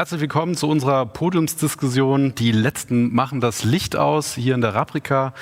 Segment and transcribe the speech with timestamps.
[0.00, 2.32] Herzlich willkommen zu unserer Podiumsdiskussion.
[2.36, 5.34] Die letzten machen das Licht aus hier in der Raprika.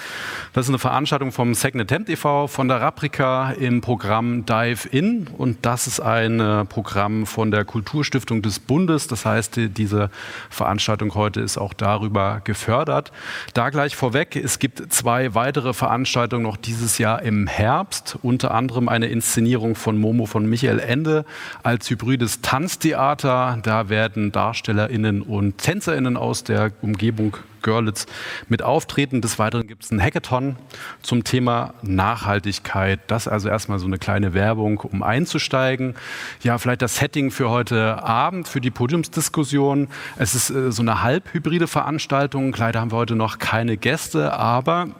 [0.55, 2.47] Das ist eine Veranstaltung vom Second Attempt e.V.
[2.47, 5.27] von der Raprika im Programm Dive In.
[5.27, 9.09] Und das ist ein äh, Programm von der Kulturstiftung des Bundes.
[9.09, 10.09] Das heißt, diese
[10.49, 13.13] Veranstaltung heute ist auch darüber gefördert.
[13.53, 18.19] Da gleich vorweg, es gibt zwei weitere Veranstaltungen noch dieses Jahr im Herbst.
[18.23, 21.27] Unter anderem eine Inszenierung von Momo von Michael Ende
[21.63, 23.59] als hybrides Tanztheater.
[23.63, 28.07] Da werden da DarstellerInnen und TänzerInnen aus der Umgebung Görlitz
[28.49, 29.21] mit auftreten.
[29.21, 30.55] Des Weiteren gibt es einen Hackathon
[31.03, 33.01] zum Thema Nachhaltigkeit.
[33.09, 35.97] Das also erstmal so eine kleine Werbung, um einzusteigen.
[36.45, 39.89] Ja, vielleicht das Setting für heute Abend, für die Podiumsdiskussion.
[40.17, 42.55] Es ist äh, so eine halbhybride Veranstaltung.
[42.57, 44.91] Leider haben wir heute noch keine Gäste, aber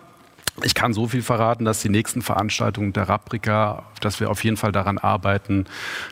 [0.63, 4.57] ich kann so viel verraten, dass die nächsten Veranstaltungen der Raprika, dass wir auf jeden
[4.57, 5.67] Fall daran arbeiten,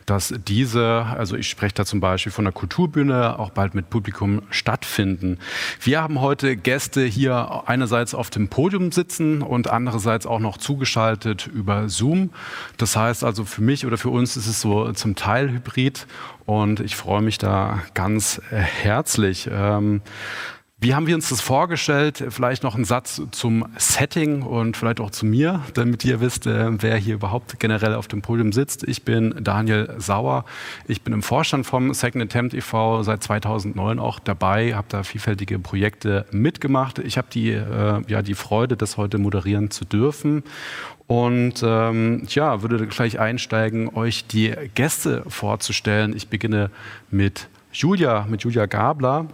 [0.05, 4.43] dass diese, also ich spreche da zum Beispiel von der Kulturbühne, auch bald mit Publikum
[4.51, 5.39] stattfinden.
[5.81, 11.47] Wir haben heute Gäste hier einerseits auf dem Podium sitzen und andererseits auch noch zugeschaltet
[11.47, 12.31] über Zoom.
[12.77, 16.07] Das heißt also für mich oder für uns ist es so zum Teil hybrid
[16.45, 19.49] und ich freue mich da ganz herzlich.
[19.51, 20.03] Ähm,
[20.79, 22.23] wie haben wir uns das vorgestellt?
[22.29, 26.83] Vielleicht noch ein Satz zum Setting und vielleicht auch zu mir, damit ihr wisst, äh,
[26.83, 28.83] wer hier überhaupt generell auf dem Podium sitzt.
[28.87, 30.45] Ich bin Daniel Sauer.
[30.87, 33.03] Ich bin im Vorstand vom Second Attempt e.V.
[33.03, 36.99] seit 2009 auch dabei, habe da vielfältige Projekte mitgemacht.
[36.99, 40.43] Ich habe die, äh, ja, die Freude, das heute moderieren zu dürfen.
[41.07, 46.17] Und ähm, ja, würde gleich einsteigen, euch die Gäste vorzustellen.
[46.17, 46.71] Ich beginne
[47.11, 49.29] mit Julia, mit Julia Gabler.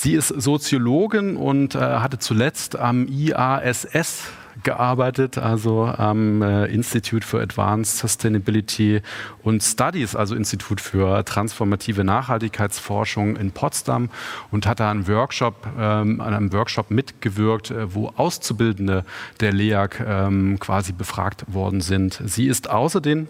[0.00, 4.28] Sie ist Soziologin und äh, hatte zuletzt am IASS
[4.62, 9.02] gearbeitet, also am äh, Institute for Advanced Sustainability
[9.42, 14.10] und Studies, also Institut für transformative Nachhaltigkeitsforschung in Potsdam
[14.52, 19.04] und hat da einen Workshop, ähm, an einem Workshop mitgewirkt, äh, wo Auszubildende
[19.40, 22.22] der LEAG ähm, quasi befragt worden sind.
[22.24, 23.26] Sie ist außerdem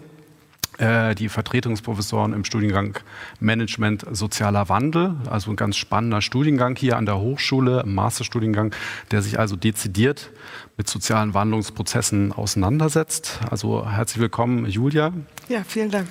[0.79, 2.97] die Vertretungsprofessoren im Studiengang
[3.41, 8.73] Management Sozialer Wandel, also ein ganz spannender Studiengang hier an der Hochschule, Masterstudiengang,
[9.11, 10.31] der sich also dezidiert
[10.77, 13.39] mit sozialen Wandlungsprozessen auseinandersetzt.
[13.49, 15.11] Also herzlich willkommen, Julia.
[15.49, 16.07] Ja, vielen Dank.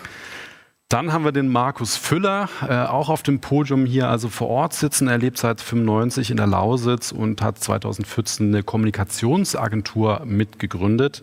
[0.91, 4.73] Dann haben wir den Markus Füller, äh, auch auf dem Podium hier, also vor Ort
[4.73, 5.06] sitzen.
[5.06, 11.21] Er lebt seit 95 in der Lausitz und hat 2014 eine Kommunikationsagentur mitgegründet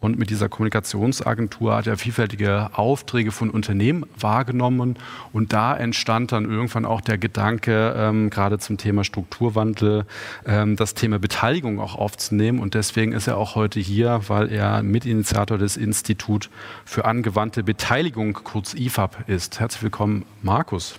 [0.00, 4.98] und mit dieser Kommunikationsagentur hat er vielfältige Aufträge von Unternehmen wahrgenommen.
[5.32, 10.06] Und da entstand dann irgendwann auch der Gedanke, ähm, gerade zum Thema Strukturwandel,
[10.46, 12.60] ähm, das Thema Beteiligung auch aufzunehmen.
[12.60, 16.48] Und deswegen ist er auch heute hier, weil er Mitinitiator des Institut
[16.86, 19.60] für angewandte Beteiligung, kurz IFAB, ist.
[19.60, 20.98] Herzlich willkommen, Markus.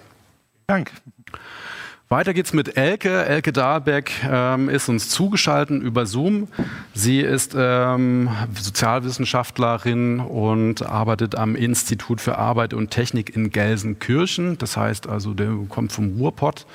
[0.68, 0.92] Dank.
[2.12, 3.26] Weiter geht's mit Elke.
[3.26, 6.50] Elke Dahlbeck ähm, ist uns zugeschaltet über Zoom.
[6.94, 14.58] Sie ist ähm, Sozialwissenschaftlerin und arbeitet am Institut für Arbeit und Technik in Gelsenkirchen.
[14.58, 16.66] Das heißt also, der kommt vom Ruhrpott.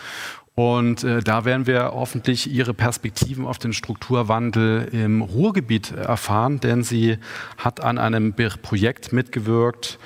[0.55, 6.83] Und äh, da werden wir hoffentlich Ihre Perspektiven auf den Strukturwandel im Ruhrgebiet erfahren, denn
[6.83, 7.19] sie
[7.59, 9.99] hat an einem Projekt mitgewirkt,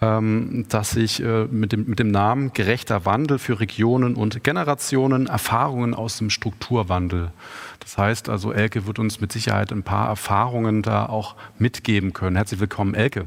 [0.00, 5.92] dass sich äh, mit, dem, mit dem Namen Gerechter Wandel für Regionen und Generationen Erfahrungen
[5.94, 7.32] aus dem Strukturwandel.
[7.80, 12.36] Das heißt also, Elke wird uns mit Sicherheit ein paar Erfahrungen da auch mitgeben können.
[12.36, 13.26] Herzlich willkommen, Elke.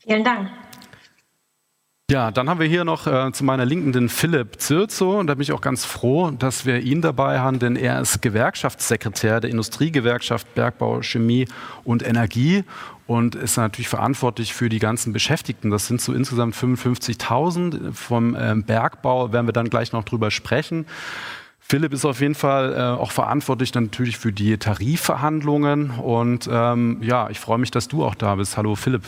[0.00, 0.50] Vielen Dank.
[2.10, 5.18] Ja, dann haben wir hier noch äh, zu meiner Linken den Philipp Zirzo.
[5.20, 8.22] Und da bin ich auch ganz froh, dass wir ihn dabei haben, denn er ist
[8.22, 11.46] Gewerkschaftssekretär der Industriegewerkschaft Bergbau, Chemie
[11.84, 12.64] und Energie
[13.06, 15.68] und ist natürlich verantwortlich für die ganzen Beschäftigten.
[15.68, 17.92] Das sind so insgesamt 55.000.
[17.92, 20.86] Vom äh, Bergbau werden wir dann gleich noch drüber sprechen.
[21.60, 25.90] Philipp ist auf jeden Fall äh, auch verantwortlich natürlich für die Tarifverhandlungen.
[25.90, 28.56] Und ähm, ja, ich freue mich, dass du auch da bist.
[28.56, 29.02] Hallo Philipp.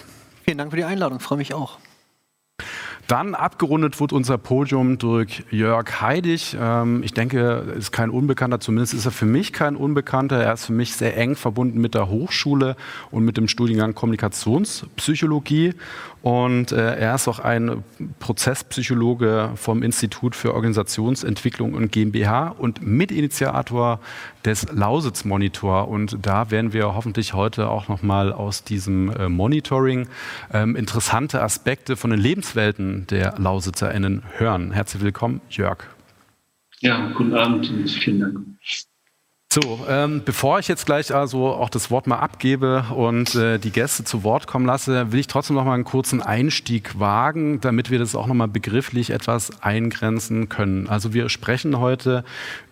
[0.45, 1.79] Vielen Dank für die Einladung, freue mich auch.
[3.07, 6.57] Dann abgerundet wird unser Podium durch Jörg Heidig.
[6.59, 10.41] Ähm, ich denke, er ist kein Unbekannter, zumindest ist er für mich kein Unbekannter.
[10.41, 12.77] Er ist für mich sehr eng verbunden mit der Hochschule
[13.11, 15.75] und mit dem Studiengang Kommunikationspsychologie.
[16.23, 17.83] Und äh, er ist auch ein
[18.19, 24.01] Prozesspsychologe vom Institut für Organisationsentwicklung und GmbH und Mitinitiator
[24.45, 25.89] des Lausitz Monitor.
[25.89, 30.09] Und da werden wir hoffentlich heute auch nochmal aus diesem äh, Monitoring
[30.53, 34.73] ähm, interessante Aspekte von den Lebenswelten der LausitzerInnen hören.
[34.73, 35.79] Herzlich willkommen, Jörg.
[36.81, 38.39] Ja, guten Abend und vielen Dank.
[39.53, 43.73] So, ähm, bevor ich jetzt gleich also auch das Wort mal abgebe und äh, die
[43.73, 47.91] Gäste zu Wort kommen lasse, will ich trotzdem noch mal einen kurzen Einstieg wagen, damit
[47.91, 50.89] wir das auch noch mal begrifflich etwas eingrenzen können.
[50.89, 52.23] Also wir sprechen heute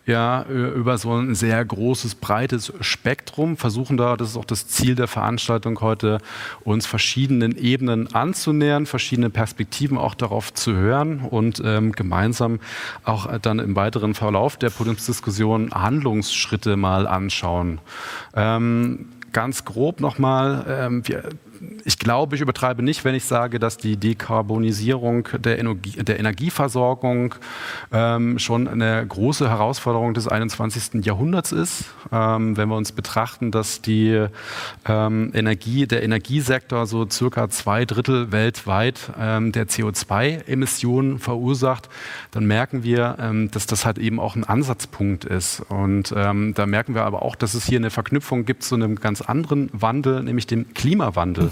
[0.08, 4.94] ja, über so ein sehr großes, breites Spektrum, versuchen da, das ist auch das Ziel
[4.94, 6.18] der Veranstaltung heute,
[6.64, 12.58] uns verschiedenen Ebenen anzunähern, verschiedene Perspektiven auch darauf zu hören und ähm, gemeinsam
[13.04, 17.78] auch dann im weiteren Verlauf der Podiumsdiskussion Handlungsschritte mal anschauen.
[18.34, 21.28] Ähm, ganz grob nochmal, ähm, wir
[21.84, 27.34] ich glaube, ich übertreibe nicht, wenn ich sage, dass die Dekarbonisierung der, Energie, der Energieversorgung
[27.92, 31.04] ähm, schon eine große Herausforderung des 21.
[31.04, 31.86] Jahrhunderts ist.
[32.12, 34.26] Ähm, wenn wir uns betrachten, dass die
[34.86, 41.88] ähm, Energie, der Energiesektor so circa zwei Drittel weltweit ähm, der CO2-Emissionen verursacht,
[42.30, 45.60] dann merken wir, ähm, dass das halt eben auch ein Ansatzpunkt ist.
[45.68, 48.96] Und ähm, da merken wir aber auch, dass es hier eine Verknüpfung gibt zu einem
[48.96, 51.47] ganz anderen Wandel, nämlich dem Klimawandel.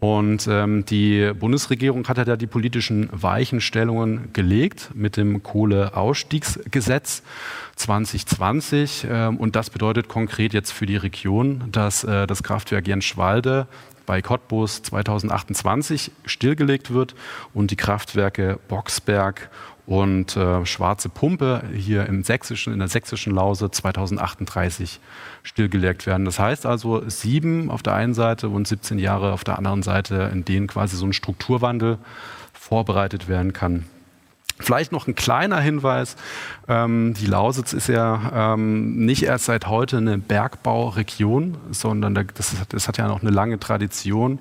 [0.00, 7.22] Und ähm, die Bundesregierung hat ja da die politischen Weichenstellungen gelegt mit dem Kohleausstiegsgesetz
[7.76, 9.06] 2020.
[9.08, 13.66] Ähm, und das bedeutet konkret jetzt für die Region, dass äh, das Kraftwerk Jenschwalde
[14.06, 17.14] bei Cottbus 2028 stillgelegt wird
[17.52, 19.50] und die Kraftwerke Boxberg
[19.86, 25.00] und äh, Schwarze Pumpe hier im sächsischen, in der sächsischen Lause 2038
[25.42, 26.24] stillgelegt werden.
[26.24, 30.30] Das heißt also sieben auf der einen Seite und 17 Jahre auf der anderen Seite,
[30.32, 31.98] in denen quasi so ein Strukturwandel
[32.52, 33.84] vorbereitet werden kann.
[34.60, 36.16] Vielleicht noch ein kleiner Hinweis.
[36.68, 42.86] Ähm, die Lausitz ist ja ähm, nicht erst seit heute eine Bergbauregion, sondern das, das,
[42.86, 44.38] hat ja noch eine lange Tradition.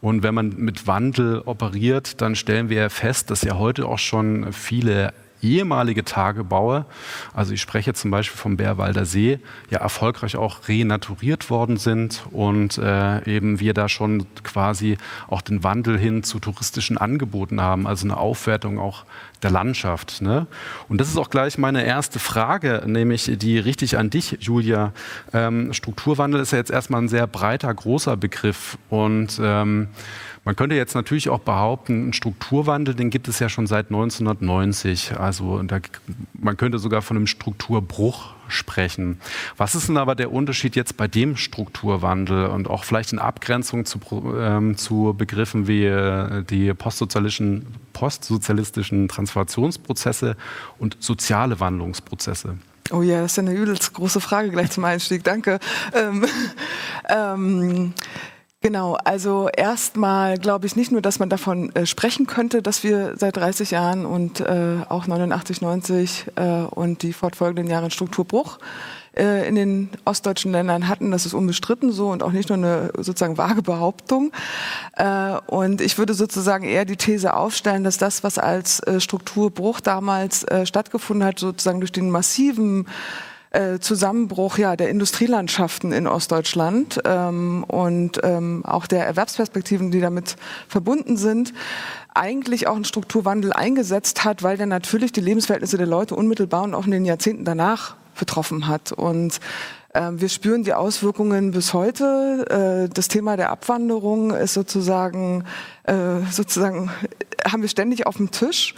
[0.00, 4.52] Und wenn man mit Wandel operiert, dann stellen wir fest, dass ja heute auch schon
[4.52, 5.12] viele
[5.42, 6.84] ehemalige Tagebaue,
[7.34, 9.38] also ich spreche zum Beispiel vom Bärwalder See,
[9.70, 14.98] ja erfolgreich auch renaturiert worden sind und äh, eben wir da schon quasi
[15.28, 19.04] auch den Wandel hin zu touristischen Angeboten haben, also eine Aufwertung auch
[19.42, 20.20] der Landschaft.
[20.22, 20.46] Ne?
[20.88, 24.92] Und das ist auch gleich meine erste Frage, nämlich die richtig an dich, Julia.
[25.32, 29.88] Ähm, Strukturwandel ist ja jetzt erstmal ein sehr breiter, großer Begriff und ähm,
[30.44, 35.18] man könnte jetzt natürlich auch behaupten, einen Strukturwandel, den gibt es ja schon seit 1990.
[35.18, 35.80] Also da,
[36.32, 39.20] man könnte sogar von einem Strukturbruch sprechen.
[39.56, 43.84] Was ist denn aber der Unterschied jetzt bei dem Strukturwandel und auch vielleicht in Abgrenzung
[43.84, 44.00] zu,
[44.38, 50.36] ähm, zu Begriffen wie äh, die postsozialistischen, postsozialistischen Transformationsprozesse
[50.78, 52.56] und soziale Wandlungsprozesse?
[52.90, 55.22] Oh ja, das ist eine übelst große Frage gleich zum Einstieg.
[55.22, 55.60] Danke.
[55.94, 56.26] Ähm,
[57.08, 57.94] ähm,
[58.62, 63.14] Genau, also erstmal glaube ich nicht nur, dass man davon äh, sprechen könnte, dass wir
[63.16, 68.58] seit 30 Jahren und äh, auch 89, 90 äh, und die fortfolgenden Jahre einen Strukturbruch
[69.16, 71.10] äh, in den ostdeutschen Ländern hatten.
[71.10, 74.30] Das ist unbestritten so und auch nicht nur eine sozusagen vage Behauptung.
[74.94, 79.80] Äh, und ich würde sozusagen eher die These aufstellen, dass das, was als äh, Strukturbruch
[79.80, 82.86] damals stattgefunden hat, sozusagen durch den massiven
[83.50, 90.36] äh, Zusammenbruch ja, der Industrielandschaften in Ostdeutschland ähm, und ähm, auch der Erwerbsperspektiven, die damit
[90.68, 91.52] verbunden sind,
[92.14, 96.74] eigentlich auch einen Strukturwandel eingesetzt hat, weil der natürlich die Lebensverhältnisse der Leute unmittelbar und
[96.74, 98.92] auch in den Jahrzehnten danach betroffen hat.
[98.92, 99.40] Und
[99.92, 102.86] äh, wir spüren die Auswirkungen bis heute.
[102.88, 105.44] Äh, das Thema der Abwanderung ist sozusagen,
[105.84, 106.90] äh, sozusagen,
[107.44, 108.74] haben wir ständig auf dem Tisch.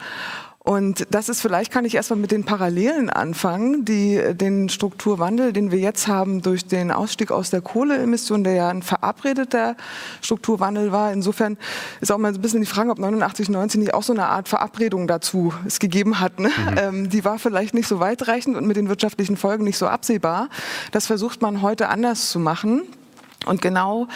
[0.65, 5.73] Und das ist vielleicht, kann ich erstmal mit den Parallelen anfangen, die den Strukturwandel, den
[5.73, 9.77] wir jetzt haben durch den Ausstieg aus der Kohleemission, der ja ein verabredeter
[10.21, 11.13] Strukturwandel war.
[11.13, 11.59] Insofern
[12.01, 14.49] ist auch mal ein bisschen die Frage, ob 89, 90 nicht auch so eine Art
[14.49, 16.39] Verabredung dazu es gegeben hat.
[16.39, 16.49] Ne?
[16.49, 16.79] Mhm.
[16.79, 20.49] Ähm, die war vielleicht nicht so weitreichend und mit den wirtschaftlichen Folgen nicht so absehbar.
[20.93, 22.83] Das versucht man heute anders zu machen.
[23.47, 24.09] Und genau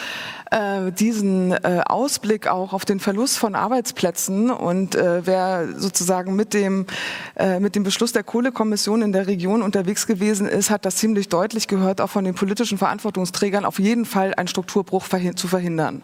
[0.51, 6.53] äh, diesen äh, Ausblick auch auf den Verlust von Arbeitsplätzen und äh, wer sozusagen mit
[6.53, 6.85] dem,
[7.35, 11.29] äh, mit dem Beschluss der Kohlekommission in der Region unterwegs gewesen ist, hat das ziemlich
[11.29, 16.01] deutlich gehört, auch von den politischen Verantwortungsträgern auf jeden Fall einen Strukturbruch verhin zu verhindern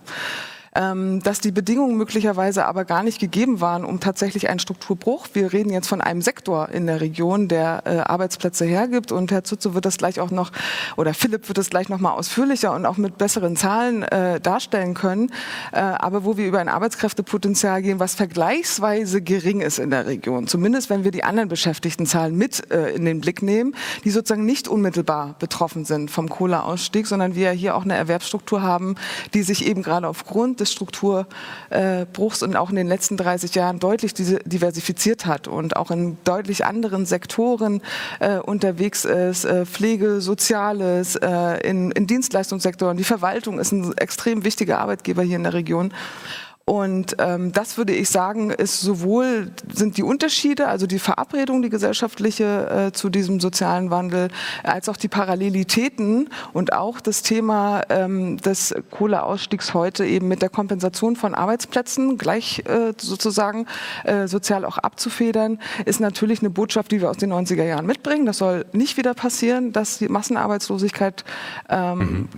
[0.74, 5.27] dass die Bedingungen möglicherweise aber gar nicht gegeben waren, um tatsächlich einen Strukturbruch.
[5.34, 9.44] Wir reden jetzt von einem Sektor in der Region, der äh, Arbeitsplätze hergibt und Herr
[9.44, 10.51] Zutze wird das gleich auch noch,
[10.98, 14.94] oder Philipp wird das gleich noch mal ausführlicher und auch mit besseren Zahlen äh, darstellen
[14.94, 15.32] können,
[15.72, 20.48] äh, aber wo wir über ein Arbeitskräftepotenzial gehen, was vergleichsweise gering ist in der Region,
[20.48, 24.68] zumindest wenn wir die anderen Beschäftigtenzahlen mit äh, in den Blick nehmen, die sozusagen nicht
[24.68, 28.96] unmittelbar betroffen sind vom Kohleausstieg, sondern wir hier auch eine Erwerbsstruktur haben,
[29.34, 34.13] die sich eben gerade aufgrund des Strukturbruchs und auch in den letzten 30 Jahren deutlich
[34.13, 37.82] diversifiziert hat und auch in deutlich anderen Sektoren
[38.20, 42.98] äh, unterwegs ist, äh, Pflege, Soziales, äh, in, in Dienstleistungssektoren.
[42.98, 45.93] Die Verwaltung ist ein extrem wichtiger Arbeitgeber hier in der Region.
[46.65, 51.70] Und ähm, das würde ich sagen, ist sowohl sind die Unterschiede, also die Verabredung, die
[51.70, 54.29] gesellschaftliche äh, zu diesem sozialen Wandel,
[54.63, 60.48] als auch die Parallelitäten und auch das Thema ähm, des Kohleausstiegs heute eben mit der
[60.48, 63.67] Kompensation von Arbeitsplätzen gleich äh, sozusagen
[64.05, 68.25] äh, sozial auch abzufedern, ist natürlich eine Botschaft, die wir aus den 90er Jahren mitbringen.
[68.25, 71.25] Das soll nicht wieder passieren, dass die Massenarbeitslosigkeit
[71.67, 72.29] ähm, mhm.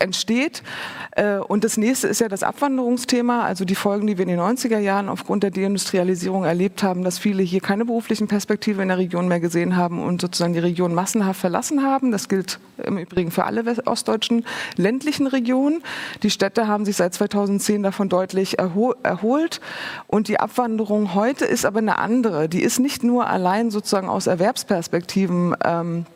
[0.00, 0.64] entsteht.
[1.12, 3.42] Äh, und das nächste ist ja das Abwanderungsthema.
[3.42, 7.04] Also also die Folgen, die wir in den 90er Jahren aufgrund der Deindustrialisierung erlebt haben,
[7.04, 10.60] dass viele hier keine beruflichen Perspektive in der Region mehr gesehen haben und sozusagen die
[10.60, 12.10] Region massenhaft verlassen haben.
[12.10, 15.82] Das gilt im Übrigen für alle ostdeutschen ländlichen Regionen.
[16.22, 19.60] Die Städte haben sich seit 2010 davon deutlich erho erholt.
[20.06, 22.48] Und die Abwanderung heute ist aber eine andere.
[22.48, 26.06] Die ist nicht nur allein sozusagen aus Erwerbsperspektiven ähm,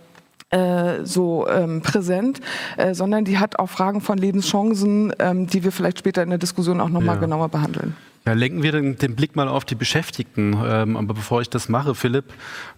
[0.51, 2.41] äh, so ähm, präsent,
[2.77, 6.39] äh, sondern die hat auch Fragen von Lebenschancen, ähm, die wir vielleicht später in der
[6.39, 7.21] Diskussion auch nochmal ja.
[7.21, 7.97] genauer behandeln.
[8.26, 10.57] Ja, lenken wir den, den, Blick mal auf die Beschäftigten.
[10.64, 12.25] Ähm, aber bevor ich das mache, Philipp,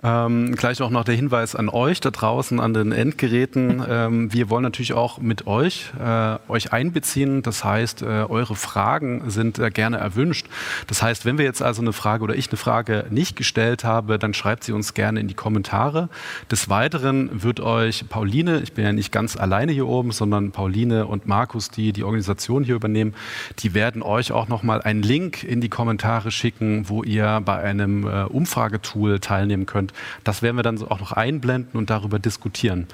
[0.03, 3.81] ähm, gleich auch noch der Hinweis an euch da draußen, an den Endgeräten.
[3.89, 7.43] Ähm, wir wollen natürlich auch mit euch äh, euch einbeziehen.
[7.43, 10.49] Das heißt, äh, eure Fragen sind äh, gerne erwünscht.
[10.89, 14.19] Das heißt, wenn wir jetzt also eine Frage oder ich eine Frage nicht gestellt habe,
[14.19, 16.09] dann schreibt sie uns gerne in die Kommentare.
[16.51, 21.07] Des Weiteren wird euch Pauline, ich bin ja nicht ganz alleine hier oben, sondern Pauline
[21.07, 23.15] und Markus, die die Organisation hier übernehmen,
[23.61, 27.59] die werden euch auch noch mal einen Link in die Kommentare schicken, wo ihr bei
[27.59, 29.93] einem äh, Umfragetool teilnehmen könnt.
[30.25, 32.87] Das werden wir dann auch noch einblenden und darüber diskutieren.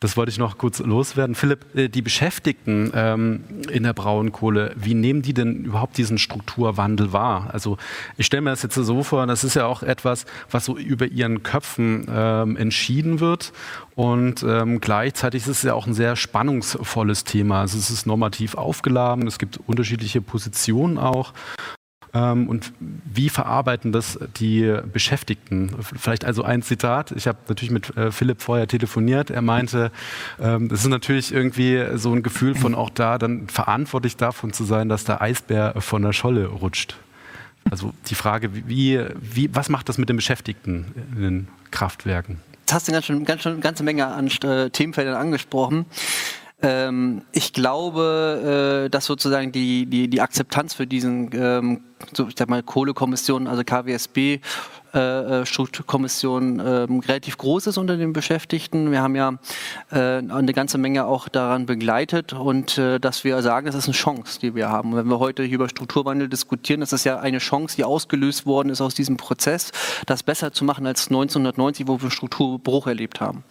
[0.00, 1.34] Das wollte ich noch kurz loswerden.
[1.34, 7.12] Philipp, äh, die Beschäftigten ähm, in der Braunkohle, wie nehmen die denn überhaupt diesen Strukturwandel
[7.12, 7.50] wahr?
[7.52, 7.78] Also
[8.16, 11.06] ich stelle mir das jetzt so vor, das ist ja auch etwas, was so über
[11.06, 13.52] ihren Köpfen ähm, entschieden wird.
[13.94, 17.60] Und ähm, gleichzeitig ist es ja auch ein sehr spannungsvolles Thema.
[17.60, 21.32] Also es ist normativ aufgeladen, es gibt unterschiedliche Positionen auch.
[22.14, 25.70] Ähm, und wie verarbeiten das die Beschäftigten?
[25.80, 27.12] Vielleicht also ein Zitat.
[27.12, 29.30] Ich habe natürlich mit äh, Philipp vorher telefoniert.
[29.30, 29.90] Er meinte,
[30.40, 34.64] ähm, das ist natürlich irgendwie so ein Gefühl von auch da dann verantwortlich davon zu
[34.64, 36.96] sein, dass der Eisbär von der Scholle rutscht.
[37.70, 42.38] Also die Frage, wie, wie, was macht das mit den Beschäftigten in den Kraftwerken?
[42.60, 45.86] Jetzt hast du ganz schön, ganz schön, ganze Menge an äh, Themenfeldern angesprochen.
[46.64, 52.34] Ähm, ich glaube, äh, dass sozusagen die, die, die Akzeptanz für diesen ähm, so, ich
[52.36, 54.40] sag mal, Kohlekommission, also KWSB,
[54.94, 58.92] äh, äh, Strukturkommission äh, relativ groß ist unter den Beschäftigten.
[58.92, 59.34] Wir haben ja
[59.90, 63.94] äh, eine ganze Menge auch daran begleitet und äh, dass wir sagen, das ist eine
[63.94, 64.94] Chance, die wir haben.
[64.94, 68.68] wenn wir heute hier über Strukturwandel diskutieren, das ist ja eine Chance, die ausgelöst worden
[68.68, 69.72] ist aus diesem Prozess,
[70.06, 73.42] das besser zu machen als 1990, wo wir Strukturbruch erlebt haben.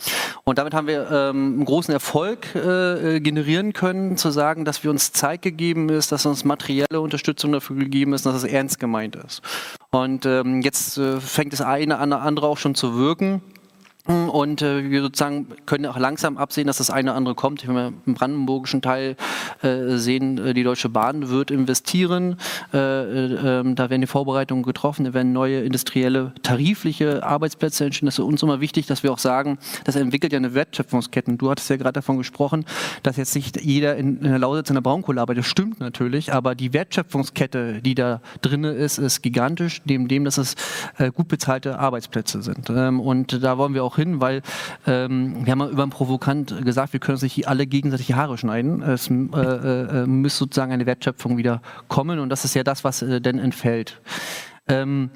[0.45, 5.11] Und damit haben wir ähm, einen großen Erfolg generieren können, zu sagen, dass wir uns
[5.11, 9.41] Zeit gegeben ist, dass uns materielle Unterstützung dafür gegeben ist, dass es ernst gemeint ist.
[9.93, 13.43] Und ähm, jetzt äh, fängt das eine an der andere auch schon zu wirken.
[14.05, 17.65] Und äh, wir sozusagen können auch langsam absehen, dass das eine oder andere kommt.
[17.65, 19.15] Wenn wir im brandenburgischen Teil
[19.61, 22.35] äh, sehen, äh, die Deutsche Bahn wird investieren.
[22.73, 25.05] Äh, äh, ähm, da werden die Vorbereitungen getroffen.
[25.05, 28.07] Da werden neue industrielle, tarifliche Arbeitsplätze entstehen.
[28.07, 31.37] Das ist uns immer wichtig, dass wir auch sagen, das entwickelt ja eine Wertschöpfungskette.
[31.37, 32.65] Du hattest ja gerade davon gesprochen,
[33.03, 35.45] dass jetzt nicht jeder in, in der Lausitz in der Braunkohle arbeitet.
[35.45, 40.37] Das stimmt natürlich, aber die Wertschöpfungskette, die da drin ist, ist gigantisch, neben dem, dass
[40.37, 40.55] es
[40.97, 42.69] äh, gut bezahlte Arbeitsplätze sind.
[42.69, 44.41] Ähm, und da wollen wir auch auch hin, weil
[44.87, 48.37] ähm, wir haben mal über Provokant gesagt, wir können uns nicht alle gegenseitig die Haare
[48.37, 48.81] schneiden.
[48.81, 53.01] Es äh, äh, muss sozusagen eine Wertschöpfung wieder kommen und das ist ja das, was
[53.01, 54.01] äh, denn entfällt.
[54.67, 55.09] Ähm,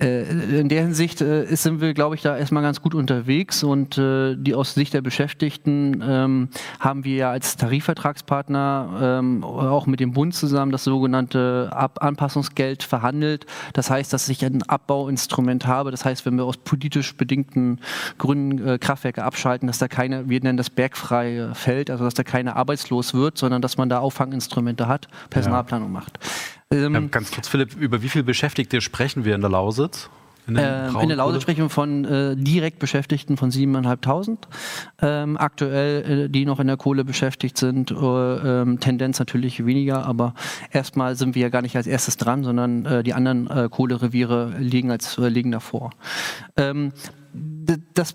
[0.00, 3.98] äh, in der Hinsicht äh, sind wir, glaube ich, da erstmal ganz gut unterwegs und
[3.98, 9.98] äh, die aus Sicht der Beschäftigten ähm, haben wir ja als Tarifvertragspartner ähm, auch mit
[9.98, 13.46] dem Bund zusammen das sogenannte Ab Anpassungsgeld verhandelt.
[13.72, 15.90] Das heißt, dass ich ein Abbauinstrument habe.
[15.90, 17.80] Das heißt, wenn wir aus politisch bedingten
[18.18, 22.22] Gründen äh, Kraftwerke abschalten, dass da keine, wir nennen das bergfrei fällt, also dass da
[22.22, 26.00] keiner arbeitslos wird, sondern dass man da Auffanginstrumente hat, Personalplanung ja.
[26.00, 26.20] macht.
[26.72, 30.10] Ähm, ja, ganz kurz, Philipp, über wie viele Beschäftigte sprechen wir in der Lausitz?
[30.48, 34.38] In, äh, in, der Lausitz sprechen wir von äh, direkt Beschäftigten von 7.500.
[35.02, 40.06] Ähm, aktuell, äh, die noch in der Kohle beschäftigt sind, äh, ähm, Tendenz natürlich weniger,
[40.06, 40.34] aber
[40.70, 44.54] erstmal sind wir ja gar nicht als erstes dran, sondern äh, die anderen äh, Kohlereviere
[44.58, 45.90] liegen, als, liegen davor.
[46.56, 46.92] Ähm,
[47.94, 48.14] das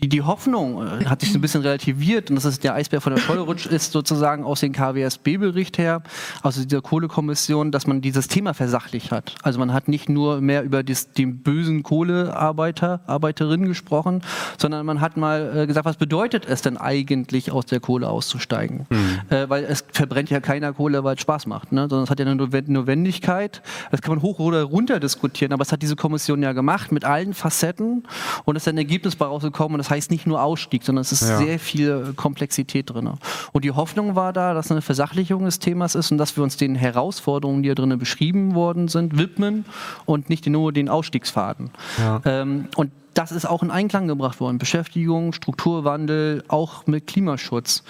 [0.00, 3.02] die, die Hoffnung äh, hat sich so ein bisschen relativiert und das ist der Eisbär
[3.02, 6.02] von der Schollrutsch ist sozusagen aus dem KWSB-Bericht her,
[6.42, 9.34] also dieser Kohlekommission, dass man dieses Thema versachlicht hat.
[9.42, 14.22] Also man hat nicht nur mehr über das, den bösen Kohlearbeiter, Arbeiterinnen gesprochen,
[14.56, 18.86] sondern man hat mal äh, gesagt, was bedeutet es denn eigentlich aus der Kohle auszusteigen?
[18.88, 19.20] Mhm.
[19.28, 21.82] Äh, weil es verbrennt ja keiner Kohle, weil es Spaß macht, ne?
[21.82, 23.60] sondern es hat ja eine Notwendigkeit.
[23.90, 27.04] Das kann man hoch oder runter diskutieren, aber es hat diese Kommission ja gemacht mit
[27.04, 28.04] allen Facetten
[28.46, 31.28] und es ist ein Ergebnis bei rausgekommen das heißt nicht nur Ausstieg, sondern es ist
[31.28, 31.38] ja.
[31.38, 33.10] sehr viel Komplexität drin.
[33.50, 36.56] Und die Hoffnung war da, dass eine Versachlichung des Themas ist und dass wir uns
[36.56, 39.64] den Herausforderungen, die da drin beschrieben worden sind, widmen
[40.04, 41.70] und nicht nur den Ausstiegsfaden.
[41.98, 42.20] Ja.
[42.24, 44.58] Ähm, und das ist auch in Einklang gebracht worden.
[44.58, 47.84] Beschäftigung, Strukturwandel, auch mit Klimaschutz.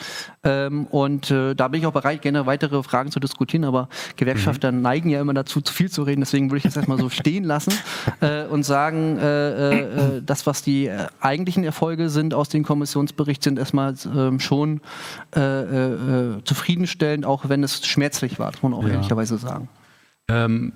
[0.44, 4.72] Ähm, und äh, da bin ich auch bereit, gerne weitere Fragen zu diskutieren, aber Gewerkschafter
[4.72, 4.82] mhm.
[4.82, 7.44] neigen ja immer dazu, zu viel zu reden, deswegen würde ich das erstmal so stehen
[7.44, 7.72] lassen
[8.20, 12.64] äh, und sagen, äh, äh, äh das, was die äh, eigentlichen Erfolge sind aus dem
[12.64, 14.80] Kommissionsbericht, sind erstmal ähm, schon
[16.44, 18.94] zufriedenstellend, auch wenn es schmerzlich war, muss man auch ja.
[18.94, 19.68] ehrlicherweise sagen.
[20.28, 20.72] Ähm,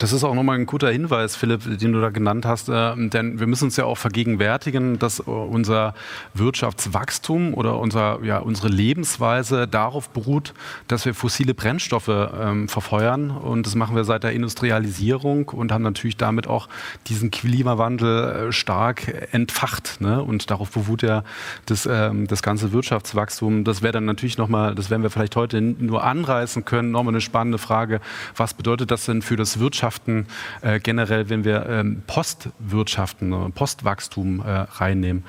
[0.00, 3.38] das ist auch nochmal ein guter Hinweis, Philipp, den du da genannt hast, äh, denn
[3.38, 5.92] wir müssen uns ja auch vergegenwärtigen, dass äh, unser
[6.32, 10.54] Wirtschaftswachstum oder unser, ja, unsere Lebensweise darauf beruht,
[10.88, 15.82] dass wir fossile Brennstoffe ähm, verfeuern und das machen wir seit der Industrialisierung und haben
[15.82, 16.70] natürlich damit auch
[17.08, 20.22] diesen Klimawandel äh, stark entfacht ne?
[20.22, 21.24] und darauf beruht ja
[21.66, 23.64] das, ähm, das ganze Wirtschaftswachstum.
[23.64, 27.20] Das wäre dann natürlich nochmal, das werden wir vielleicht heute nur anreißen können, nochmal eine
[27.20, 28.00] spannende Frage,
[28.34, 30.26] was bedeutet das denn für das Wirtschaftswachstum Wirtschaften
[30.62, 35.24] äh, generell, wenn wir ähm, Postwirtschaften, Postwachstum äh, reinnehmen.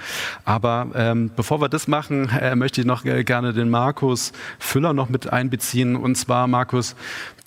[0.45, 4.93] Aber ähm, bevor wir das machen, äh, möchte ich noch äh, gerne den Markus Füller
[4.93, 5.95] noch mit einbeziehen.
[5.95, 6.95] Und zwar, Markus,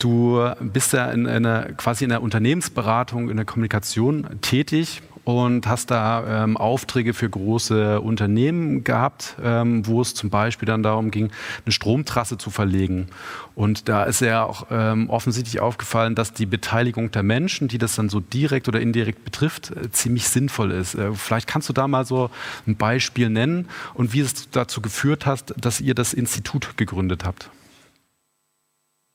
[0.00, 5.90] du bist ja in einer, quasi in der Unternehmensberatung, in der Kommunikation tätig und hast
[5.90, 11.30] da ähm, Aufträge für große Unternehmen gehabt, ähm, wo es zum Beispiel dann darum ging,
[11.64, 13.08] eine Stromtrasse zu verlegen.
[13.54, 17.94] Und da ist ja auch ähm, offensichtlich aufgefallen, dass die Beteiligung der Menschen, die das
[17.94, 20.94] dann so direkt oder indirekt betrifft, äh, ziemlich sinnvoll ist.
[20.94, 22.30] Äh, vielleicht kannst du da mal so
[22.66, 27.50] ein Beispiel nennen und wie es dazu geführt hat, dass ihr das Institut gegründet habt.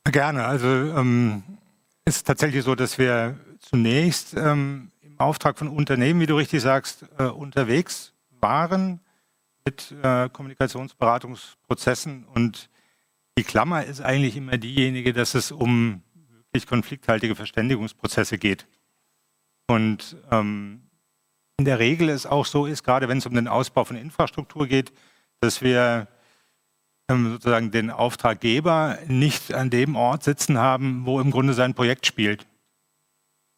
[0.06, 0.46] Gerne.
[0.46, 1.44] Also ähm,
[2.06, 7.26] ist tatsächlich so, dass wir zunächst ähm, Auftrag von Unternehmen, wie du richtig sagst, äh,
[7.26, 9.02] unterwegs waren
[9.66, 12.26] mit äh, Kommunikationsberatungsprozessen.
[12.26, 12.70] Und
[13.38, 16.02] die Klammer ist eigentlich immer diejenige, dass es um
[16.52, 18.66] wirklich konflikthaltige Verständigungsprozesse geht.
[19.68, 20.90] Und ähm,
[21.58, 24.66] in der Regel es auch so ist, gerade wenn es um den Ausbau von Infrastruktur
[24.68, 24.92] geht,
[25.42, 26.08] dass wir
[27.10, 32.06] ähm, sozusagen den Auftraggeber nicht an dem Ort sitzen haben, wo im Grunde sein Projekt
[32.06, 32.48] spielt.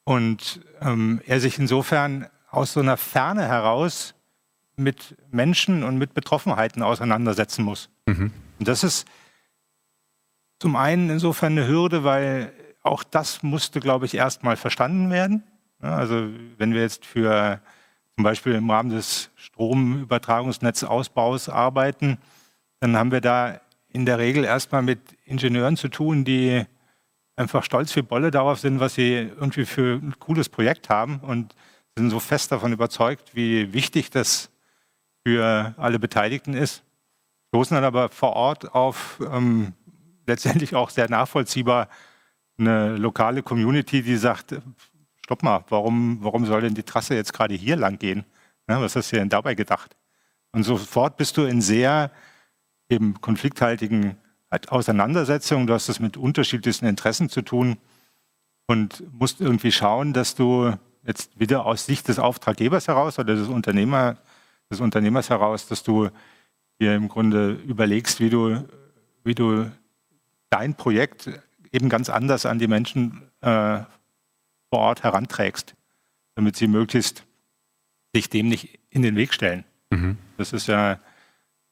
[0.03, 4.15] Und ähm, er sich insofern aus so einer Ferne heraus
[4.75, 7.89] mit Menschen und mit Betroffenheiten auseinandersetzen muss.
[8.05, 8.31] Mhm.
[8.59, 9.07] Und das ist
[10.59, 12.51] zum einen insofern eine Hürde, weil
[12.83, 15.43] auch das musste, glaube ich, erstmal verstanden werden.
[15.79, 17.61] Also wenn wir jetzt für
[18.15, 22.17] zum Beispiel im Rahmen des Stromübertragungsnetzausbaus arbeiten,
[22.79, 26.65] dann haben wir da in der Regel erstmal mit Ingenieuren zu tun, die
[27.41, 31.55] einfach stolz wie Bolle darauf sind, was sie irgendwie für ein cooles Projekt haben und
[31.97, 34.49] sind so fest davon überzeugt, wie wichtig das
[35.25, 36.83] für alle Beteiligten ist.
[37.49, 39.73] Stoßen dann aber vor Ort auf ähm,
[40.25, 41.89] letztendlich auch sehr nachvollziehbar
[42.57, 44.55] eine lokale Community, die sagt,
[45.25, 48.23] stopp mal, warum, warum soll denn die Trasse jetzt gerade hier lang gehen?
[48.69, 49.97] Ja, was hast du denn dabei gedacht?
[50.53, 52.11] Und sofort bist du in sehr
[52.89, 54.17] eben konflikthaltigen
[54.67, 57.77] Auseinandersetzung, du hast es mit unterschiedlichsten Interessen zu tun
[58.67, 63.47] und musst irgendwie schauen, dass du jetzt wieder aus Sicht des Auftraggebers heraus oder des,
[63.47, 64.17] Unternehmer,
[64.69, 66.09] des Unternehmers heraus, dass du
[66.79, 68.67] dir im Grunde überlegst, wie du,
[69.23, 69.71] wie du
[70.49, 71.29] dein Projekt
[71.71, 73.79] eben ganz anders an die Menschen äh,
[74.69, 75.75] vor Ort heranträgst,
[76.35, 77.25] damit sie möglichst
[78.13, 79.63] sich dem nicht in den Weg stellen.
[79.89, 80.17] Mhm.
[80.37, 80.99] Das ist ja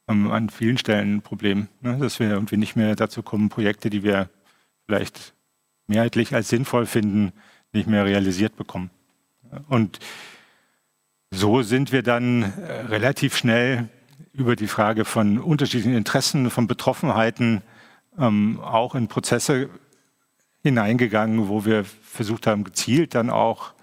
[0.10, 1.98] ähm, an vielen Stellen ein Problem, ne?
[1.98, 4.30] dass wir irgendwie nicht mehr dazu kommen, Projekte, die wir
[4.86, 5.34] vielleicht
[5.88, 7.32] mehrheitlich als sinnvoll finden,
[7.72, 8.89] nicht mehr realisiert bekommen.
[9.67, 10.00] Und
[11.32, 13.88] so sind wir dann äh, relativ schnell
[14.34, 17.62] über die Frage von unterschiedlichen Interessen, von Betroffenheiten
[18.17, 19.69] ähm, auch in Prozesse
[20.63, 23.74] hineingegangen, wo wir versucht haben, gezielt dann auch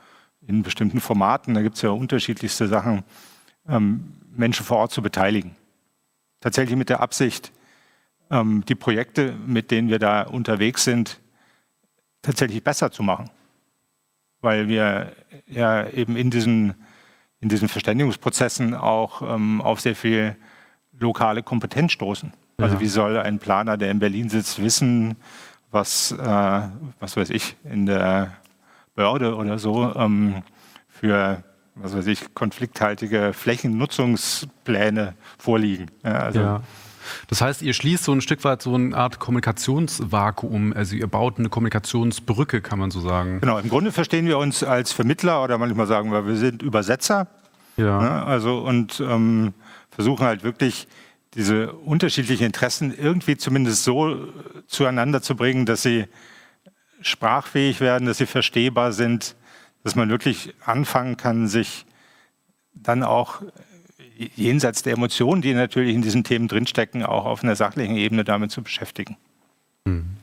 [0.47, 3.03] in bestimmten Formaten, da gibt es ja unterschiedlichste Sachen,
[3.69, 5.57] ähm, Menschen vor Ort zu beteiligen
[6.47, 7.51] tatsächlich mit der Absicht,
[8.31, 11.19] ähm, die Projekte, mit denen wir da unterwegs sind,
[12.23, 13.31] tatsächlich besser zu machen.
[14.43, 15.11] Weil wir
[15.49, 16.75] ja eben in diesen,
[17.41, 20.37] in diesen Verständigungsprozessen auch ähm, auf sehr viel
[20.97, 22.33] lokale Kompetenz stoßen.
[22.59, 22.81] Also ja.
[22.81, 25.17] wie soll ein Planer, der in Berlin sitzt, wissen,
[25.73, 26.61] was, äh,
[27.01, 28.37] was weiß ich, in der
[28.95, 30.45] Börde oder so ähm,
[30.87, 31.43] für
[31.77, 35.91] was weiß ich, konflikthaltige Flächennutzungspläne vorliegen.
[36.03, 36.63] Ja, also ja.
[37.29, 41.39] Das heißt, ihr schließt so ein Stück weit so eine Art Kommunikationsvakuum, also ihr baut
[41.39, 43.41] eine Kommunikationsbrücke, kann man so sagen.
[43.41, 47.29] Genau, im Grunde verstehen wir uns als Vermittler oder manchmal sagen wir, wir sind Übersetzer.
[47.77, 48.01] Ja.
[48.01, 48.25] Ne?
[48.25, 49.55] Also und ähm,
[49.91, 50.89] versuchen halt wirklich
[51.35, 54.17] diese unterschiedlichen Interessen irgendwie zumindest so
[54.67, 56.07] zueinander zu bringen, dass sie
[57.03, 59.37] sprachfähig werden, dass sie verstehbar sind,
[59.87, 61.87] dass man wirklich anfangen kann, sich
[62.75, 63.41] dann auch
[64.35, 68.51] jenseits der Emotionen, die natürlich in diesen Themen drinstecken, auch auf einer sachlichen Ebene damit
[68.51, 69.17] zu beschäftigen.
[69.87, 70.17] Hm.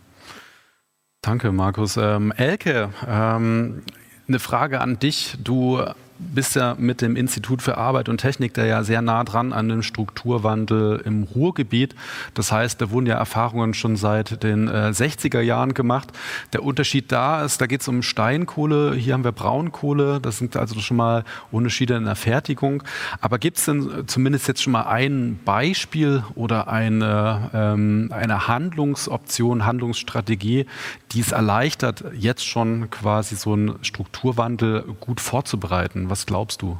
[1.21, 1.95] Danke, Markus.
[1.95, 3.83] Ähm, Elke, ähm,
[4.27, 5.37] eine Frage an dich.
[5.41, 5.81] Du
[6.19, 9.69] bist ja mit dem Institut für Arbeit und Technik da ja sehr nah dran an
[9.69, 11.95] dem Strukturwandel im Ruhrgebiet.
[12.33, 16.09] Das heißt, da wurden ja Erfahrungen schon seit den äh, 60er Jahren gemacht.
[16.53, 20.19] Der Unterschied da ist, da geht es um Steinkohle, hier haben wir Braunkohle.
[20.21, 22.83] Das sind also schon mal Unterschiede in der Fertigung.
[23.21, 29.65] Aber gibt es denn zumindest jetzt schon mal ein Beispiel oder eine, ähm, eine Handlungsoption,
[29.65, 30.65] Handlungsstrategie,
[31.11, 36.02] die es erleichtert, jetzt schon quasi so einen Strukturwandel gut vorzubereiten?
[36.09, 36.77] Was glaubst du?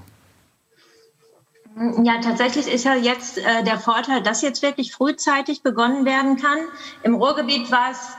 [2.04, 6.60] Ja, tatsächlich ist ja jetzt äh, der Vorteil, dass jetzt wirklich frühzeitig begonnen werden kann.
[7.02, 8.16] Im Ruhrgebiet war es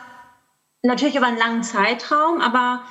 [0.82, 2.82] natürlich über einen langen Zeitraum, aber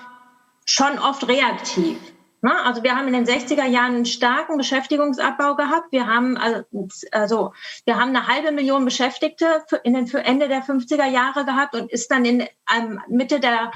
[0.66, 1.98] schon oft reaktiv.
[2.42, 2.54] Ne?
[2.64, 5.92] Also wir haben in den 60er Jahren einen starken Beschäftigungsabbau gehabt.
[5.92, 6.66] Wir haben also,
[7.12, 7.54] also
[7.86, 11.92] wir haben eine halbe Million Beschäftigte in den für Ende der 50er Jahre gehabt und
[11.92, 13.72] ist dann in ähm, Mitte der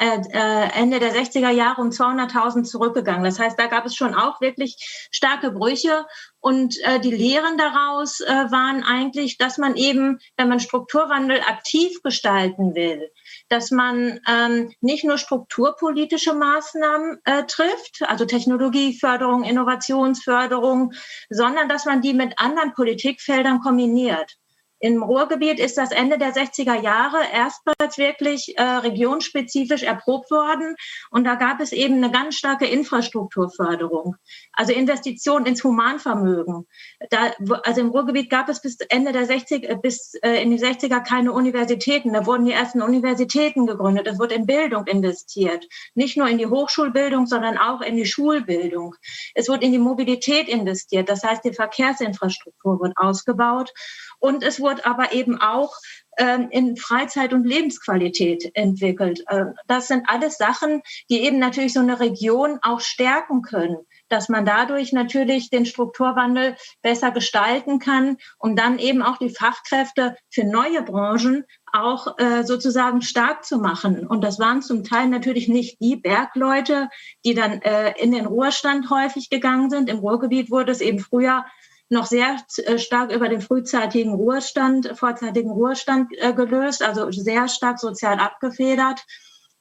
[0.00, 3.24] Ende der 60er Jahre um 200.000 zurückgegangen.
[3.24, 6.06] Das heißt, da gab es schon auch wirklich starke Brüche.
[6.40, 12.02] Und äh, die Lehren daraus äh, waren eigentlich, dass man eben, wenn man Strukturwandel aktiv
[12.02, 13.10] gestalten will,
[13.50, 20.94] dass man ähm, nicht nur strukturpolitische Maßnahmen äh, trifft, also Technologieförderung, Innovationsförderung,
[21.28, 24.39] sondern dass man die mit anderen Politikfeldern kombiniert.
[24.82, 30.74] Im Ruhrgebiet ist das Ende der 60er Jahre erstmals wirklich äh, regionspezifisch erprobt worden.
[31.10, 34.16] Und da gab es eben eine ganz starke Infrastrukturförderung,
[34.54, 36.66] also Investitionen ins Humanvermögen.
[37.10, 37.32] Da,
[37.64, 41.04] also im Ruhrgebiet gab es bis Ende der 60 äh, bis äh, in die 60er
[41.04, 42.14] keine Universitäten.
[42.14, 44.06] Da wurden die ersten Universitäten gegründet.
[44.06, 45.66] Es wurde in Bildung investiert.
[45.94, 48.94] Nicht nur in die Hochschulbildung, sondern auch in die Schulbildung.
[49.34, 51.10] Es wurde in die Mobilität investiert.
[51.10, 53.74] Das heißt, die Verkehrsinfrastruktur wird ausgebaut.
[54.20, 55.74] Und es wurde aber eben auch
[56.18, 59.24] ähm, in Freizeit und Lebensqualität entwickelt.
[59.28, 63.78] Äh, das sind alles Sachen, die eben natürlich so eine Region auch stärken können,
[64.08, 70.16] dass man dadurch natürlich den Strukturwandel besser gestalten kann, um dann eben auch die Fachkräfte
[70.30, 74.06] für neue Branchen auch äh, sozusagen stark zu machen.
[74.06, 76.88] Und das waren zum Teil natürlich nicht die Bergleute,
[77.24, 79.88] die dann äh, in den Ruhestand häufig gegangen sind.
[79.88, 81.46] Im Ruhrgebiet wurde es eben früher
[81.90, 87.78] noch sehr äh, stark über den frühzeitigen Ruhestand, vorzeitigen Ruhestand äh, gelöst, also sehr stark
[87.78, 89.04] sozial abgefedert.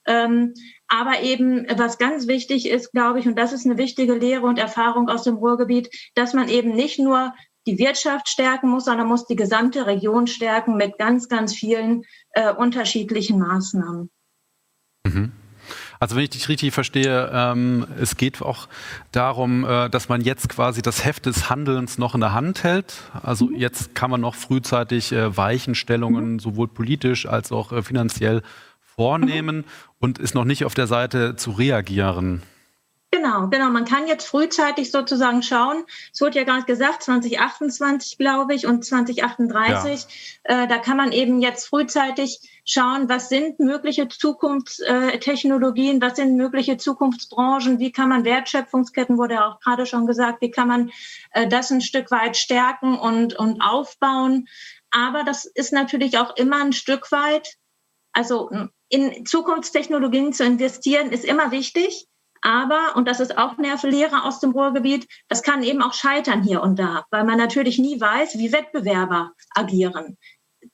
[0.06, 0.54] Ähm,
[0.88, 4.58] aber eben, was ganz wichtig ist, glaube ich, und das ist eine wichtige Lehre und
[4.58, 7.34] Erfahrung aus dem Ruhrgebiet, dass man eben nicht nur
[7.68, 12.54] die Wirtschaft stärken muss, sondern muss die gesamte Region stärken mit ganz, ganz vielen äh,
[12.54, 14.10] unterschiedlichen Maßnahmen.
[15.06, 15.32] Mhm.
[16.00, 18.70] Also wenn ich dich richtig verstehe, ähm, es geht auch
[19.12, 22.94] darum, äh, dass man jetzt quasi das Heft des Handelns noch in der Hand hält.
[23.22, 23.56] Also mhm.
[23.56, 26.40] jetzt kann man noch frühzeitig äh, Weichenstellungen mhm.
[26.40, 28.44] sowohl politisch als auch äh, finanziell
[28.80, 29.64] vornehmen mhm.
[30.00, 32.44] und ist noch nicht auf der Seite zu reagieren.
[33.12, 33.70] Genau, genau.
[33.70, 35.84] Man kann jetzt frühzeitig sozusagen schauen.
[36.14, 40.06] Es wurde ja gerade gesagt, 2028, glaube ich, und 2038.
[40.48, 40.64] Ja.
[40.64, 46.78] Äh, da kann man eben jetzt frühzeitig schauen, was sind mögliche Zukunftstechnologien, was sind mögliche
[46.78, 50.92] Zukunftsbranchen, wie kann man Wertschöpfungsketten, wurde ja auch gerade schon gesagt, wie kann man
[51.32, 54.48] äh, das ein Stück weit stärken und, und aufbauen.
[54.92, 57.56] Aber das ist natürlich auch immer ein Stück weit,
[58.14, 58.52] also
[58.90, 62.08] in Zukunftstechnologien zu investieren, ist immer wichtig.
[62.42, 66.42] Aber, und das ist auch eine Lehre aus dem Ruhrgebiet, das kann eben auch scheitern
[66.42, 70.18] hier und da, weil man natürlich nie weiß, wie Wettbewerber agieren.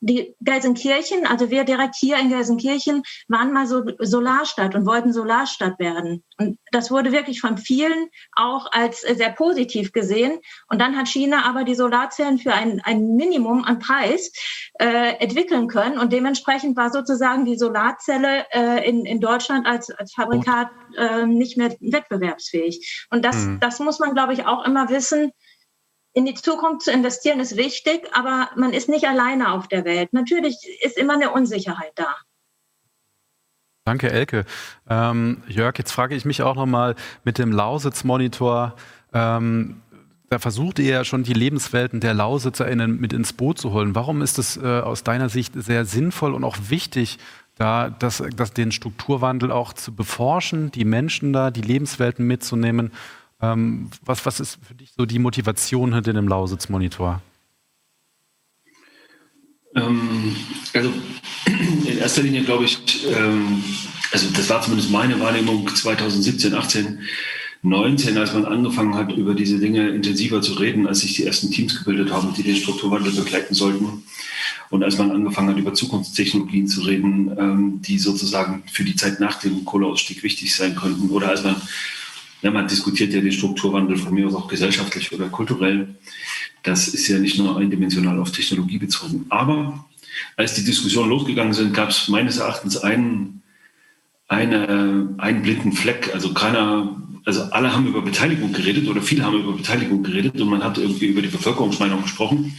[0.05, 5.79] Die Gelsenkirchen, also wir direkt hier in Gelsenkirchen, waren mal so Solarstadt und wollten Solarstadt
[5.79, 6.23] werden.
[6.37, 10.39] Und das wurde wirklich von vielen auch als sehr positiv gesehen.
[10.67, 14.31] Und dann hat China aber die Solarzellen für ein, ein Minimum an Preis
[14.79, 15.97] äh, entwickeln können.
[15.97, 21.57] Und dementsprechend war sozusagen die Solarzelle äh, in, in Deutschland als, als Fabrikat äh, nicht
[21.57, 23.07] mehr wettbewerbsfähig.
[23.09, 23.59] Und das, mhm.
[23.59, 25.31] das muss man, glaube ich, auch immer wissen
[26.15, 30.13] in die Zukunft zu investieren ist wichtig, aber man ist nicht alleine auf der Welt.
[30.13, 32.15] Natürlich ist immer eine Unsicherheit da.
[33.83, 34.45] Danke, Elke.
[34.89, 38.75] Ähm, Jörg, jetzt frage ich mich auch nochmal mit dem Lausitz-Monitor.
[39.13, 39.81] Ähm,
[40.29, 43.93] da versucht ihr ja schon die Lebenswelten der LausitzerInnen mit ins Boot zu holen.
[43.93, 47.19] Warum ist es äh, aus deiner Sicht sehr sinnvoll und auch wichtig,
[47.57, 52.91] da das, das den Strukturwandel auch zu beforschen, die Menschen da, die Lebenswelten mitzunehmen
[53.41, 57.21] ähm, was, was ist für dich so die Motivation hinter dem Lausitz-Monitor?
[59.75, 60.35] Ähm,
[60.73, 60.91] also
[61.85, 63.63] in erster Linie glaube ich, ähm,
[64.11, 66.99] also das war zumindest meine Wahrnehmung 2017, 18,
[67.65, 71.51] 19, als man angefangen hat, über diese Dinge intensiver zu reden, als sich die ersten
[71.51, 74.03] Teams gebildet haben, die den Strukturwandel begleiten sollten.
[74.69, 79.19] Und als man angefangen hat, über Zukunftstechnologien zu reden, ähm, die sozusagen für die Zeit
[79.19, 81.09] nach dem Kohleausstieg wichtig sein könnten.
[81.09, 81.55] Oder als man
[82.45, 85.95] ja, man diskutiert ja den Strukturwandel von mir aus auch gesellschaftlich oder kulturell.
[86.61, 89.25] Das ist ja nicht nur eindimensional auf Technologie bezogen.
[89.29, 89.83] Aber
[90.37, 93.41] als die Diskussionen losgegangen sind, gab es meines Erachtens einen,
[94.27, 96.11] eine, einen blinden Fleck.
[96.13, 100.47] Also keiner, also alle haben über Beteiligung geredet oder viele haben über Beteiligung geredet und
[100.47, 102.55] man hat irgendwie über die Bevölkerungsmeinung gesprochen.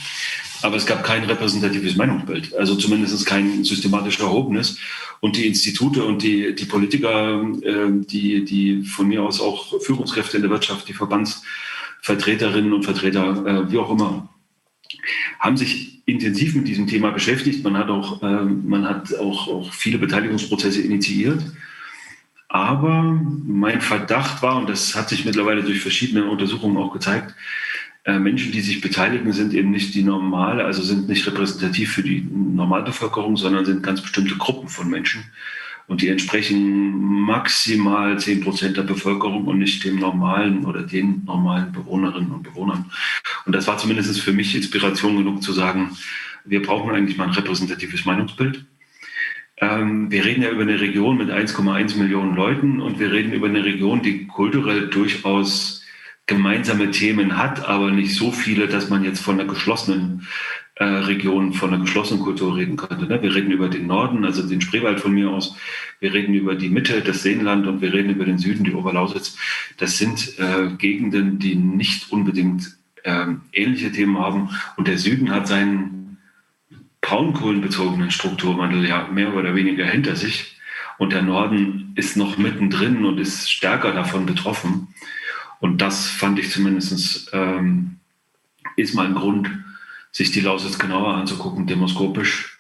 [0.63, 4.79] Aber es gab kein repräsentatives Meinungsbild, also zumindest kein systematisch erhobenes.
[5.21, 10.37] Und die Institute und die, die Politiker, äh, die, die von mir aus auch Führungskräfte
[10.37, 14.29] in der Wirtschaft, die Verbandsvertreterinnen und Vertreter, äh, wie auch immer,
[15.39, 17.65] haben sich intensiv mit diesem Thema beschäftigt.
[17.65, 21.43] Man hat auch, äh, man hat auch, auch viele Beteiligungsprozesse initiiert.
[22.49, 27.35] Aber mein Verdacht war, und das hat sich mittlerweile durch verschiedene Untersuchungen auch gezeigt,
[28.07, 32.25] Menschen, die sich beteiligen, sind eben nicht die normale, also sind nicht repräsentativ für die
[32.31, 35.25] Normalbevölkerung, sondern sind ganz bestimmte Gruppen von Menschen.
[35.89, 41.73] Und die entsprechen maximal 10 Prozent der Bevölkerung und nicht dem normalen oder den normalen
[41.73, 42.91] Bewohnerinnen und Bewohnern.
[43.45, 45.97] Und das war zumindest für mich Inspiration genug zu sagen,
[46.45, 48.65] wir brauchen eigentlich mal ein repräsentatives Meinungsbild.
[49.59, 53.49] Ähm, wir reden ja über eine Region mit 1,1 Millionen Leuten und wir reden über
[53.49, 55.86] eine Region, die kulturell durchaus
[56.27, 60.27] gemeinsame Themen hat, aber nicht so viele, dass man jetzt von einer geschlossenen
[60.75, 63.07] äh, Region, von einer geschlossenen Kultur reden könnte.
[63.07, 63.23] Ne?
[63.23, 65.57] Wir reden über den Norden, also den Spreewald von mir aus.
[66.01, 69.39] Wir reden über die Mitte, das Seenland und wir reden über den Süden, die Oberlausitz.
[69.79, 74.51] Das sind äh, Gegenden, die nicht unbedingt äh, ähnliche Themen haben.
[74.77, 76.19] Und der Süden hat seinen
[77.01, 80.57] braunkohlenbezogenen Strukturwandel ja mehr oder weniger hinter sich.
[80.99, 84.89] Und der Norden ist noch mittendrin und ist stärker davon betroffen.
[85.61, 87.99] Und das fand ich zumindest ähm,
[88.77, 89.51] ist mal ein Grund,
[90.13, 92.59] sich die Lausitz genauer anzugucken, demoskopisch.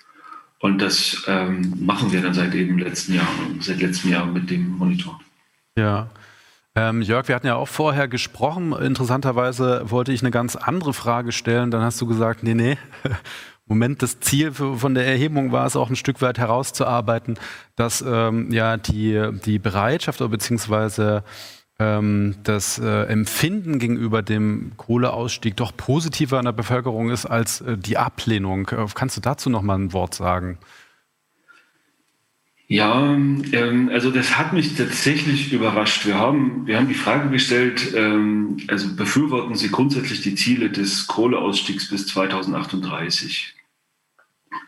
[0.58, 3.28] Und das ähm, machen wir dann seit eben letzten Jahr,
[3.60, 5.20] seit letztem Jahr mit dem Monitor.
[5.76, 6.08] Ja.
[6.74, 8.72] Ähm, Jörg, wir hatten ja auch vorher gesprochen.
[8.72, 11.70] Interessanterweise wollte ich eine ganz andere Frage stellen.
[11.70, 12.78] Dann hast du gesagt, nee, nee.
[13.66, 17.36] Moment, das Ziel von der Erhebung war es auch ein Stück weit herauszuarbeiten,
[17.74, 21.24] dass ähm, ja die, die Bereitschaft oder beziehungsweise
[21.78, 27.76] ähm, das äh, Empfinden gegenüber dem Kohleausstieg doch positiver in der Bevölkerung ist als äh,
[27.76, 28.68] die Ablehnung.
[28.68, 30.58] Äh, kannst du dazu noch mal ein Wort sagen?
[32.68, 36.04] Ja, ähm, also das hat mich tatsächlich überrascht.
[36.04, 41.06] Wir haben, wir haben die Frage gestellt, ähm, also befürworten Sie grundsätzlich die Ziele des
[41.06, 43.55] Kohleausstiegs bis 2038?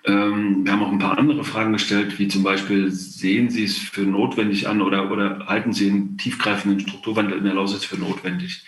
[0.05, 3.79] Ähm, wir haben auch ein paar andere Fragen gestellt, wie zum Beispiel, sehen Sie es
[3.79, 8.65] für notwendig an oder, oder halten Sie einen tiefgreifenden Strukturwandel in der Lausitz für notwendig?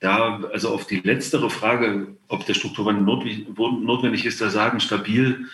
[0.00, 5.46] Da, also auf die letztere Frage, ob der Strukturwandel notwendig ist, da sagen stabil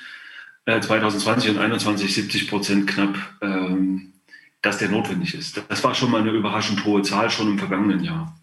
[0.64, 4.14] äh, 2020 und 2021 70 Prozent knapp, ähm,
[4.62, 5.62] dass der notwendig ist.
[5.68, 8.38] Das war schon mal eine überraschend hohe Zahl, schon im vergangenen Jahr.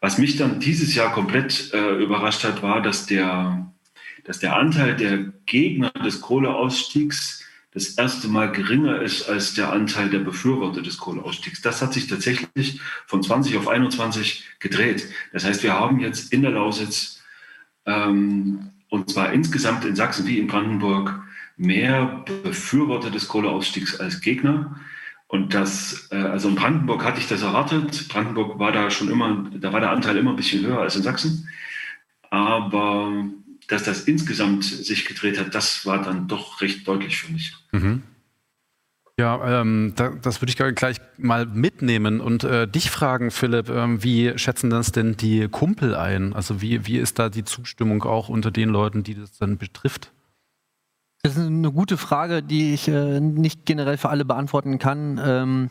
[0.00, 3.70] Was mich dann dieses Jahr komplett äh, überrascht hat, war, dass der
[4.30, 10.08] dass der Anteil der Gegner des Kohleausstiegs das erste Mal geringer ist als der Anteil
[10.08, 11.62] der Befürworter des Kohleausstiegs.
[11.62, 15.08] Das hat sich tatsächlich von 20 auf 21 gedreht.
[15.32, 17.24] Das heißt, wir haben jetzt in der Lausitz,
[17.86, 21.20] ähm, und zwar insgesamt in Sachsen wie in Brandenburg,
[21.56, 24.78] mehr Befürworter des Kohleausstiegs als Gegner.
[25.26, 28.06] Und das, äh, also in Brandenburg hatte ich das erwartet.
[28.08, 31.02] Brandenburg war da schon immer, da war der Anteil immer ein bisschen höher als in
[31.02, 31.48] Sachsen.
[32.30, 33.24] Aber
[33.70, 37.54] dass das insgesamt sich gedreht hat, das war dann doch recht deutlich für mich.
[37.72, 38.02] Mhm.
[39.18, 44.02] Ja, ähm, da, das würde ich gleich mal mitnehmen und äh, dich fragen, Philipp, ähm,
[44.02, 46.32] wie schätzen das denn die Kumpel ein?
[46.32, 50.10] Also wie, wie ist da die Zustimmung auch unter den Leuten, die das dann betrifft?
[51.22, 55.20] Das ist eine gute Frage, die ich äh, nicht generell für alle beantworten kann.
[55.22, 55.70] Ähm,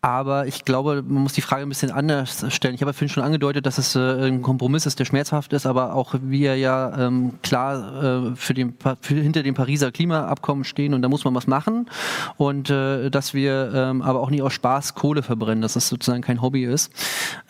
[0.00, 2.74] aber ich glaube, man muss die Frage ein bisschen anders stellen.
[2.74, 5.94] Ich habe vorhin schon angedeutet, dass es äh, ein Kompromiss ist, der schmerzhaft ist, aber
[5.94, 11.02] auch wir ja ähm, klar äh, für den, für, hinter dem Pariser Klimaabkommen stehen und
[11.02, 11.90] da muss man was machen.
[12.36, 16.22] Und äh, dass wir ähm, aber auch nicht aus Spaß Kohle verbrennen, dass das sozusagen
[16.22, 16.92] kein Hobby ist,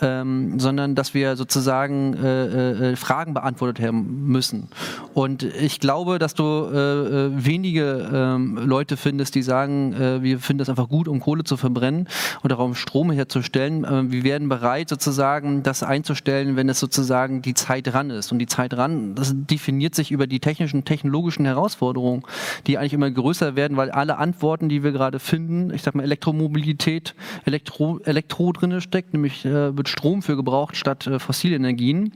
[0.00, 4.68] ähm, sondern dass wir sozusagen äh, äh, Fragen beantwortet haben müssen.
[5.12, 10.68] Und ich glaube, dass du äh, wenige ähm, Leute findest, die sagen, wir finden es
[10.68, 12.08] einfach gut, um Kohle zu verbrennen
[12.42, 13.84] oder um Strom herzustellen.
[13.84, 18.32] Äh, wir werden bereit, sozusagen das einzustellen, wenn es sozusagen die Zeit dran ist.
[18.32, 22.22] Und die Zeit dran, das definiert sich über die technischen, technologischen Herausforderungen,
[22.66, 26.02] die eigentlich immer größer werden, weil alle Antworten, die wir gerade finden, ich sag mal
[26.02, 27.14] Elektromobilität,
[27.44, 32.12] Elektro, Elektro drin steckt, nämlich äh, wird Strom für gebraucht statt äh, fossile Energien.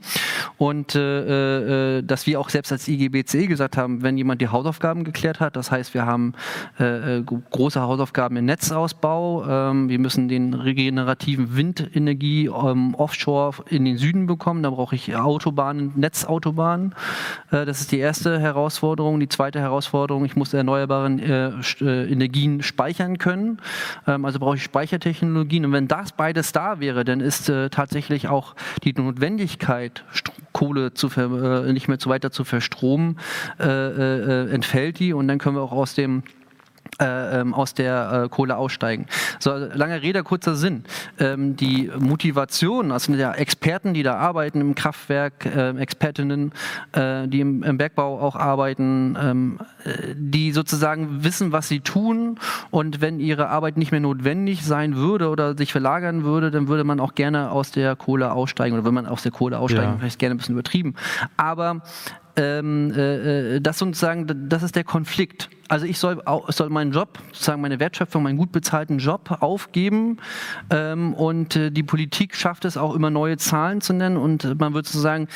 [0.57, 5.02] Und äh, äh, dass wir auch selbst als IGBC gesagt haben, wenn jemand die Hausaufgaben
[5.03, 6.33] geklärt hat, das heißt, wir haben
[6.77, 13.97] äh, große Hausaufgaben im Netzausbau, ähm, wir müssen den regenerativen Windenergie ähm, offshore in den
[13.97, 14.63] Süden bekommen.
[14.63, 16.95] Da brauche ich Autobahnen, Netzautobahnen.
[17.51, 19.19] Äh, das ist die erste Herausforderung.
[19.19, 23.59] Die zweite Herausforderung, ich muss erneuerbare äh, äh, Energien speichern können.
[24.07, 25.65] Ähm, also brauche ich Speichertechnologien.
[25.65, 30.03] Und wenn das beides da wäre, dann ist äh, tatsächlich auch die Notwendigkeit,
[30.53, 33.17] Kohle zu äh, nicht mehr zu weiter zu verstromen,
[33.59, 35.13] äh, entfällt die.
[35.13, 36.23] Und dann können wir auch aus dem
[37.01, 39.07] äh, ähm, aus der äh, Kohle aussteigen.
[39.39, 40.83] So, lange Rede, kurzer Sinn.
[41.19, 46.51] Ähm, die Motivation, also der Experten, die da arbeiten im Kraftwerk, äh, Expertinnen,
[46.91, 52.37] äh, die im, im, Bergbau auch arbeiten, ähm, äh, die sozusagen wissen, was sie tun
[52.69, 56.83] und wenn ihre Arbeit nicht mehr notwendig sein würde oder sich verlagern würde, dann würde
[56.83, 59.97] man auch gerne aus der Kohle aussteigen oder wenn man aus der Kohle aussteigen, ja.
[59.97, 60.93] vielleicht gerne ein bisschen übertrieben.
[61.37, 61.81] Aber
[62.35, 65.49] ähm, äh, äh, das sozusagen, das ist der Konflikt.
[65.67, 70.17] Also ich soll, soll meinen Job, sozusagen meine Wertschöpfung, meinen gut bezahlten Job aufgeben
[70.69, 74.73] ähm, und äh, die Politik schafft es auch immer neue Zahlen zu nennen und man
[74.73, 75.27] würde sozusagen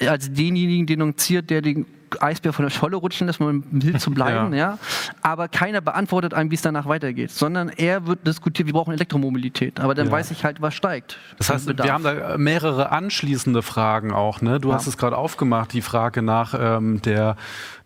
[0.00, 1.86] als denjenigen denunziert, der den
[2.20, 4.58] Eisbär von der Scholle rutschen lässt, um mild zu bleiben, ja.
[4.58, 4.78] ja.
[5.22, 9.80] Aber keiner beantwortet einem, wie es danach weitergeht, sondern er wird diskutiert, wir brauchen Elektromobilität.
[9.80, 10.12] Aber dann ja.
[10.12, 11.18] weiß ich halt, was steigt.
[11.38, 11.86] Das heißt, Bedarf.
[11.86, 14.40] wir haben da mehrere anschließende Fragen auch.
[14.40, 14.60] Ne?
[14.60, 17.36] Du hast es gerade aufgemacht, die Frage nach ähm, der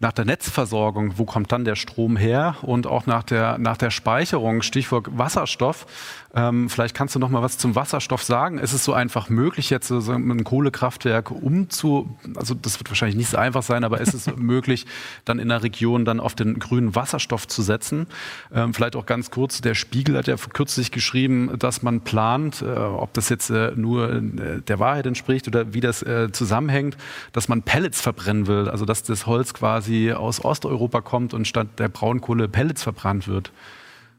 [0.01, 3.91] nach der Netzversorgung, wo kommt dann der Strom her und auch nach der, nach der
[3.91, 5.87] Speicherung, Stichwort Wasserstoff.
[6.35, 8.59] Ähm, vielleicht kannst du noch mal was zum Wasserstoff sagen.
[8.59, 13.31] Ist es so einfach möglich, jetzt so ein Kohlekraftwerk umzu, also das wird wahrscheinlich nicht
[13.31, 14.85] so einfach sein, aber ist es möglich,
[15.25, 18.07] dann in der Region dann auf den grünen Wasserstoff zu setzen?
[18.53, 22.67] Ähm, vielleicht auch ganz kurz, der Spiegel hat ja kürzlich geschrieben, dass man plant, äh,
[22.67, 26.99] ob das jetzt äh, nur äh, der Wahrheit entspricht oder wie das äh, zusammenhängt,
[27.33, 31.79] dass man Pellets verbrennen will, also dass das Holz quasi aus Osteuropa kommt und statt
[31.79, 33.53] der Braunkohle Pellets verbrannt wird.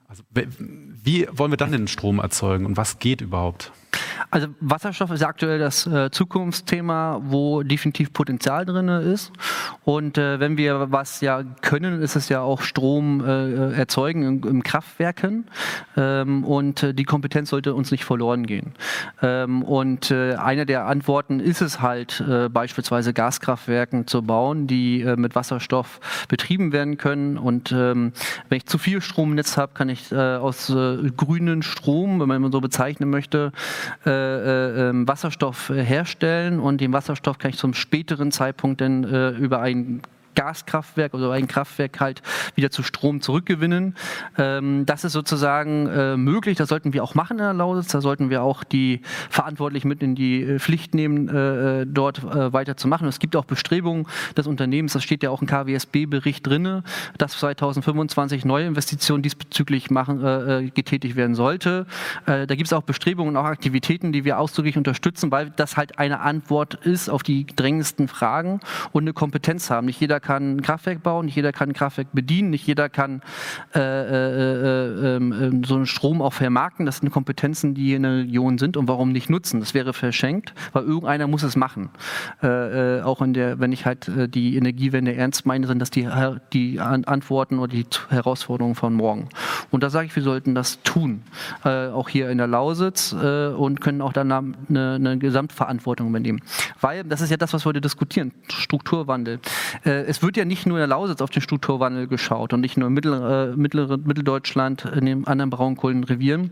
[0.07, 3.71] Also, wie wollen wir dann den Strom erzeugen und was geht überhaupt?
[4.29, 9.31] Also Wasserstoff ist aktuell das äh, Zukunftsthema, wo definitiv Potenzial drin ist.
[9.85, 14.43] Und äh, wenn wir was ja können, ist es ja auch Strom äh, erzeugen in,
[14.43, 15.45] in Kraftwerken.
[15.95, 18.73] Ähm, und äh, die Kompetenz sollte uns nicht verloren gehen.
[19.21, 25.05] Ähm, und äh, eine der Antworten ist es halt, äh, beispielsweise Gaskraftwerken zu bauen, die
[25.15, 27.37] mit Wasserstoff betrieben werden können.
[27.37, 28.11] Und ähm,
[28.49, 32.51] wenn ich zu viel Strom im Netz habe, kann ich aus grünen Strom, wenn man
[32.51, 33.51] so bezeichnen möchte,
[34.05, 39.29] äh, äh, ähm, Wasserstoff herstellen und den Wasserstoff kann ich zum späteren Zeitpunkt dann äh,
[39.29, 40.01] über ein
[40.37, 42.21] Gaskraftwerk oder ein Kraftwerk halt
[42.53, 43.95] wieder zu Strom zurückgewinnen.
[44.37, 48.01] Ähm, das ist sozusagen äh, möglich, das sollten wir auch machen in der Lausitz, da
[48.01, 53.07] sollten wir auch die Verantwortlichen mit in die äh, Pflicht nehmen, äh, dort weiterzumachen.
[53.07, 56.83] Es gibt auch Bestrebungen des Unternehmens, das steht ja auch im KWSB-Bericht drin,
[57.17, 61.85] dass 2025 neue Investitionen diesbezüglich machen, äh, getätigt werden sollte.
[62.25, 65.97] da gibt es auch Bestrebungen und auch Aktivitäten, die wir ausdrücklich unterstützen, weil das halt
[65.97, 68.59] eine Antwort ist auf die drängendsten Fragen
[68.91, 69.87] und eine Kompetenz haben.
[69.87, 73.21] Nicht jeder kann ein Kraftwerk bauen, nicht jeder kann ein Kraftwerk bedienen, nicht jeder kann
[73.73, 76.85] äh, äh, ähm, ähm, so einen Strom auch vermarkten.
[76.85, 79.61] Das sind Kompetenzen, die in der Region sind und warum nicht nutzen?
[79.61, 81.89] Das wäre verschenkt, weil irgendeiner muss es machen.
[82.41, 86.09] auch in der, wenn ich halt die Energiewende ernst meine, sind das die,
[86.51, 89.29] die Antworten oder die Herausforderungen von morgen.
[89.71, 91.23] Und da sage ich, wir sollten das tun,
[91.63, 96.41] auch hier in der Lausitz und können auch dann eine, eine Gesamtverantwortung übernehmen.
[96.81, 99.39] Weil, das ist ja das, was wir heute diskutieren, Strukturwandel.
[99.85, 102.75] Äh, es wird ja nicht nur in der Lausitz auf den Strukturwandel geschaut und nicht
[102.75, 106.51] nur in Mittel, äh, Mittel, Mitteldeutschland in den anderen Braunkohlenrevieren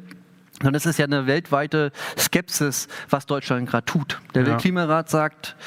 [0.61, 4.21] sondern es ist ja eine weltweite Skepsis, was Deutschland gerade tut.
[4.33, 4.51] Der ja.
[4.51, 5.57] Weltklimarat sagt,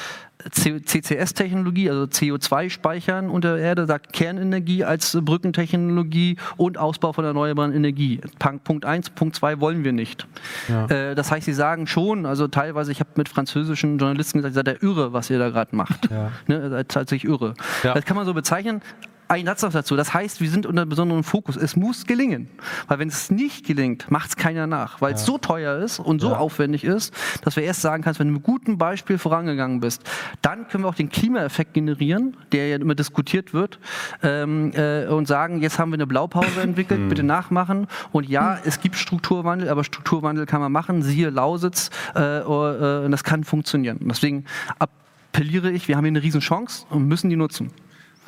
[0.50, 7.74] CCS-Technologie, also CO2 speichern unter der Erde, sagt Kernenergie als Brückentechnologie und Ausbau von erneuerbaren
[7.74, 8.20] Energie.
[8.64, 10.26] Punkt 1, Punkt 2 wollen wir nicht.
[10.68, 10.86] Ja.
[10.86, 14.72] Äh, das heißt, sie sagen schon, also teilweise, ich habe mit französischen Journalisten gesagt, ihr
[14.72, 16.10] seid ja irre, was ihr da gerade macht.
[16.10, 16.30] Ja.
[16.46, 17.54] Ne, seid tatsächlich irre.
[17.82, 17.94] Ja.
[17.94, 18.80] Das kann man so bezeichnen
[19.28, 19.94] ein Satz noch dazu.
[19.94, 21.56] Das heißt, wir sind unter besonderem Fokus.
[21.56, 22.48] Es muss gelingen.
[22.88, 25.00] Weil wenn es nicht gelingt, macht es keiner nach.
[25.00, 25.16] Weil ja.
[25.16, 26.38] es so teuer ist und so ja.
[26.38, 30.02] aufwendig ist, dass wir erst sagen kannst, wenn du mit gutem Beispiel vorangegangen bist,
[30.40, 33.78] dann können wir auch den Klimaeffekt generieren, der ja immer diskutiert wird,
[34.22, 37.86] ähm, äh, und sagen, jetzt haben wir eine Blaupause entwickelt, bitte nachmachen.
[38.12, 41.02] Und ja, es gibt Strukturwandel, aber Strukturwandel kann man machen.
[41.02, 43.98] Siehe Lausitz, äh, äh, und das kann funktionieren.
[44.00, 44.44] deswegen
[44.78, 47.70] appelliere ich, wir haben hier eine Riesenchance und müssen die nutzen.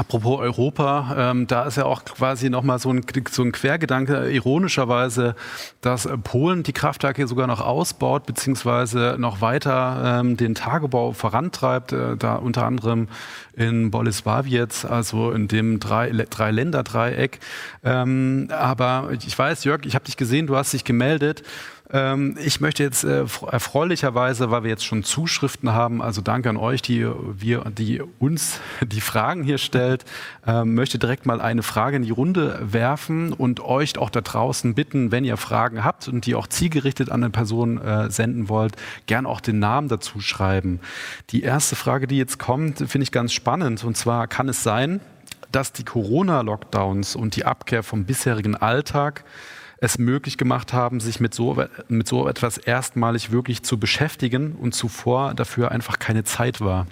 [0.00, 5.34] Apropos Europa, ähm, da ist ja auch quasi nochmal so ein, so ein Quergedanke, ironischerweise,
[5.82, 12.16] dass Polen die Kraftwerke sogar noch ausbaut, beziehungsweise noch weiter ähm, den Tagebau vorantreibt, äh,
[12.16, 13.08] da unter anderem
[13.54, 17.38] in Bolesławiec, also in dem drei, drei Länder-Dreieck.
[17.84, 21.42] Ähm, aber ich weiß, Jörg, ich habe dich gesehen, du hast dich gemeldet.
[21.92, 26.56] Ähm, ich möchte jetzt äh, erfreulicherweise, weil wir jetzt schon Zuschriften haben, also danke an
[26.56, 30.04] euch, die, wir, die uns die Fragen hier stellt,
[30.46, 34.74] äh, möchte direkt mal eine Frage in die Runde werfen und euch auch da draußen
[34.74, 38.76] bitten, wenn ihr Fragen habt und die auch zielgerichtet an eine Person äh, senden wollt,
[39.06, 40.80] gern auch den Namen dazu schreiben.
[41.30, 45.00] Die erste Frage, die jetzt kommt, finde ich ganz spannend und zwar kann es sein,
[45.50, 49.24] dass die Corona-Lockdowns und die Abkehr vom bisherigen Alltag
[49.80, 54.74] es möglich gemacht haben, sich mit so, mit so etwas erstmalig wirklich zu beschäftigen und
[54.74, 56.86] zuvor dafür einfach keine Zeit war.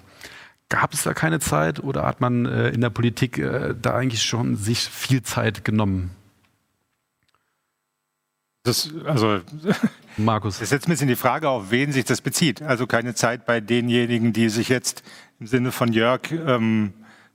[0.70, 4.22] Gab es da keine Zeit oder hat man äh, in der Politik äh, da eigentlich
[4.22, 6.10] schon sich viel Zeit genommen?
[8.64, 9.40] Das, also,
[10.16, 10.58] Markus.
[10.58, 12.60] Das setzt ein bisschen die Frage auf, wen sich das bezieht.
[12.60, 15.02] Also keine Zeit bei denjenigen, die sich jetzt
[15.40, 16.92] im Sinne von Jörg ähm,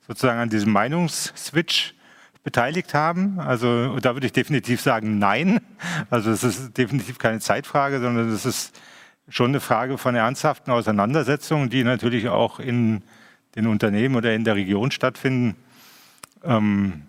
[0.07, 1.95] sozusagen an diesem Meinungsswitch
[2.43, 3.39] beteiligt haben.
[3.39, 5.61] Also da würde ich definitiv sagen, nein.
[6.09, 8.79] Also es ist definitiv keine Zeitfrage, sondern es ist
[9.29, 13.03] schon eine Frage von ernsthaften Auseinandersetzungen, die natürlich auch in
[13.55, 15.55] den Unternehmen oder in der Region stattfinden.
[16.43, 17.03] Ähm,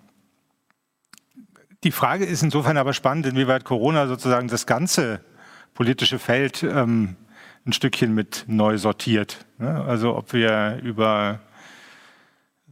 [1.82, 5.20] die Frage ist insofern aber spannend, inwieweit Corona sozusagen das ganze
[5.74, 7.16] politische Feld ähm,
[7.66, 9.44] ein Stückchen mit neu sortiert.
[9.58, 9.84] Ne?
[9.84, 11.40] Also ob wir über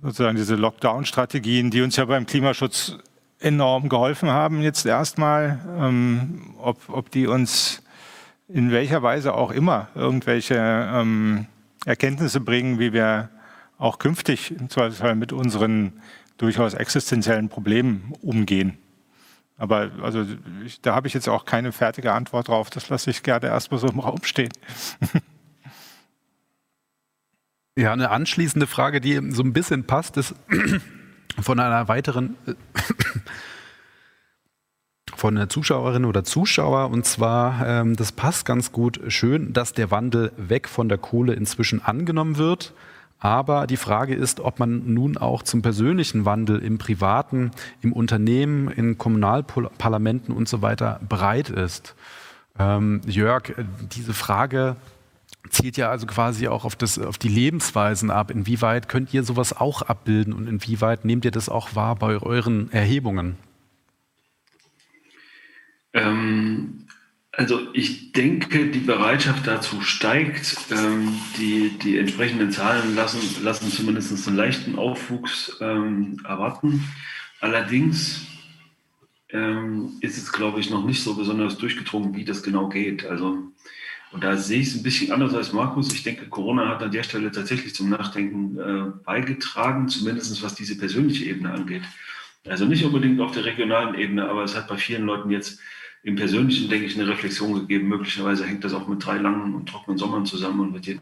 [0.02, 2.98] sozusagen diese Lockdown-Strategien, die uns ja beim Klimaschutz
[3.38, 7.82] enorm geholfen haben, jetzt erstmal, ähm, ob, ob die uns
[8.48, 11.46] in welcher Weise auch immer irgendwelche ähm,
[11.86, 13.30] Erkenntnisse bringen, wie wir
[13.78, 15.94] auch künftig im Zweifelsfall mit unseren
[16.36, 18.78] durchaus existenziellen Problemen umgehen.
[19.56, 20.24] Aber also
[20.64, 22.70] ich, da habe ich jetzt auch keine fertige Antwort drauf.
[22.70, 24.52] Das lasse ich gerne erstmal so im Raum stehen.
[27.76, 30.34] Ja, eine anschließende Frage, die so ein bisschen passt, ist
[31.40, 32.36] von einer weiteren
[35.16, 36.90] von einer Zuschauerin oder Zuschauer.
[36.90, 41.34] Und zwar, ähm, das passt ganz gut schön, dass der Wandel weg von der Kohle
[41.34, 42.74] inzwischen angenommen wird.
[43.18, 48.68] Aber die Frage ist, ob man nun auch zum persönlichen Wandel im Privaten, im Unternehmen,
[48.68, 51.94] in Kommunalparlamenten und so weiter bereit ist.
[52.58, 53.54] Ähm, Jörg,
[53.92, 54.76] diese Frage
[55.52, 58.30] zielt ja also quasi auch auf, das, auf die Lebensweisen ab.
[58.30, 62.72] Inwieweit könnt ihr sowas auch abbilden und inwieweit nehmt ihr das auch wahr bei euren
[62.72, 63.36] Erhebungen?
[65.92, 66.86] Ähm,
[67.32, 70.56] also ich denke, die Bereitschaft dazu steigt.
[70.70, 76.84] Ähm, die, die entsprechenden Zahlen lassen, lassen zumindest einen leichten Aufwuchs ähm, erwarten.
[77.40, 78.26] Allerdings
[79.30, 83.06] ähm, ist es, glaube ich, noch nicht so besonders durchgedrungen, wie das genau geht.
[83.06, 83.38] Also
[84.12, 85.92] und da sehe ich es ein bisschen anders als Markus.
[85.92, 90.76] Ich denke, Corona hat an der Stelle tatsächlich zum Nachdenken äh, beigetragen, zumindest was diese
[90.76, 91.82] persönliche Ebene angeht.
[92.46, 95.60] Also nicht unbedingt auf der regionalen Ebene, aber es hat bei vielen Leuten jetzt
[96.02, 97.88] im Persönlichen, denke ich, eine Reflexion gegeben.
[97.88, 101.00] Möglicherweise hängt das auch mit drei langen und trockenen Sommern zusammen und mit dem,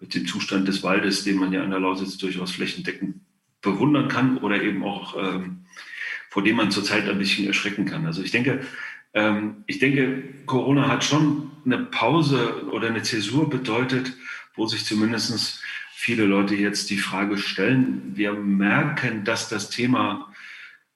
[0.00, 3.16] mit dem Zustand des Waldes, den man ja an der Lausitz durchaus flächendeckend
[3.60, 5.66] bewundern kann oder eben auch ähm,
[6.32, 8.06] vor dem man zurzeit ein bisschen erschrecken kann.
[8.06, 8.60] Also ich denke,
[9.14, 14.12] ähm, ich denke, Corona hat schon eine Pause oder eine Zäsur bedeutet,
[14.54, 15.62] wo sich zumindest
[15.94, 18.12] viele Leute jetzt die Frage stellen.
[18.14, 20.32] Wir merken, dass das Thema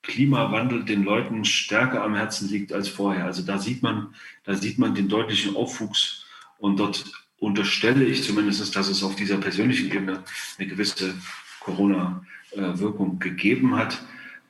[0.02, 3.24] Klimawandel den Leuten stärker am Herzen liegt als vorher.
[3.24, 4.14] Also da sieht man,
[4.44, 6.24] da sieht man den deutlichen Aufwuchs
[6.58, 7.04] und dort
[7.38, 10.22] unterstelle ich zumindest, dass es auf dieser persönlichen Ebene
[10.58, 11.14] eine gewisse
[11.60, 14.02] Corona-Wirkung gegeben hat.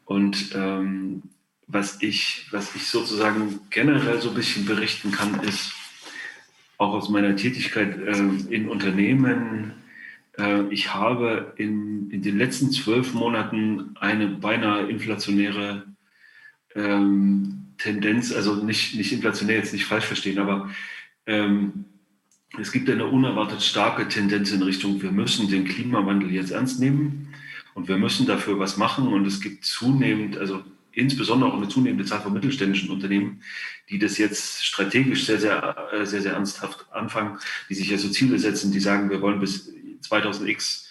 [0.05, 1.23] Und ähm,
[1.67, 5.73] was, ich, was ich sozusagen generell so ein bisschen berichten kann, ist
[6.79, 9.73] auch aus meiner Tätigkeit äh, in Unternehmen,
[10.39, 15.85] äh, ich habe in, in den letzten zwölf Monaten eine beinahe inflationäre
[16.75, 20.71] ähm, Tendenz, also nicht, nicht inflationär, jetzt nicht falsch verstehen, aber
[21.27, 21.85] ähm,
[22.59, 27.29] es gibt eine unerwartet starke Tendenz in Richtung, wir müssen den Klimawandel jetzt ernst nehmen
[27.75, 29.09] und wir müssen dafür was machen.
[29.09, 30.63] Und es gibt zunehmend, also
[30.97, 33.43] insbesondere auch eine zunehmende Zahl von mittelständischen Unternehmen,
[33.91, 37.39] die das jetzt strategisch sehr, sehr, äh, sehr, sehr ernsthaft anfangen,
[37.69, 39.73] die sich ja so Ziele setzen, die sagen, wir wollen bis
[40.03, 40.87] 2000x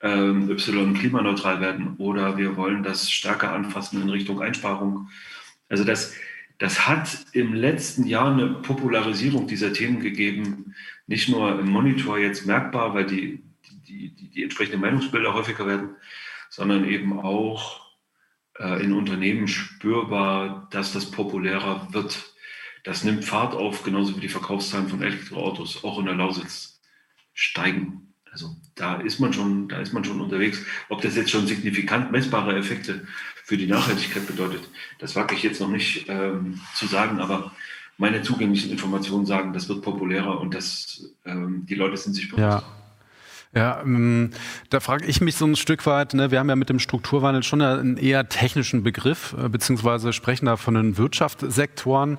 [0.00, 5.10] ähm, Y klimaneutral werden oder wir wollen das stärker anfassen in Richtung Einsparung.
[5.68, 6.14] Also das,
[6.58, 10.76] das hat im letzten Jahr eine Popularisierung dieser Themen gegeben,
[11.08, 13.42] nicht nur im Monitor jetzt merkbar, weil die,
[13.88, 15.96] die, die, die entsprechenden Meinungsbilder häufiger werden,
[16.48, 17.87] sondern eben auch
[18.58, 22.34] in Unternehmen spürbar, dass das populärer wird.
[22.84, 26.80] Das nimmt Fahrt auf, genauso wie die Verkaufszahlen von Elektroautos auch in der Lausitz
[27.34, 28.14] steigen.
[28.32, 30.60] Also da ist man schon, da ist man schon unterwegs.
[30.88, 33.06] Ob das jetzt schon signifikant messbare Effekte
[33.44, 37.52] für die Nachhaltigkeit bedeutet, das wage ich jetzt noch nicht ähm, zu sagen, aber
[37.96, 42.42] meine zugänglichen Informationen sagen, das wird populärer und das, ähm, die Leute sind sich bewusst.
[42.42, 42.77] Ja.
[43.54, 44.30] Ja, ähm,
[44.68, 47.42] da frage ich mich so ein Stück weit, ne, wir haben ja mit dem Strukturwandel
[47.42, 52.18] schon einen eher technischen Begriff, äh, beziehungsweise sprechen da von den Wirtschaftssektoren.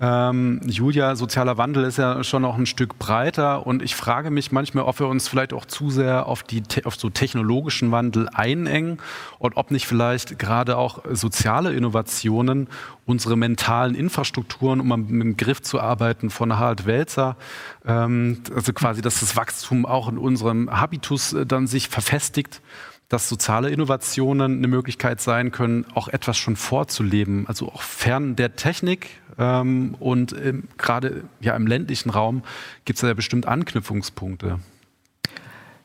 [0.00, 4.52] Ähm, Julia, sozialer Wandel ist ja schon noch ein Stück breiter und ich frage mich
[4.52, 9.00] manchmal, ob wir uns vielleicht auch zu sehr auf, die, auf so technologischen Wandel einengen
[9.38, 12.68] und ob nicht vielleicht gerade auch soziale Innovationen
[13.10, 17.36] unsere mentalen Infrastrukturen, um mit dem Griff zu arbeiten von Harald Welzer,
[17.84, 22.62] ähm, also quasi, dass das Wachstum auch in unserem Habitus äh, dann sich verfestigt,
[23.08, 28.54] dass soziale Innovationen eine Möglichkeit sein können, auch etwas schon vorzuleben, also auch fern der
[28.54, 29.08] Technik.
[29.36, 30.36] Ähm, und
[30.78, 32.44] gerade ja, im ländlichen Raum
[32.84, 34.60] gibt es ja bestimmt Anknüpfungspunkte.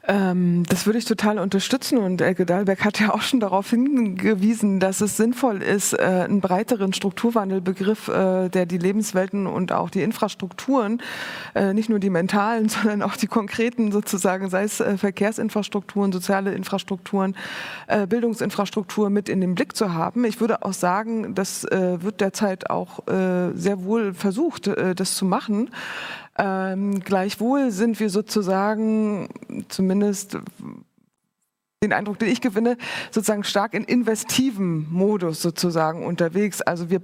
[0.07, 4.79] Ähm, das würde ich total unterstützen und Elke Dahlberg hat ja auch schon darauf hingewiesen,
[4.79, 10.03] dass es sinnvoll ist, äh, einen breiteren Strukturwandelbegriff, äh, der die Lebenswelten und auch die
[10.03, 11.01] Infrastrukturen,
[11.55, 16.53] äh, nicht nur die mentalen, sondern auch die konkreten sozusagen, sei es äh, Verkehrsinfrastrukturen, soziale
[16.53, 17.35] Infrastrukturen,
[17.87, 20.23] äh, Bildungsinfrastruktur mit in den Blick zu haben.
[20.25, 25.69] Ich würde auch sagen, das äh, wird derzeit auch sehr wohl versucht, das zu machen.
[26.37, 29.29] Ähm, gleichwohl sind wir sozusagen,
[29.69, 30.37] zumindest
[31.83, 32.77] den Eindruck, den ich gewinne,
[33.11, 36.61] sozusagen stark in investivem Modus sozusagen unterwegs.
[36.61, 37.01] Also wir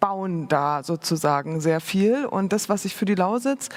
[0.00, 2.26] bauen da sozusagen sehr viel.
[2.26, 3.68] Und das, was ich für die Lausitz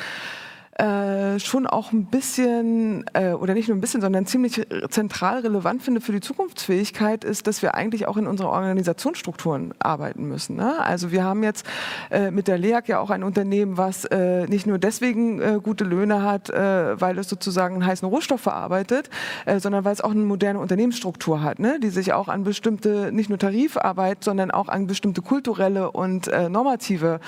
[0.80, 5.84] äh, schon auch ein bisschen, äh, oder nicht nur ein bisschen, sondern ziemlich zentral relevant
[5.84, 10.56] finde für die Zukunftsfähigkeit, ist, dass wir eigentlich auch in unsere Organisationsstrukturen arbeiten müssen.
[10.56, 10.80] Ne?
[10.80, 11.66] Also wir haben jetzt
[12.12, 15.84] äh, mit der LEAG ja auch ein Unternehmen, was äh, nicht nur deswegen äh, gute
[15.84, 19.10] Löhne hat, weil es sozusagen einen heißen Rohstoff verarbeitet,
[19.58, 21.80] sondern weil es auch eine moderne Unternehmensstruktur hat, ne?
[21.80, 27.20] die sich auch an bestimmte, nicht nur Tarifarbeit, sondern auch an bestimmte kulturelle und normative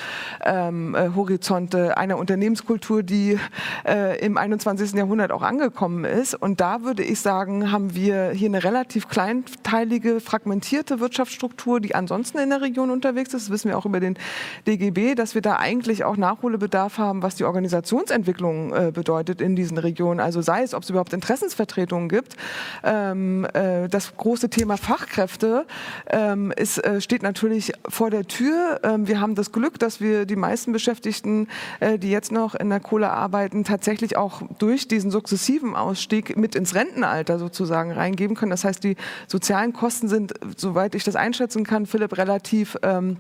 [0.44, 3.40] ähm, Horizonte einer Unternehmenskultur, die
[3.88, 4.94] äh, im 21.
[4.94, 6.36] Jahrhundert auch angekommen ist.
[6.36, 12.40] Und da würde ich sagen, haben wir hier eine relativ kleinteilige, fragmentierte Wirtschaftsstruktur, die ansonsten
[12.40, 13.48] in der Region unterwegs ist.
[13.48, 14.18] Das wissen wir auch über den
[14.68, 19.78] DGB, dass wir da eigentlich auch Nachholbedarf haben, was die Organisationsentwicklung äh, bedeutet in diesen
[19.78, 20.20] Regionen.
[20.20, 22.36] Also sei es, ob es überhaupt Interessensvertretungen gibt.
[22.84, 25.66] Ähm, äh, das große Thema Fachkräfte
[26.10, 28.80] ähm, ist, äh, steht natürlich vor der Tür.
[28.84, 31.48] Ähm, wir haben das Glück, dass wir die meisten Beschäftigten,
[31.80, 36.56] äh, die jetzt noch in der Kohle arbeiten, tatsächlich auch durch diesen sukzessiven Ausstieg mit
[36.56, 38.52] ins Rentenalter sozusagen reingeben können.
[38.52, 38.96] Das heißt, die
[39.28, 43.18] sozialen Kosten sind, soweit ich das einschätzen kann, Philipp, relativ ähm,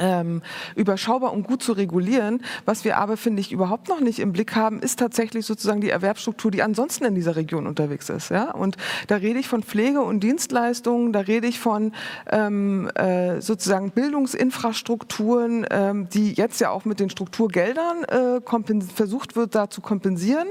[0.00, 0.42] ähm,
[0.74, 2.42] überschaubar und gut zu regulieren.
[2.64, 5.90] Was wir aber, finde ich, überhaupt noch nicht im Blick haben, ist tatsächlich sozusagen die
[5.90, 8.30] Erwerbsstruktur, die ansonsten in dieser Region unterwegs ist.
[8.30, 8.50] Ja?
[8.50, 8.76] Und
[9.06, 11.92] da rede ich von Pflege und Dienstleistungen, da rede ich von
[12.30, 19.54] ähm, äh, sozusagen Bildungsinfrastrukturen, ähm, die jetzt ja auch mit den Strukturgeldern äh, versucht wird,
[19.54, 20.48] da zu kompensieren.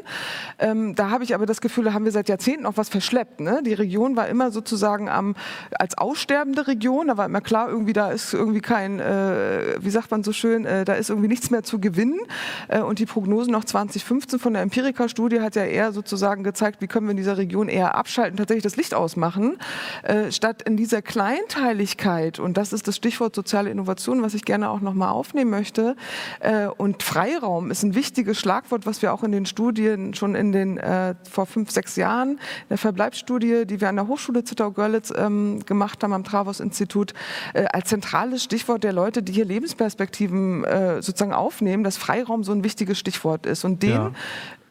[0.60, 3.40] Ähm, da habe ich aber das Gefühl, da haben wir seit Jahrzehnten auch was verschleppt.
[3.40, 3.62] Ne?
[3.66, 5.36] Die Region war immer sozusagen am,
[5.72, 9.90] als aussterbende Region, da war immer klar, irgendwie da ist irgendwie kein äh, äh, wie
[9.90, 12.20] sagt man so schön, äh, da ist irgendwie nichts mehr zu gewinnen.
[12.68, 16.88] Äh, und die Prognosen noch 2015 von der Empirica-Studie hat ja eher sozusagen gezeigt, wie
[16.88, 19.58] können wir in dieser Region eher abschalten, tatsächlich das Licht ausmachen,
[20.30, 24.82] statt in dieser Kleinteiligkeit, und das ist das Stichwort soziale Innovation, was ich gerne auch
[24.82, 25.96] nochmal aufnehmen möchte.
[26.78, 30.80] Und Freiraum ist ein wichtiges Schlagwort, was wir auch in den Studien schon in den
[31.30, 36.04] vor fünf, sechs Jahren, in der Verbleibsstudie, die wir an der Hochschule Zittau-Görlitz ähm, gemacht
[36.04, 37.14] haben, am Travos-Institut,
[37.54, 42.64] als zentrales Stichwort der Leute, die hier Lebensperspektiven äh, sozusagen aufnehmen, dass Freiraum so ein
[42.64, 43.64] wichtiges Stichwort ist.
[43.64, 44.12] Und den ja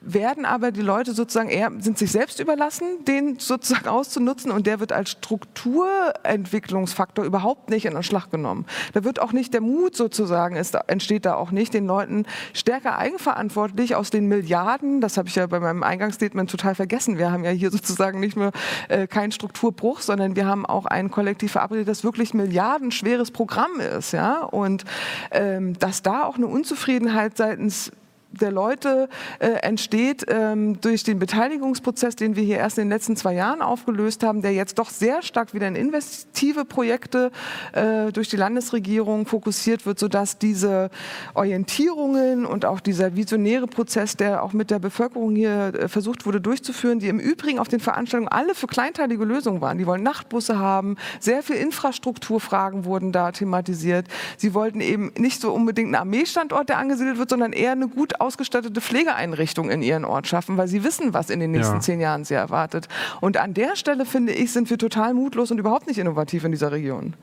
[0.00, 4.80] werden aber die Leute sozusagen eher, sind sich selbst überlassen, den sozusagen auszunutzen und der
[4.80, 8.66] wird als Strukturentwicklungsfaktor überhaupt nicht in Anschlag genommen.
[8.92, 12.98] Da wird auch nicht der Mut sozusagen, ist, entsteht da auch nicht, den Leuten stärker
[12.98, 17.44] eigenverantwortlich aus den Milliarden, das habe ich ja bei meinem Eingangsstatement total vergessen, wir haben
[17.44, 18.52] ja hier sozusagen nicht nur
[18.88, 24.12] äh, keinen Strukturbruch, sondern wir haben auch ein Kollektiv verabredet, das wirklich milliardenschweres Programm ist,
[24.12, 24.84] ja, und
[25.30, 27.92] ähm, dass da auch eine Unzufriedenheit seitens
[28.30, 29.08] der Leute
[29.38, 33.62] äh, entsteht ähm, durch den Beteiligungsprozess, den wir hier erst in den letzten zwei Jahren
[33.62, 37.30] aufgelöst haben, der jetzt doch sehr stark wieder in investive Projekte
[37.72, 40.90] äh, durch die Landesregierung fokussiert wird, sodass diese
[41.34, 46.40] Orientierungen und auch dieser visionäre Prozess, der auch mit der Bevölkerung hier äh, versucht wurde
[46.40, 49.78] durchzuführen, die im Übrigen auf den Veranstaltungen alle für kleinteilige Lösungen waren.
[49.78, 54.06] Die wollen Nachtbusse haben, sehr viel Infrastrukturfragen wurden da thematisiert.
[54.36, 58.17] Sie wollten eben nicht so unbedingt einen Armeestandort, der angesiedelt wird, sondern eher eine gut
[58.20, 61.80] ausgestattete Pflegeeinrichtung in ihren Ort schaffen, weil sie wissen, was in den nächsten ja.
[61.80, 62.88] zehn Jahren sie erwartet.
[63.20, 66.52] Und an der Stelle, finde ich, sind wir total mutlos und überhaupt nicht innovativ in
[66.52, 67.14] dieser Region.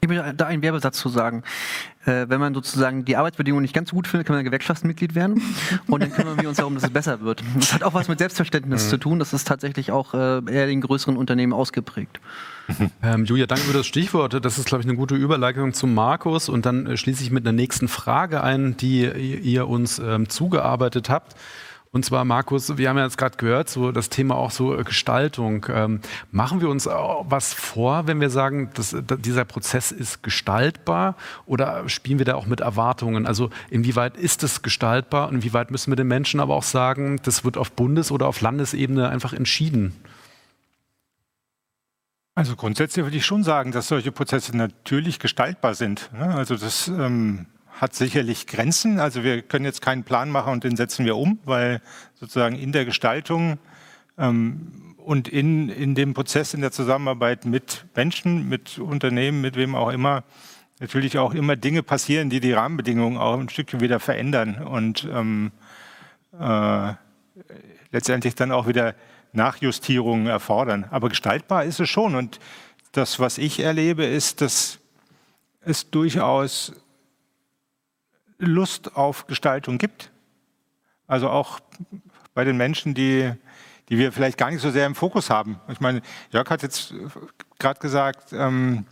[0.00, 1.42] Ich will da einen Werbesatz zu sagen.
[2.04, 5.42] Äh, wenn man sozusagen die Arbeitsbedingungen nicht ganz so gut findet, kann man Gewerkschaftsmitglied werden.
[5.88, 7.42] Und dann kümmern wir uns darum, dass es besser wird.
[7.56, 8.90] Das hat auch was mit Selbstverständnis mhm.
[8.90, 9.18] zu tun.
[9.18, 12.20] Das ist tatsächlich auch äh, eher in größeren Unternehmen ausgeprägt.
[13.02, 14.44] Ähm, Julia, danke für das Stichwort.
[14.44, 16.48] Das ist, glaube ich, eine gute Überleitung zum Markus.
[16.48, 21.08] Und dann äh, schließe ich mit einer nächsten Frage ein, die ihr uns ähm, zugearbeitet
[21.08, 21.34] habt.
[21.90, 24.84] Und zwar, Markus, wir haben ja jetzt gerade gehört, so das Thema auch so äh,
[24.84, 25.64] Gestaltung.
[25.70, 26.00] Ähm,
[26.30, 31.16] machen wir uns was vor, wenn wir sagen, dass, dass, dieser Prozess ist gestaltbar
[31.46, 33.26] oder spielen wir da auch mit Erwartungen?
[33.26, 37.44] Also inwieweit ist es gestaltbar und inwieweit müssen wir den Menschen aber auch sagen, das
[37.44, 39.94] wird auf Bundes- oder auf Landesebene einfach entschieden?
[42.38, 46.08] Also grundsätzlich würde ich schon sagen, dass solche Prozesse natürlich gestaltbar sind.
[46.12, 46.36] Ne?
[46.36, 49.00] Also das ähm, hat sicherlich Grenzen.
[49.00, 51.82] Also wir können jetzt keinen Plan machen und den setzen wir um, weil
[52.14, 53.58] sozusagen in der Gestaltung
[54.18, 59.74] ähm, und in, in dem Prozess, in der Zusammenarbeit mit Menschen, mit Unternehmen, mit wem
[59.74, 60.22] auch immer,
[60.78, 65.50] natürlich auch immer Dinge passieren, die die Rahmenbedingungen auch ein Stückchen wieder verändern und ähm,
[66.38, 66.92] äh,
[67.90, 68.94] letztendlich dann auch wieder
[69.32, 70.86] Nachjustierungen erfordern.
[70.90, 72.14] Aber gestaltbar ist es schon.
[72.14, 72.38] Und
[72.92, 74.78] das, was ich erlebe, ist, dass
[75.60, 76.72] es durchaus
[78.38, 80.10] Lust auf Gestaltung gibt.
[81.06, 81.60] Also auch
[82.34, 83.32] bei den Menschen, die,
[83.88, 85.60] die wir vielleicht gar nicht so sehr im Fokus haben.
[85.68, 86.94] Ich meine, Jörg hat jetzt
[87.58, 88.86] gerade gesagt, ähm,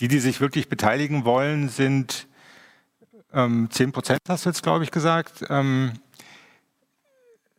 [0.00, 2.26] die, die sich wirklich beteiligen wollen, sind
[3.32, 5.44] ähm, 10 Prozent, hast du jetzt, glaube ich, gesagt.
[5.48, 5.92] Ähm,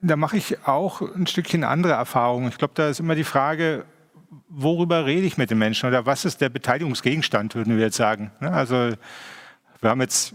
[0.01, 2.49] da mache ich auch ein Stückchen andere Erfahrungen.
[2.49, 3.85] Ich glaube, da ist immer die Frage,
[4.49, 8.31] worüber rede ich mit den Menschen oder was ist der Beteiligungsgegenstand, würden wir jetzt sagen.
[8.39, 8.51] Ne?
[8.51, 8.93] Also
[9.81, 10.33] wir haben jetzt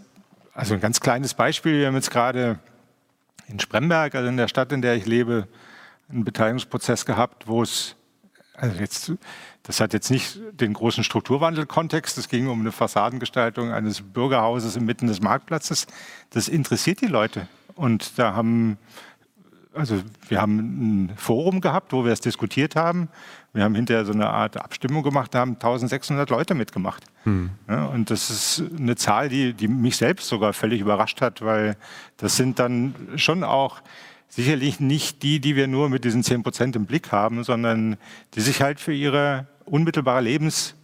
[0.55, 1.81] also ein ganz kleines Beispiel.
[1.81, 2.59] Wir haben jetzt gerade
[3.49, 5.49] in Spremberg, also in der Stadt, in der ich lebe,
[6.09, 7.97] einen Beteiligungsprozess gehabt, wo es,
[8.55, 9.13] also jetzt,
[9.65, 15.09] das hat jetzt nicht den großen Strukturwandelkontext, es ging um eine Fassadengestaltung eines Bürgerhauses inmitten
[15.09, 15.87] des Marktplatzes.
[16.31, 17.49] Das interessiert die Leute.
[17.75, 18.79] Und da haben
[19.77, 23.09] also wir haben ein Forum gehabt, wo wir es diskutiert haben.
[23.53, 27.05] Wir haben hinterher so eine Art Abstimmung gemacht, da haben 1600 Leute mitgemacht.
[27.25, 27.51] Hm.
[27.69, 31.77] Ja, und das ist eine Zahl, die, die mich selbst sogar völlig überrascht hat, weil
[32.17, 33.81] das sind dann schon auch
[34.29, 37.97] sicherlich nicht die, die wir nur mit diesen 10 Prozent im Blick haben, sondern
[38.35, 40.75] die sich halt für ihre unmittelbare Lebens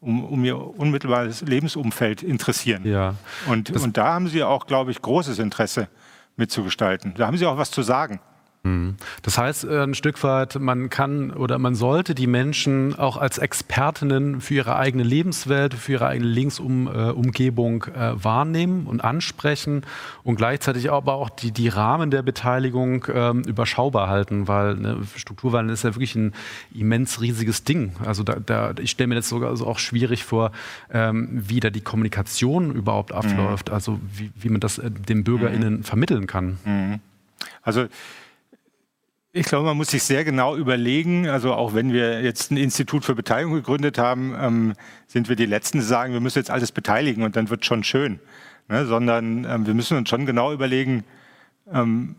[0.00, 2.86] um, um, ihr unmittelbares Lebensumfeld interessieren.
[2.86, 3.14] Ja.
[3.46, 5.88] Und, und da haben sie auch, glaube ich, großes Interesse
[6.36, 7.14] mitzugestalten.
[7.16, 8.20] Da haben sie auch was zu sagen.
[8.64, 8.96] Mhm.
[9.22, 13.36] Das heißt äh, ein Stück weit, man kann oder man sollte die Menschen auch als
[13.36, 19.82] Expertinnen für ihre eigene Lebenswelt, für ihre eigene Linksumgebung äh, wahrnehmen und ansprechen
[20.22, 25.74] und gleichzeitig aber auch die, die Rahmen der Beteiligung ähm, überschaubar halten, weil ne, Strukturwandel
[25.74, 26.32] ist ja wirklich ein
[26.74, 27.92] immens riesiges Ding.
[28.02, 30.52] Also da, da ich stelle mir das sogar also auch schwierig vor,
[30.90, 33.16] ähm, wie da die Kommunikation überhaupt mhm.
[33.18, 33.74] abläuft, mhm.
[33.74, 35.82] also wie, wie man das äh, den BürgerInnen mhm.
[35.82, 36.58] vermitteln kann.
[36.64, 37.00] Mhm.
[37.62, 37.86] Also
[39.36, 43.04] ich glaube, man muss sich sehr genau überlegen, also auch wenn wir jetzt ein Institut
[43.04, 44.74] für Beteiligung gegründet haben, ähm,
[45.08, 47.82] sind wir die Letzten, die sagen, wir müssen jetzt alles beteiligen und dann wird schon
[47.82, 48.20] schön.
[48.68, 48.86] Ne?
[48.86, 51.02] Sondern ähm, wir müssen uns schon genau überlegen,
[51.72, 52.14] ähm,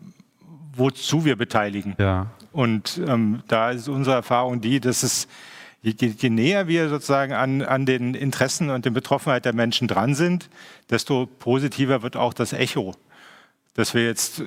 [0.74, 1.94] wozu wir beteiligen.
[1.98, 2.26] Ja.
[2.52, 5.26] Und ähm, da ist unsere Erfahrung die, dass es,
[5.80, 10.14] je, je näher wir sozusagen an, an den Interessen und den Betroffenheit der Menschen dran
[10.14, 10.50] sind,
[10.90, 12.94] desto positiver wird auch das Echo.
[13.72, 14.42] Dass wir jetzt,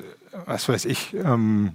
[0.46, 1.74] was weiß ich, ähm,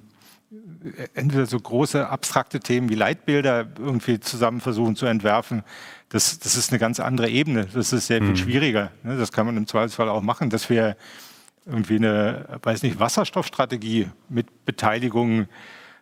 [1.14, 5.62] entweder so große abstrakte Themen wie Leitbilder irgendwie zusammen versuchen zu entwerfen,
[6.08, 7.66] das, das ist eine ganz andere Ebene.
[7.72, 8.36] Das ist sehr viel mhm.
[8.36, 8.92] schwieriger.
[9.02, 9.16] Ne?
[9.16, 10.96] Das kann man im Zweifelsfall auch machen, dass wir
[11.66, 15.46] irgendwie eine, weiß nicht, Wasserstoffstrategie mit Beteiligung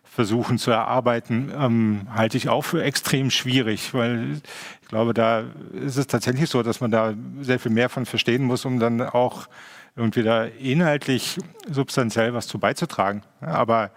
[0.03, 4.41] versuchen zu erarbeiten, ähm, halte ich auch für extrem schwierig, weil
[4.81, 8.43] ich glaube, da ist es tatsächlich so, dass man da sehr viel mehr von verstehen
[8.43, 9.47] muss, um dann auch
[9.95, 13.23] irgendwie da inhaltlich substanziell was zu beizutragen.
[13.41, 13.89] Aber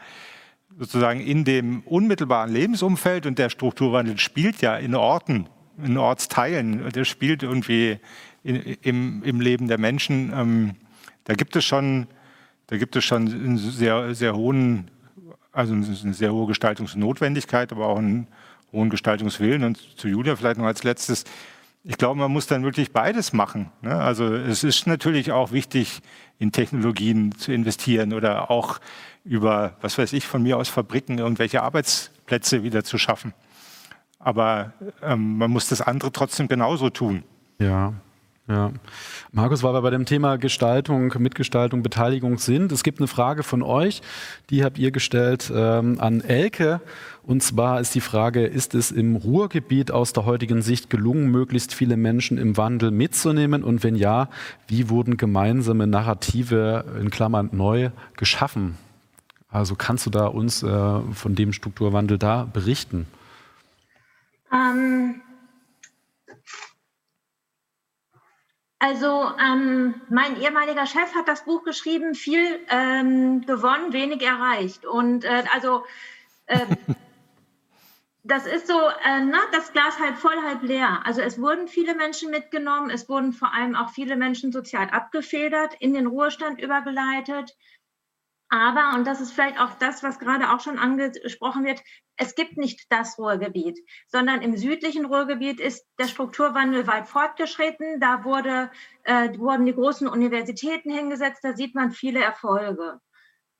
[0.79, 5.49] sozusagen in dem unmittelbaren Lebensumfeld und der Strukturwandel spielt ja in Orten,
[5.83, 7.99] in Ortsteilen, der spielt irgendwie
[8.43, 10.33] in, im, im Leben der Menschen.
[10.35, 10.71] Ähm,
[11.25, 12.07] da gibt es schon,
[12.69, 14.91] da gibt es schon einen sehr, sehr hohen,
[15.53, 18.29] also eine sehr hohe Gestaltungsnotwendigkeit, aber auch einen
[18.73, 19.65] hohen Gestaltungswillen.
[19.65, 21.25] Und zu Julia vielleicht noch als letztes.
[21.83, 23.71] Ich glaube, man muss dann wirklich beides machen.
[23.81, 23.95] Ne?
[23.95, 26.01] Also es ist natürlich auch wichtig,
[26.39, 28.81] in Technologien zu investieren oder auch
[29.27, 33.35] über, was weiß ich, von mir aus Fabriken irgendwelche Arbeitsplätze wieder zu schaffen.
[34.19, 34.73] Aber
[35.03, 37.23] ähm, man muss das andere trotzdem genauso tun.
[37.59, 37.93] Ja,
[38.49, 38.71] ja.
[39.33, 42.71] Markus, weil wir bei dem Thema Gestaltung, Mitgestaltung, Beteiligung sind.
[42.71, 44.03] Es gibt eine Frage von euch,
[44.51, 46.81] die habt ihr gestellt ähm, an Elke.
[47.25, 51.75] Und zwar ist die Frage, ist es im Ruhrgebiet aus der heutigen Sicht gelungen, möglichst
[51.75, 53.65] viele Menschen im Wandel mitzunehmen?
[53.65, 54.29] Und wenn ja,
[54.69, 58.77] wie wurden gemeinsame Narrative in Klammern neu geschaffen?
[59.57, 63.07] Also kannst du da uns äh, von dem Strukturwandel da berichten?
[64.53, 65.23] Ähm,
[68.79, 74.85] also ähm, mein ehemaliger Chef hat das Buch geschrieben, viel ähm, gewonnen, wenig erreicht.
[74.85, 75.85] Und äh, also
[76.45, 76.59] äh,
[78.25, 81.01] das ist so, äh, na, das Glas halb voll, halb leer.
[81.07, 85.75] Also es wurden viele Menschen mitgenommen, es wurden vor allem auch viele Menschen sozial abgefedert,
[85.81, 87.57] in den Ruhestand übergeleitet.
[88.49, 91.81] Aber, und das ist vielleicht auch das, was gerade auch schon angesprochen wird,
[92.17, 98.01] es gibt nicht das Ruhrgebiet, sondern im südlichen Ruhrgebiet ist der Strukturwandel weit fortgeschritten.
[98.01, 98.71] Da wurde,
[99.03, 103.01] äh, wurden die großen Universitäten hingesetzt, da sieht man viele Erfolge.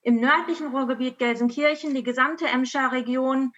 [0.03, 3.53] Im nördlichen Ruhrgebiet Gelsenkirchen, die gesamte Emscher Region,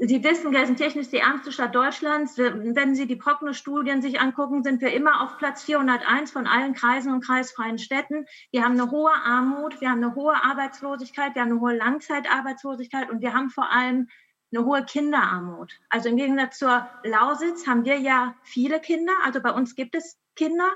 [0.00, 2.38] Sie wissen, Gelsenkirchen ist die ärmste Stadt Deutschlands.
[2.38, 7.12] Wenn Sie die Prognos-Studien sich angucken, sind wir immer auf Platz 401 von allen Kreisen
[7.12, 8.24] und kreisfreien Städten.
[8.52, 13.10] Wir haben eine hohe Armut, wir haben eine hohe Arbeitslosigkeit, wir haben eine hohe Langzeitarbeitslosigkeit
[13.10, 14.08] und wir haben vor allem
[14.52, 15.72] eine hohe Kinderarmut.
[15.90, 19.12] Also im Gegensatz zur Lausitz haben wir ja viele Kinder.
[19.24, 20.70] Also bei uns gibt es Kinder,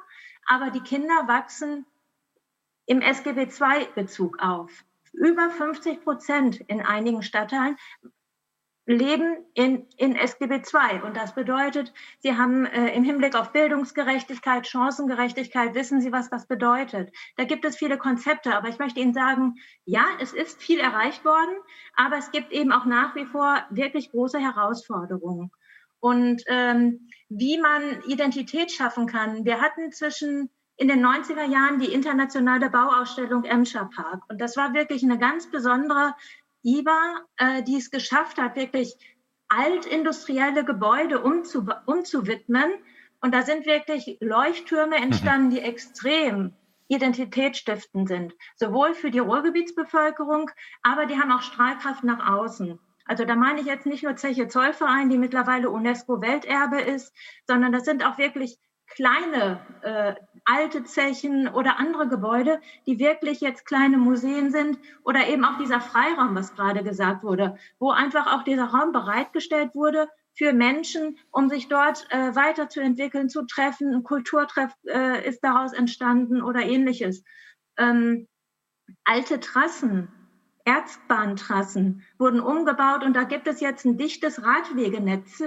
[0.47, 1.87] aber die Kinder wachsen
[2.87, 4.85] im SGB II-Bezug auf.
[5.13, 7.77] Über 50 Prozent in einigen Stadtteilen
[8.87, 11.03] leben in, in SGB II.
[11.05, 16.47] Und das bedeutet, sie haben äh, im Hinblick auf Bildungsgerechtigkeit, Chancengerechtigkeit, wissen sie, was das
[16.47, 17.13] bedeutet.
[17.37, 19.55] Da gibt es viele Konzepte, aber ich möchte Ihnen sagen,
[19.85, 21.55] ja, es ist viel erreicht worden,
[21.95, 25.51] aber es gibt eben auch nach wie vor wirklich große Herausforderungen.
[26.01, 29.45] Und ähm, wie man Identität schaffen kann.
[29.45, 34.23] Wir hatten zwischen in den 90er Jahren die internationale Bauausstellung Emscher Park.
[34.29, 36.15] Und das war wirklich eine ganz besondere
[36.65, 38.97] IBA, äh, die es geschafft hat, wirklich
[39.49, 42.73] altindustrielle Gebäude umzu, umzuwidmen.
[43.21, 45.05] Und da sind wirklich Leuchttürme mhm.
[45.05, 46.55] entstanden, die extrem
[46.89, 50.51] identitätsstiftend sind, sowohl für die Ruhrgebietsbevölkerung,
[50.83, 52.79] aber die haben auch Strahlkraft nach außen.
[53.07, 57.15] Also da meine ich jetzt nicht nur Zeche Zollverein, die mittlerweile UNESCO-Welterbe ist,
[57.47, 63.67] sondern das sind auch wirklich kleine äh, alte Zechen oder andere Gebäude, die wirklich jetzt
[63.67, 68.43] kleine Museen sind oder eben auch dieser Freiraum, was gerade gesagt wurde, wo einfach auch
[68.43, 73.95] dieser Raum bereitgestellt wurde für Menschen, um sich dort äh, weiterzuentwickeln, zu treffen.
[73.95, 77.23] Ein Kulturtreff äh, ist daraus entstanden oder ähnliches.
[77.77, 78.27] Ähm,
[79.05, 80.09] alte Trassen
[80.65, 85.41] Erzbahntrassen wurden umgebaut und da gibt es jetzt ein dichtes Radwegenetz,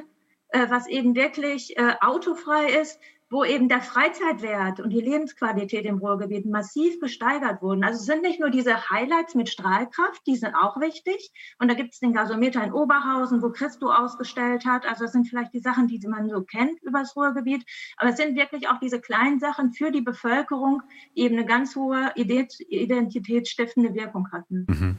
[0.50, 3.00] äh, was eben wirklich äh, autofrei ist,
[3.30, 7.84] wo eben der Freizeitwert und die Lebensqualität im Ruhrgebiet massiv gesteigert wurden.
[7.84, 11.32] Also sind nicht nur diese Highlights mit Strahlkraft, die sind auch wichtig.
[11.60, 14.86] Und da gibt es den Gasometer in Oberhausen, wo Christo ausgestellt hat.
[14.86, 17.66] Also das sind vielleicht die Sachen, die man so kennt über das Ruhrgebiet.
[17.98, 20.84] Aber es sind wirklich auch diese kleinen Sachen für die Bevölkerung,
[21.16, 24.68] die eben eine ganz hohe identitätsstiftende Wirkung hatten.
[24.70, 24.98] Mhm.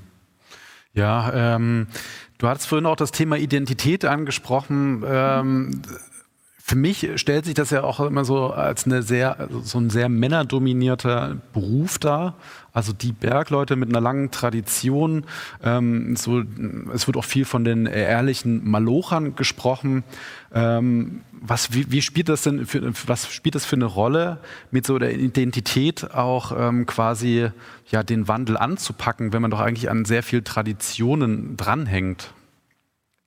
[0.92, 1.86] Ja, ähm,
[2.38, 5.04] du hattest vorhin auch das Thema Identität angesprochen.
[5.06, 5.82] Ähm,
[6.68, 9.88] für mich stellt sich das ja auch immer so als eine sehr, also so ein
[9.88, 12.34] sehr männerdominierter Beruf dar.
[12.72, 15.26] Also die Bergleute mit einer langen Tradition.
[15.62, 16.42] Ähm, so,
[16.92, 20.02] es wird auch viel von den ehrlichen Malochern gesprochen.
[20.52, 24.38] Ähm, was, wie, wie, spielt das denn für, was spielt das für eine Rolle,
[24.72, 27.48] mit so der Identität auch ähm, quasi
[27.92, 32.32] ja, den Wandel anzupacken, wenn man doch eigentlich an sehr viel Traditionen dranhängt?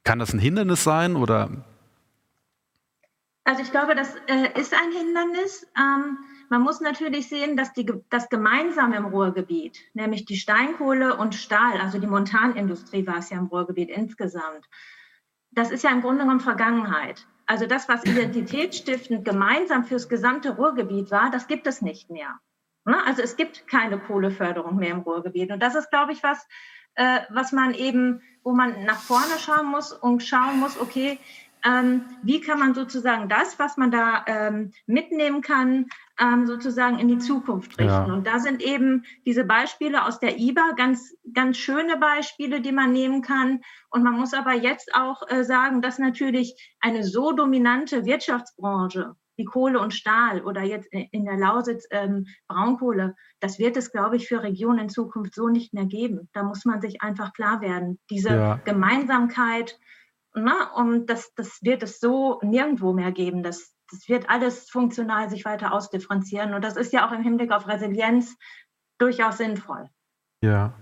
[0.03, 1.49] Kann das ein Hindernis sein oder
[3.43, 5.67] also ich glaube, das äh, ist ein Hindernis.
[5.77, 6.17] Ähm,
[6.49, 11.79] man muss natürlich sehen, dass die, das gemeinsam im Ruhrgebiet, nämlich die Steinkohle und Stahl,
[11.79, 14.67] also die Montanindustrie war es ja im Ruhrgebiet insgesamt,
[15.51, 17.27] das ist ja im Grunde genommen Vergangenheit.
[17.45, 22.39] Also das, was identitätsstiftend gemeinsam fürs gesamte Ruhrgebiet war, das gibt es nicht mehr.
[22.85, 22.95] Ne?
[23.05, 25.51] Also es gibt keine Kohleförderung mehr im Ruhrgebiet.
[25.51, 26.47] Und das ist, glaube ich, was,
[26.95, 31.19] äh, was man eben, wo man nach vorne schauen muss und schauen muss, okay,
[31.65, 35.87] ähm, wie kann man sozusagen das, was man da ähm, mitnehmen kann,
[36.19, 38.07] ähm, sozusagen in die Zukunft richten.
[38.07, 38.13] Ja.
[38.13, 42.91] Und da sind eben diese Beispiele aus der IBA ganz, ganz schöne Beispiele, die man
[42.91, 43.61] nehmen kann.
[43.89, 49.45] Und man muss aber jetzt auch äh, sagen, dass natürlich eine so dominante Wirtschaftsbranche wie
[49.45, 54.27] Kohle und Stahl oder jetzt in der Lausitz ähm, Braunkohle, das wird es, glaube ich,
[54.27, 56.27] für Regionen in Zukunft so nicht mehr geben.
[56.33, 57.99] Da muss man sich einfach klar werden.
[58.09, 58.59] Diese ja.
[58.65, 59.79] Gemeinsamkeit,
[60.35, 60.53] Ne?
[60.75, 63.43] Und das, das wird es so nirgendwo mehr geben.
[63.43, 66.53] Das, das wird alles funktional sich weiter ausdifferenzieren.
[66.53, 68.35] Und das ist ja auch im Hinblick auf Resilienz
[68.97, 69.89] durchaus sinnvoll.
[70.41, 70.73] Ja.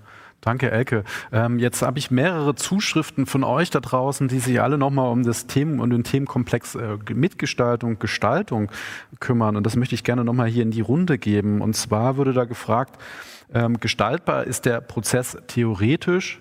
[0.41, 1.03] Danke, Elke.
[1.31, 5.23] Ähm, jetzt habe ich mehrere Zuschriften von euch da draußen, die sich alle nochmal um
[5.23, 8.71] das Themen und den Themenkomplex äh, Mitgestaltung, Gestaltung
[9.19, 9.55] kümmern.
[9.55, 11.61] Und das möchte ich gerne nochmal hier in die Runde geben.
[11.61, 12.99] Und zwar würde da gefragt,
[13.51, 16.39] ähm, gestaltbar ist der Prozess theoretisch,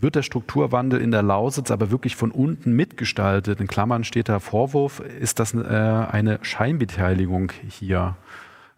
[0.00, 3.60] wird der Strukturwandel in der Lausitz aber wirklich von unten mitgestaltet?
[3.60, 8.16] In Klammern steht da Vorwurf, ist das äh, eine Scheinbeteiligung hier?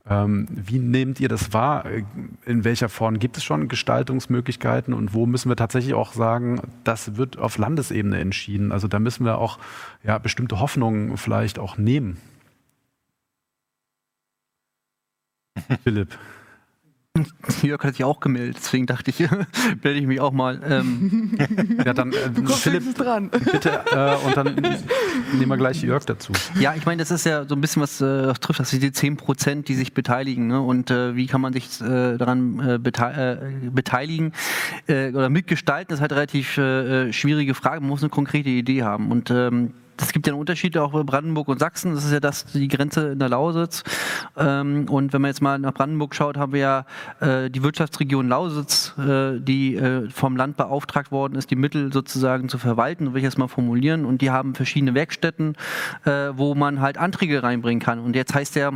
[0.09, 1.85] Ähm, wie nehmt ihr das wahr?
[2.47, 7.17] In welcher Form gibt es schon Gestaltungsmöglichkeiten und wo müssen wir tatsächlich auch sagen, das
[7.17, 8.73] wird auf Landesebene entschieden?
[8.73, 9.59] Also da müssen wir auch
[10.03, 12.17] ja, bestimmte Hoffnungen vielleicht auch nehmen.
[15.85, 16.19] Philipp.
[17.63, 19.19] Jörg hat sich auch gemeldet, deswegen dachte ich,
[19.83, 20.61] melde ich mich auch mal.
[20.65, 21.37] Ähm.
[21.85, 23.31] Ja, dann äh, du kommst Philipp, dran.
[23.31, 26.33] Bitte, äh, und dann nehmen wir gleich Jörg dazu.
[26.59, 28.93] Ja, ich meine, das ist ja so ein bisschen was äh, trifft, das sind die
[28.93, 30.49] 10 Prozent, die sich beteiligen.
[30.49, 30.61] Ne?
[30.61, 34.33] Und äh, wie kann man sich äh, daran äh, bete beteiligen
[34.89, 36.53] oder mitgestalten, das ist halt eine relativ
[37.15, 37.81] schwierige Frage.
[37.81, 39.11] Man muss eine konkrete Idee haben.
[39.11, 41.95] Und ähm, es gibt ja einen Unterschied auch bei Brandenburg und Sachsen.
[41.95, 43.83] Das ist ja das, die Grenze in der Lausitz.
[44.37, 46.87] Ähm, und wenn man jetzt mal nach Brandenburg schaut, haben wir ja
[47.21, 52.49] äh, die Wirtschaftsregion Lausitz, äh, die äh, vom Land beauftragt worden ist, die Mittel sozusagen
[52.49, 54.05] zu verwalten, will ich das mal formulieren.
[54.05, 55.57] Und die haben verschiedene Werkstätten,
[56.05, 57.99] äh, wo man halt Anträge reinbringen kann.
[57.99, 58.73] Und jetzt heißt der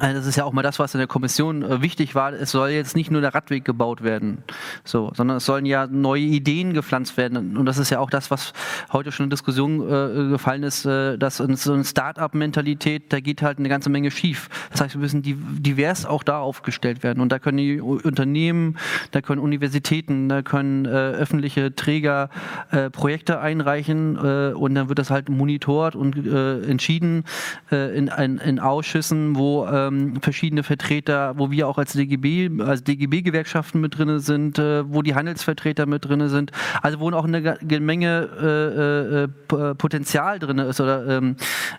[0.00, 2.32] das ist ja auch mal das, was in der Kommission äh, wichtig war.
[2.32, 4.42] Es soll jetzt nicht nur der Radweg gebaut werden,
[4.84, 7.56] so, sondern es sollen ja neue Ideen gepflanzt werden.
[7.56, 8.52] Und das ist ja auch das, was
[8.92, 13.58] heute schon in Diskussion äh, gefallen ist, äh, dass so eine Start-up-Mentalität, da geht halt
[13.58, 14.48] eine ganze Menge schief.
[14.70, 17.20] Das heißt, wir müssen divers auch da aufgestellt werden.
[17.20, 18.76] Und da können die Unternehmen,
[19.12, 22.30] da können Universitäten, da können äh, öffentliche Träger
[22.70, 27.24] äh, Projekte einreichen und dann wird das halt monitort und entschieden
[27.70, 33.80] in, in, in Ausschüssen, wo ähm, verschiedene Vertreter, wo wir auch als DGB, als DGB-Gewerkschaften
[33.80, 39.28] mit drin sind, äh, wo die Handelsvertreter mit drin sind, also wo auch eine Menge
[39.50, 41.36] äh, äh, Potenzial drin ist oder ähm,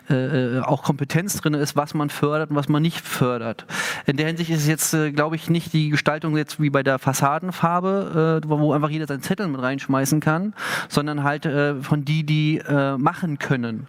[0.08, 3.66] äh, auch Kompetenz drin ist, was man fördert und was man nicht fördert.
[4.06, 6.82] In der Hinsicht ist es jetzt, äh, glaube ich, nicht die Gestaltung jetzt wie bei
[6.82, 10.54] der Fassadenfarbe, äh, wo einfach jeder seinen Zettel mit reinschmeißen kann,
[10.88, 11.48] sondern halt
[11.82, 12.60] von die, die
[12.98, 13.86] machen können.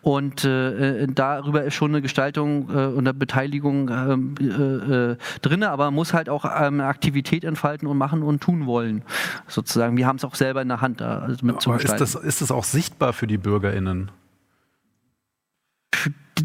[0.00, 5.86] Und darüber ist schon eine Gestaltung und eine Beteiligung Beteiligung ähm, äh, äh, drin, aber
[5.86, 9.02] man muss halt auch ähm, Aktivität entfalten und machen und tun wollen.
[9.46, 9.96] Sozusagen.
[9.96, 12.40] Wir haben es auch selber in der Hand, da also mit aber ist das, ist
[12.40, 14.10] das auch sichtbar für die BürgerInnen?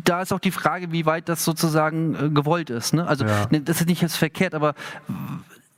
[0.03, 2.93] da ist auch die Frage, wie weit das sozusagen äh, gewollt ist.
[2.93, 3.07] Ne?
[3.07, 3.47] Also ja.
[3.49, 4.75] ne, das ist nicht jetzt verkehrt, aber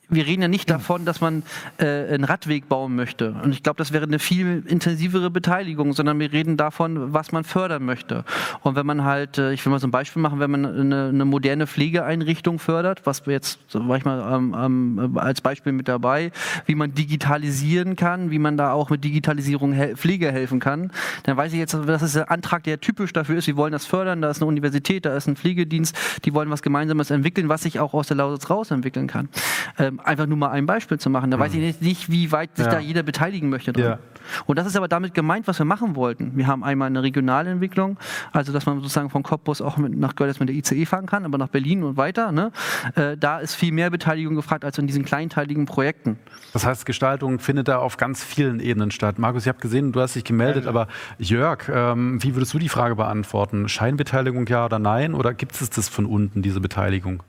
[0.10, 1.43] wir reden ja nicht davon, dass man
[1.78, 3.32] äh, einen Radweg bauen möchte.
[3.43, 7.43] Und ich glaube, das wäre eine viel intensivere Beteiligung, sondern wir reden davon, was man
[7.43, 8.24] fördern möchte.
[8.62, 11.10] Und wenn man halt, äh, ich will mal so ein Beispiel machen, wenn man eine,
[11.10, 15.88] eine moderne Pflegeeinrichtung fördert, was wir jetzt, war ich mal ähm, ähm, als Beispiel mit
[15.88, 16.32] dabei,
[16.66, 20.91] wie man digitalisieren kann, wie man da auch mit Digitalisierung hel Pflege helfen kann,
[21.24, 23.86] dann weiß ich jetzt, das ist ein Antrag, der typisch dafür ist, wir wollen das
[23.86, 25.95] fördern, da ist eine Universität, da ist ein Pflegedienst,
[26.26, 29.30] die wollen was Gemeinsames entwickeln, was sich auch aus der Lausitz raus entwickeln kann.
[29.78, 31.32] Ähm, einfach nur mal ein Beispiel zu machen.
[31.32, 31.41] Da mhm.
[31.41, 32.72] weiß ich nicht, wie weit sich ja.
[32.72, 33.84] da jeder beteiligen möchte dran.
[33.84, 34.00] Ja.
[34.45, 36.32] Und das ist aber damit gemeint, was wir machen wollten.
[36.36, 37.97] Wir haben einmal eine Regionalentwicklung,
[38.32, 41.26] also dass man sozusagen von Cottbus auch mit, nach Görlitz mit der ICE fahren kann,
[41.26, 42.32] aber nach Berlin und weiter.
[42.32, 42.52] Ne?
[42.95, 46.20] Äh, da ist viel mehr Beteiligung gefragt als in diesen kleinteiligen Projekten.
[46.54, 49.20] Das heißt, Gestaltung findet da auf ganz vielen Ebenen statt.
[49.20, 50.88] Markus, ich habe gesehen, du hast dich gemeldet, aber
[51.18, 53.70] Jörg, ähm, wie würdest du die Frage beantworten?
[53.70, 55.14] Scheinbeteiligung ja oder nein?
[55.14, 57.24] Oder gibt es das von unten, diese Beteiligung?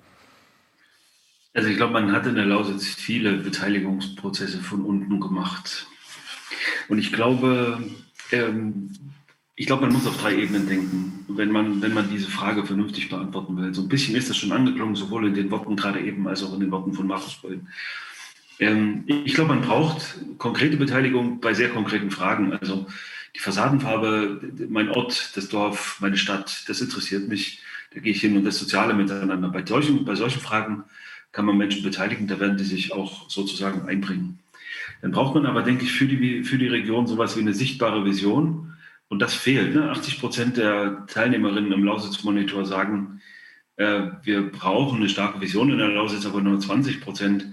[1.52, 5.86] Also ich glaube, man hat in der Lausitz viele Beteiligungsprozesse von unten gemacht.
[6.88, 7.82] Und ich glaube,
[8.30, 8.90] ähm,
[9.56, 13.08] ich glaube, man muss auf drei Ebenen denken, wenn man, wenn man diese Frage vernünftig
[13.08, 13.74] beantworten will.
[13.74, 16.54] So ein bisschen ist das schon angeklungen, sowohl in den Worten gerade eben als auch
[16.54, 17.68] in den Worten von Markus Böllen.
[18.60, 22.52] Ähm, ich glaube, man braucht konkrete Beteiligung bei sehr konkreten Fragen.
[22.52, 22.86] Also
[23.34, 27.60] die Fassadenfarbe, mein Ort, das Dorf, meine Stadt, das interessiert mich.
[27.92, 29.48] Da gehe ich hin und das soziale Miteinander.
[29.48, 30.84] Bei solchen, bei solchen Fragen
[31.32, 34.38] kann man Menschen beteiligen, da werden die sich auch sozusagen einbringen.
[35.02, 38.04] Dann braucht man aber, denke ich, für die, für die Region sowas wie eine sichtbare
[38.04, 38.74] Vision.
[39.08, 39.74] Und das fehlt.
[39.74, 39.90] Ne?
[39.90, 43.20] 80 Prozent der Teilnehmerinnen im Lausitz-Monitor sagen,
[43.76, 47.46] äh, wir brauchen eine starke Vision in der Lausitz, aber nur 20 Prozent,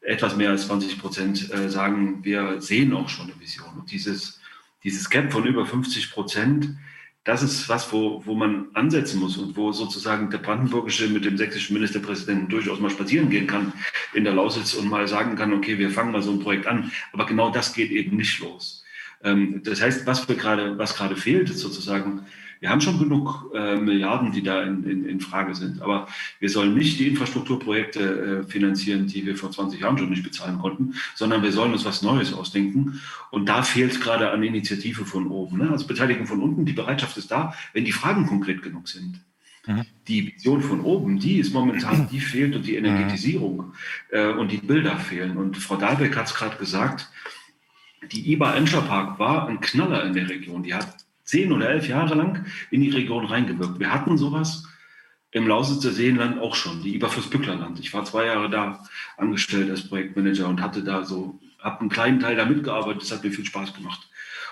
[0.00, 3.68] etwas mehr als 20 Prozent äh, sagen, wir sehen auch schon eine Vision.
[3.78, 4.40] Und dieses,
[4.82, 6.76] dieses Gap von über 50 Prozent,
[7.24, 11.38] das ist was, wo, wo man ansetzen muss und wo sozusagen der Brandenburgische mit dem
[11.38, 13.72] sächsischen Ministerpräsidenten durchaus mal spazieren gehen kann
[14.12, 16.92] in der Lausitz und mal sagen kann, okay, wir fangen mal so ein Projekt an.
[17.12, 18.84] Aber genau das geht eben nicht los.
[19.22, 22.26] Ähm, das heißt, was wir gerade, was gerade fehlt, ist sozusagen
[22.64, 25.82] wir haben schon genug äh, Milliarden, die da in, in, in, Frage sind.
[25.82, 26.08] Aber
[26.40, 30.58] wir sollen nicht die Infrastrukturprojekte äh, finanzieren, die wir vor 20 Jahren schon nicht bezahlen
[30.58, 33.02] konnten, sondern wir sollen uns was Neues ausdenken.
[33.30, 35.58] Und da fehlt es gerade an Initiative von oben.
[35.58, 35.70] Ne?
[35.70, 39.20] Also Beteiligung von unten, die Bereitschaft ist da, wenn die Fragen konkret genug sind.
[39.66, 39.84] Mhm.
[40.08, 43.74] Die Vision von oben, die ist momentan, die fehlt und die Energetisierung
[44.10, 45.36] äh, und die Bilder fehlen.
[45.36, 47.10] Und Frau Dahlbeck hat es gerade gesagt,
[48.10, 50.62] die IBA Enscher Park war ein Knaller in der Region.
[50.62, 53.78] Die hat zehn oder elf Jahre lang in die Region reingewirkt.
[53.78, 54.64] Wir hatten sowas
[55.30, 57.80] im Lausitzer Seenland auch schon, die Überfluss Bücklerland.
[57.80, 58.84] Ich war zwei Jahre da
[59.16, 63.24] angestellt als Projektmanager und hatte da so, habe einen kleinen Teil da mitgearbeitet, das hat
[63.24, 64.08] mir viel Spaß gemacht.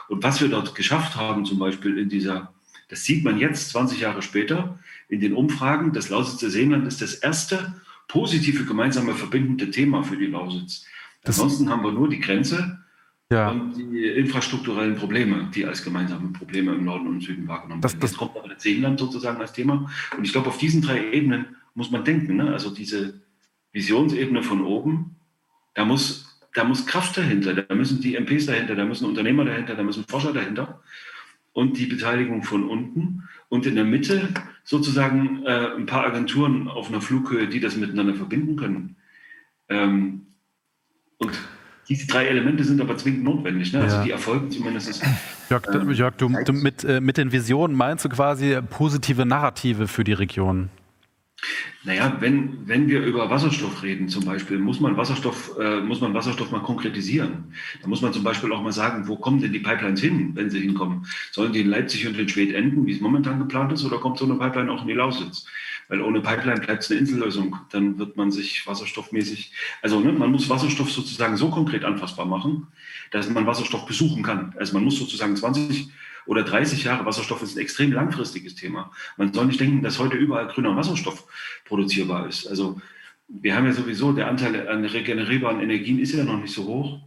[0.09, 2.53] Und was wir dort geschafft haben, zum Beispiel in dieser,
[2.89, 7.15] das sieht man jetzt 20 Jahre später in den Umfragen, das Lausitzer Seenland ist das
[7.15, 10.85] erste positive gemeinsame verbindende Thema für die Lausitz.
[11.25, 12.82] Ansonsten haben wir nur die Grenze
[13.33, 13.51] ja.
[13.51, 18.03] und die infrastrukturellen Probleme, die als gemeinsame Probleme im Norden und Süden wahrgenommen das, werden.
[18.03, 19.91] Jetzt kommt aber das Seenland sozusagen als Thema.
[20.17, 22.37] Und ich glaube, auf diesen drei Ebenen muss man denken.
[22.37, 22.53] Ne?
[22.53, 23.21] Also diese
[23.73, 25.17] Visionsebene von oben,
[25.75, 29.75] da muss, da muss Kraft dahinter, da müssen die MPs dahinter, da müssen Unternehmer dahinter,
[29.75, 30.83] da müssen Forscher dahinter.
[31.55, 33.29] Und die Beteiligung von unten.
[33.49, 34.33] Und in der Mitte
[34.65, 38.97] sozusagen äh, ein paar Agenturen auf einer Flughöhe, die das miteinander verbinden können.
[39.69, 40.27] Ähm,
[41.19, 41.39] und
[41.89, 43.73] diese drei Elemente sind aber zwingend notwendig.
[43.73, 43.81] Ne?
[43.81, 44.05] Also ja.
[44.05, 45.03] die erfolgen zumindest.
[45.51, 49.89] Jörg, ähm, Jörg du, du mit, äh, mit den Visionen meinst du quasi positive Narrative
[49.89, 50.71] für die Region?
[51.85, 56.15] Naja, wenn, wenn wir über Wasserstoff reden zum Beispiel, muss man Wasserstoff, äh, muss man
[56.15, 57.53] Wasserstoff mal konkretisieren.
[57.81, 60.51] Da muss man zum Beispiel auch mal sagen, wo kommen denn die Pipelines hin, wenn
[60.51, 61.07] sie hinkommen?
[61.33, 64.19] Sollen die in Leipzig und in Schwedt enden, wie es momentan geplant ist, oder kommt
[64.19, 65.45] so eine Pipeline auch in die Lausitz?
[65.93, 67.55] Weil ohne Pipeline bleibt es eine Insellösung.
[67.69, 72.69] Dann wird man sich wasserstoffmäßig, also ne, man muss Wasserstoff sozusagen so konkret anfassbar machen,
[73.11, 74.55] dass man Wasserstoff besuchen kann.
[74.57, 75.91] Also man muss sozusagen 20
[76.25, 78.91] oder 30 Jahre Wasserstoff ist ein extrem langfristiges Thema.
[79.19, 81.27] Man soll nicht denken, dass heute überall grüner Wasserstoff
[81.67, 82.47] produzierbar ist.
[82.47, 82.81] Also
[83.29, 87.01] wir haben ja sowieso, der Anteil an regenerierbaren Energien ist ja noch nicht so hoch,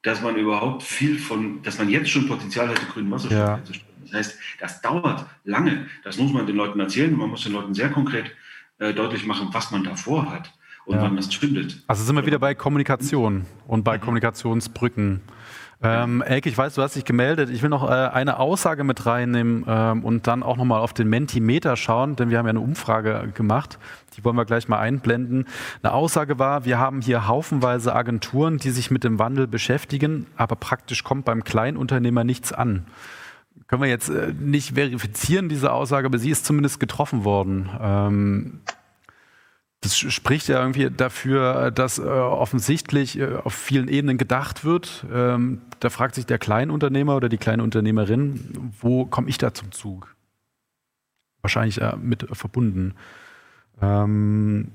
[0.00, 3.56] dass man überhaupt viel von, dass man jetzt schon Potenzial hätte, grünen Wasserstoff ja.
[3.56, 3.89] herzustellen.
[4.10, 5.86] Das heißt, das dauert lange.
[6.04, 7.16] Das muss man den Leuten erzählen.
[7.16, 8.30] Man muss den Leuten sehr konkret
[8.78, 10.52] äh, deutlich machen, was man davor hat
[10.86, 11.02] und ja.
[11.02, 11.82] wann das findet.
[11.86, 14.02] Also sind wir wieder bei Kommunikation und bei mhm.
[14.02, 15.20] Kommunikationsbrücken.
[15.82, 17.48] Ähm, Elke, ich weiß, du hast dich gemeldet.
[17.48, 21.08] Ich will noch äh, eine Aussage mit reinnehmen ähm, und dann auch nochmal auf den
[21.08, 23.78] Mentimeter schauen, denn wir haben ja eine Umfrage gemacht.
[24.16, 25.46] Die wollen wir gleich mal einblenden.
[25.82, 30.54] Eine Aussage war, wir haben hier haufenweise Agenturen, die sich mit dem Wandel beschäftigen, aber
[30.56, 32.84] praktisch kommt beim Kleinunternehmer nichts an.
[33.66, 37.68] Können wir jetzt äh, nicht verifizieren, diese Aussage, aber sie ist zumindest getroffen worden.
[37.80, 38.60] Ähm,
[39.82, 45.06] Das spricht ja irgendwie dafür, dass äh, offensichtlich äh, auf vielen Ebenen gedacht wird.
[45.10, 50.14] Ähm, da fragt sich der Kleinunternehmer oder die Kleinunternehmerin, wo komme ich da zum Zug?
[51.40, 52.94] Wahrscheinlich mit verbunden.
[53.80, 54.70] Ähm,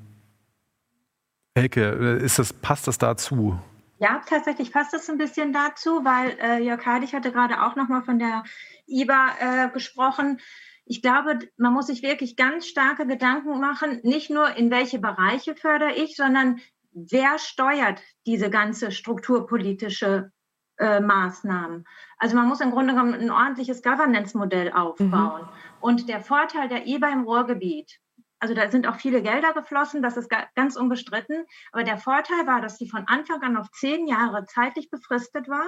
[1.54, 3.60] Elke, ist das, passt das dazu?
[3.98, 8.04] Ja, tatsächlich passt das ein bisschen dazu, weil äh, Jörg Heidig hatte gerade auch nochmal
[8.04, 8.44] von der
[8.88, 10.40] IBA äh, gesprochen
[10.86, 15.56] ich glaube, man muss sich wirklich ganz starke Gedanken machen, nicht nur in welche Bereiche
[15.56, 20.32] fördere ich, sondern wer steuert diese ganze strukturpolitische
[20.78, 21.86] äh, Maßnahmen.
[22.20, 25.42] Also man muss im Grunde genommen ein ordentliches Governance-Modell aufbauen.
[25.42, 25.50] Mhm.
[25.82, 28.00] Und der Vorteil der EBA im Ruhrgebiet,
[28.40, 32.62] also da sind auch viele Gelder geflossen, das ist ganz unbestritten, aber der Vorteil war,
[32.62, 35.68] dass die von Anfang an auf zehn Jahre zeitlich befristet war,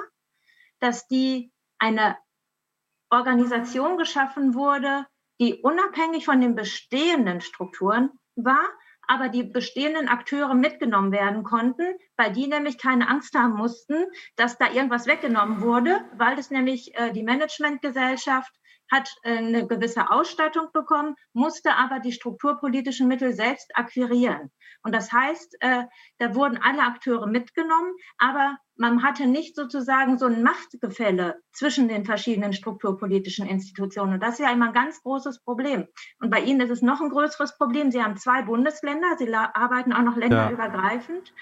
[0.79, 2.17] dass die eine
[3.09, 5.05] Organisation geschaffen wurde,
[5.39, 8.67] die unabhängig von den bestehenden Strukturen war,
[9.07, 11.85] aber die bestehenden Akteure mitgenommen werden konnten,
[12.17, 14.05] weil die nämlich keine Angst haben mussten,
[14.35, 18.51] dass da irgendwas weggenommen wurde, weil es nämlich äh, die Managementgesellschaft
[18.91, 24.51] hat äh, eine gewisse Ausstattung bekommen, musste aber die strukturpolitischen Mittel selbst akquirieren.
[24.83, 25.83] Und das heißt, äh,
[26.19, 32.05] da wurden alle Akteure mitgenommen, aber man hatte nicht sozusagen so ein Machtgefälle zwischen den
[32.05, 34.13] verschiedenen strukturpolitischen Institutionen.
[34.13, 35.87] Und das ist ja immer ein ganz großes Problem.
[36.19, 37.91] Und bei Ihnen ist es noch ein größeres Problem.
[37.91, 41.29] Sie haben zwei Bundesländer, Sie arbeiten auch noch länderübergreifend.
[41.29, 41.33] Ja.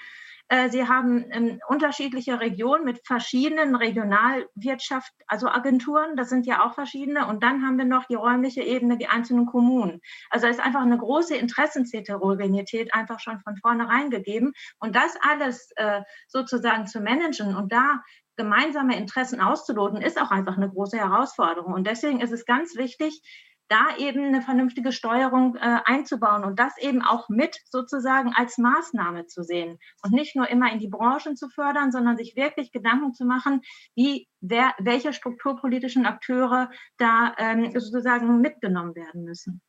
[0.48, 6.74] Äh, sie haben ähm, unterschiedliche Regionen mit verschiedenen Regionalwirtschaft, also Agenturen, das sind ja auch
[6.74, 7.26] verschiedene.
[7.26, 10.00] Und dann haben wir noch die räumliche Ebene, die einzelnen Kommunen.
[10.30, 14.52] Also es ist einfach eine große Interessensheterogenität einfach schon von vornherein gegeben.
[14.78, 18.02] Und das alles äh, sozusagen zu managen und da
[18.36, 21.72] gemeinsame Interessen auszuloten, ist auch einfach eine große Herausforderung.
[21.72, 23.22] Und deswegen ist es ganz wichtig,
[23.68, 29.26] da eben eine vernünftige Steuerung äh, einzubauen und das eben auch mit sozusagen als Maßnahme
[29.26, 33.14] zu sehen und nicht nur immer in die Branchen zu fördern, sondern sich wirklich Gedanken
[33.14, 33.60] zu machen,
[33.94, 39.60] wie wer, welche strukturpolitischen Akteure da ähm, sozusagen mitgenommen werden müssen.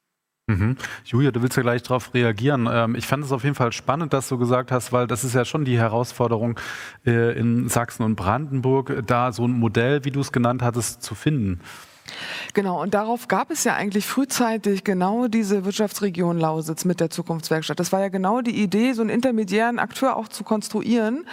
[0.49, 0.77] Mhm.
[1.03, 2.69] Julia, du willst ja gleich darauf reagieren.
[2.71, 5.35] Ähm, ich fand es auf jeden Fall spannend, dass du gesagt hast, weil das ist
[5.35, 6.57] ja schon die Herausforderung
[7.05, 11.15] äh, in Sachsen und Brandenburg, da so ein Modell, wie du es genannt hattest, zu
[11.15, 11.59] finden.
[12.53, 17.79] Genau, und darauf gab es ja eigentlich frühzeitig genau diese Wirtschaftsregion Lausitz mit der Zukunftswerkstatt.
[17.79, 21.25] Das war ja genau die Idee, so einen intermediären Akteur auch zu konstruieren.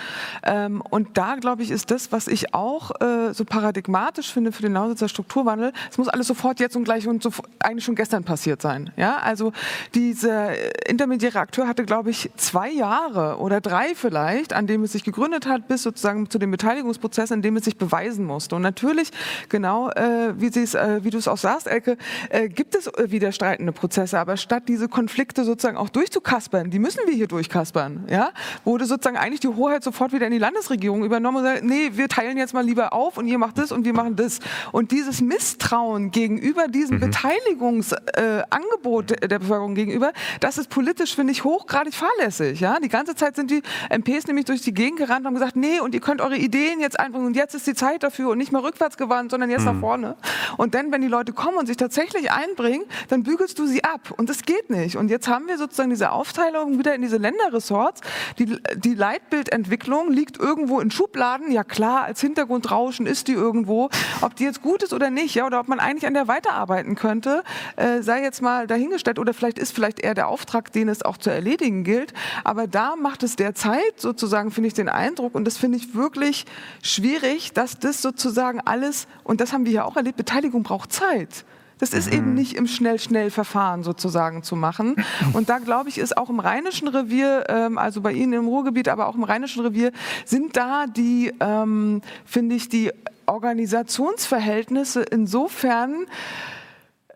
[0.43, 4.63] Ähm, und da, glaube ich, ist das, was ich auch äh, so paradigmatisch finde für
[4.63, 7.31] den Lausitzer Strukturwandel, es muss alles sofort jetzt und gleich und so,
[7.61, 8.91] eigentlich schon gestern passiert sein.
[8.97, 9.53] Ja, also
[9.95, 10.53] dieser
[10.89, 15.47] intermediäre Akteur hatte, glaube ich, zwei Jahre oder drei vielleicht, an dem es sich gegründet
[15.47, 18.57] hat, bis sozusagen zu dem Beteiligungsprozess, in dem es sich beweisen musste.
[18.57, 19.11] Und natürlich,
[19.49, 21.97] genau äh, wie Sie es, äh, wie du es auch sagst, Elke,
[22.31, 27.01] äh, gibt es äh, widerstreitende Prozesse, aber statt diese Konflikte sozusagen auch durchzukaspern, die müssen
[27.07, 28.31] wir hier durchkaspern, ja,
[28.65, 32.09] wurde sozusagen eigentlich die Hoheit sofort wieder in die Landesregierung übernommen und gesagt, nee, wir
[32.09, 34.41] teilen jetzt mal lieber auf und ihr macht das und wir machen das.
[34.73, 37.01] Und dieses Misstrauen gegenüber diesem mhm.
[37.01, 42.79] Beteiligungsangebot äh, der Bevölkerung gegenüber, das ist politisch, finde ich, hochgradig fahrlässig, ja.
[42.81, 45.81] Die ganze Zeit sind die MPs nämlich durch die Gegend gerannt und haben gesagt, nee,
[45.81, 48.53] und ihr könnt eure Ideen jetzt einbringen und jetzt ist die Zeit dafür und nicht
[48.53, 49.67] mehr rückwärts gewandt, sondern jetzt mhm.
[49.67, 50.17] nach vorne.
[50.57, 54.15] Und dann, wenn die Leute kommen und sich tatsächlich einbringen, dann bügelst du sie ab.
[54.17, 54.97] Und das geht nicht.
[54.97, 58.01] Und jetzt haben wir sozusagen diese Aufteilung wieder in diese Länderressorts.
[58.39, 61.51] Die, die Leitbildentwicklung liegt irgendwo in Schubladen.
[61.51, 63.91] Ja klar, als Hintergrundrauschen ist die irgendwo.
[64.21, 66.95] Ob die jetzt gut ist oder nicht, ja, oder ob man eigentlich an der weiterarbeiten
[66.95, 67.43] könnte,
[67.77, 69.19] äh, sei jetzt mal dahingestellt.
[69.19, 72.15] Oder vielleicht ist vielleicht eher der Auftrag, den es auch zu erledigen gilt.
[72.45, 76.45] Aber da macht es derzeit sozusagen, finde ich, den Eindruck, und das finde ich wirklich
[76.83, 81.45] schwierig, dass das sozusagen alles, und das haben wir ja auch erlebt, Beteiligung braucht Zeit.
[81.79, 82.13] Das ist mhm.
[82.17, 84.97] eben nicht im Schnell-Schnell-Verfahren sozusagen zu machen.
[85.33, 88.89] Und da glaube ich, ist auch im Rheinischen Revier, ähm, also bei Ihnen im Ruhrgebiet,
[88.89, 89.93] aber auch im Rheinischen Revier,
[90.25, 92.91] sind da die, ähm, finde ich, die
[93.27, 96.07] Organisationsverhältnisse insofern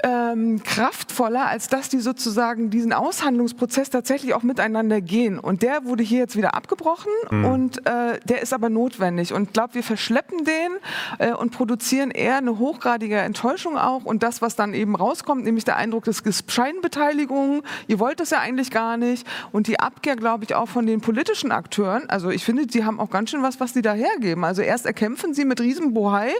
[0.02, 5.38] ähm, kraftvoller, als dass die sozusagen diesen Aushandlungsprozess tatsächlich auch miteinander gehen.
[5.38, 7.44] Und der wurde hier jetzt wieder abgebrochen mhm.
[7.44, 9.32] und äh, der ist aber notwendig.
[9.32, 10.72] Und ich glaube, wir verschleppen den
[11.18, 14.04] äh, und produzieren eher eine hochgradige Enttäuschung auch.
[14.04, 18.38] Und das, was dann eben rauskommt, nämlich der Eindruck des Scheinbeteiligung, ihr wollt das ja
[18.40, 19.26] eigentlich gar nicht.
[19.52, 22.08] Und die Abkehr, glaube ich, auch von den politischen Akteuren.
[22.08, 24.44] Also ich finde, die haben auch ganz schön was, was die da hergeben.
[24.44, 26.30] Also erst erkämpfen sie mit Riesenbohai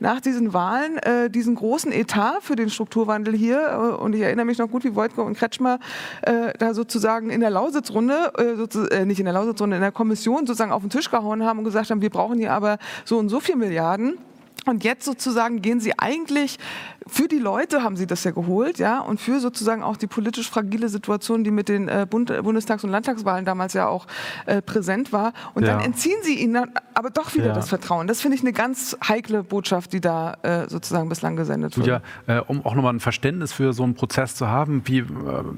[0.00, 3.68] nach diesen Wahlen äh, diesen großen Etat für den Struktur Strukturwandel hier.
[3.68, 5.78] Äh, und ich erinnere mich noch gut, wie Wojtko und Kretschmer
[6.22, 10.46] äh, da sozusagen in der Lausitzrunde, äh, äh, nicht in der Lausitzrunde, in der Kommission
[10.46, 13.28] sozusagen auf den Tisch gehauen haben und gesagt haben, wir brauchen hier aber so und
[13.28, 14.18] so viel Milliarden.
[14.66, 16.58] Und jetzt sozusagen gehen sie eigentlich
[17.06, 20.50] für die Leute haben sie das ja geholt, ja, und für sozusagen auch die politisch
[20.50, 24.06] fragile Situation, die mit den äh, Bund Bundestags- und Landtagswahlen damals ja auch
[24.46, 25.32] äh, präsent war.
[25.54, 25.74] Und ja.
[25.74, 27.52] dann entziehen sie ihnen aber doch wieder ja.
[27.52, 28.08] das Vertrauen.
[28.08, 31.86] Das finde ich eine ganz heikle Botschaft, die da äh, sozusagen bislang gesendet wird.
[31.86, 35.04] Ja, äh, um auch nochmal ein Verständnis für so einen Prozess zu haben, wie, äh,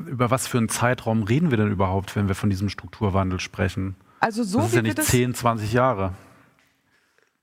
[0.07, 3.97] über was für einen Zeitraum reden wir denn überhaupt, wenn wir von diesem Strukturwandel sprechen?
[4.21, 6.13] Also so das ist ja nicht 10, 20 Jahre.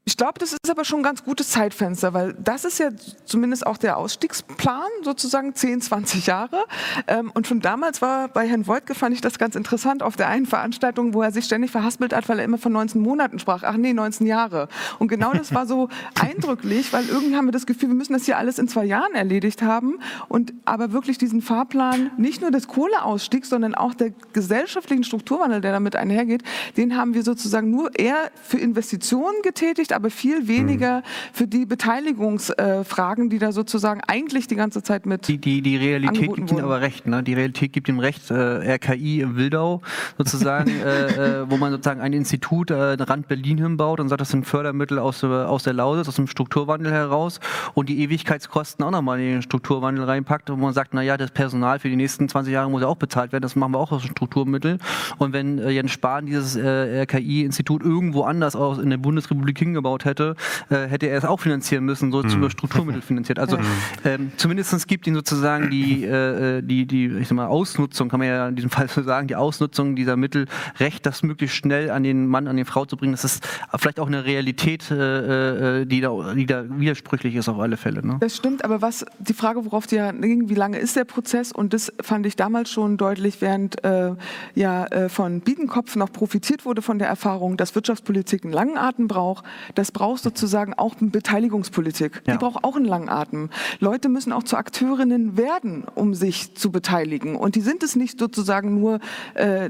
[0.07, 2.91] Ich glaube, das ist aber schon ein ganz gutes Zeitfenster, weil das ist ja
[3.25, 6.65] zumindest auch der Ausstiegsplan, sozusagen 10, 20 Jahre.
[7.07, 10.27] Ähm, und schon damals war bei Herrn Voigtke, fand ich das ganz interessant, auf der
[10.27, 13.63] einen Veranstaltung, wo er sich ständig verhaspelt hat, weil er immer von 19 Monaten sprach.
[13.63, 14.67] Ach nee, 19 Jahre.
[14.99, 15.89] Und genau das war so
[16.21, 19.15] eindrücklich, weil irgendwie haben wir das Gefühl, wir müssen das hier alles in zwei Jahren
[19.15, 19.97] erledigt haben.
[20.27, 25.71] Und aber wirklich diesen Fahrplan, nicht nur des Kohleausstiegs, sondern auch der gesellschaftlichen Strukturwandel, der
[25.71, 26.43] damit einhergeht,
[26.77, 31.03] den haben wir sozusagen nur eher für Investitionen getätigt, aber viel weniger mhm.
[31.33, 35.27] für die Beteiligungsfragen, die da sozusagen eigentlich die ganze Zeit mit.
[35.27, 37.07] Die, die, die Realität gibt Ihnen aber recht.
[37.07, 37.23] Ne?
[37.23, 38.29] Die Realität gibt ihm recht.
[38.29, 39.81] Äh, RKI in Wildau
[40.17, 44.29] sozusagen, äh, äh, wo man sozusagen ein Institut äh, Rand Berlin hinbaut und sagt, das
[44.29, 47.39] sind Fördermittel aus, äh, aus der Lausitz, aus dem Strukturwandel heraus
[47.73, 51.79] und die Ewigkeitskosten auch nochmal in den Strukturwandel reinpackt und man sagt, naja, das Personal
[51.79, 54.03] für die nächsten 20 Jahre muss ja auch bezahlt werden, das machen wir auch aus
[54.03, 54.79] Strukturmitteln.
[55.17, 60.05] Und wenn äh, Jens Spahn dieses RKI-Institut irgendwo anders aus in der Bundesrepublik hingebaut aufgebaut
[60.05, 60.35] hätte,
[60.69, 62.29] äh, hätte er es auch finanzieren müssen, so mhm.
[62.29, 63.39] über Strukturmittel finanziert.
[63.39, 63.57] Also
[64.05, 68.27] ähm, zumindest gibt ihn sozusagen die, äh, die, die ich sag mal, Ausnutzung, kann man
[68.27, 70.47] ja in diesem Fall so sagen, die Ausnutzung dieser Mittel
[70.79, 73.13] recht, das möglichst schnell an den Mann, an die Frau zu bringen.
[73.13, 73.47] Das ist
[73.77, 78.05] vielleicht auch eine Realität, äh, äh, die, da, die da widersprüchlich ist auf alle Fälle.
[78.05, 78.17] Ne?
[78.19, 81.51] Das stimmt, aber was die Frage, worauf die ja ging, wie lange ist der Prozess?
[81.51, 84.13] Und das fand ich damals schon deutlich, während äh,
[84.55, 89.07] ja äh, von Biedenkopf noch profitiert wurde von der Erfahrung, dass Wirtschaftspolitik einen langen Atem
[89.07, 89.45] braucht,
[89.75, 92.21] das braucht sozusagen auch eine Beteiligungspolitik.
[92.25, 92.33] Ja.
[92.33, 93.49] Die braucht auch einen langen Atem.
[93.79, 97.35] Leute müssen auch zu Akteurinnen werden, um sich zu beteiligen.
[97.35, 98.99] Und die sind es nicht sozusagen nur
[99.35, 99.69] äh,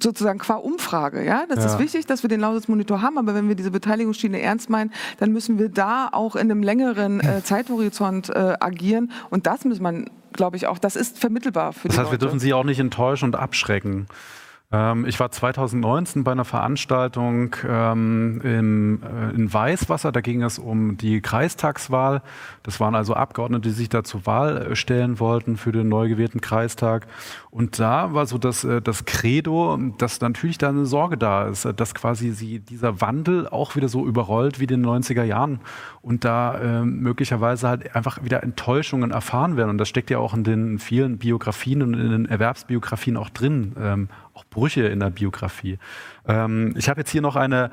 [0.00, 1.24] sozusagen qua Umfrage.
[1.24, 1.44] Ja?
[1.48, 1.66] Das ja.
[1.66, 5.32] ist wichtig, dass wir den Lausitz-Monitor haben, aber wenn wir diese Beteiligungsschiene ernst meinen, dann
[5.32, 9.10] müssen wir da auch in einem längeren äh, Zeithorizont äh, agieren.
[9.30, 12.20] Und das muss man, glaube ich, auch, das ist vermittelbar für das die heißt, Leute.
[12.20, 14.06] wir dürfen sie auch nicht enttäuschen und abschrecken.
[14.76, 20.12] Ähm, ich war 2019 bei einer Veranstaltung ähm, im, äh, in Weißwasser.
[20.12, 22.22] Da ging es um die Kreistagswahl.
[22.62, 26.08] Das waren also Abgeordnete, die sich da zur Wahl äh, stellen wollten für den neu
[26.08, 27.06] gewählten Kreistag.
[27.50, 31.66] Und da war so das, äh, das Credo, dass natürlich da eine Sorge da ist,
[31.76, 35.60] dass quasi sie, dieser Wandel auch wieder so überrollt wie in den 90er Jahren
[36.02, 39.70] und da äh, möglicherweise halt einfach wieder Enttäuschungen erfahren werden.
[39.70, 43.74] Und das steckt ja auch in den vielen Biografien und in den Erwerbsbiografien auch drin.
[43.80, 45.78] Ähm, auch Brüche in der Biografie.
[46.26, 47.70] Ähm, ich habe jetzt hier noch eine,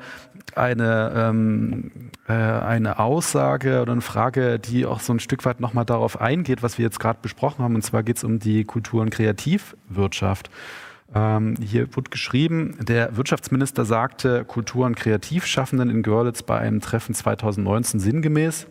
[0.56, 5.84] eine, ähm, äh, eine Aussage oder eine Frage, die auch so ein Stück weit nochmal
[5.84, 7.74] darauf eingeht, was wir jetzt gerade besprochen haben.
[7.74, 10.50] Und zwar geht es um die Kultur- und Kreativwirtschaft.
[11.14, 17.14] Ähm, hier wird geschrieben, der Wirtschaftsminister sagte Kultur- und Kreativschaffenden in Görlitz bei einem Treffen
[17.14, 18.66] 2019 sinngemäß,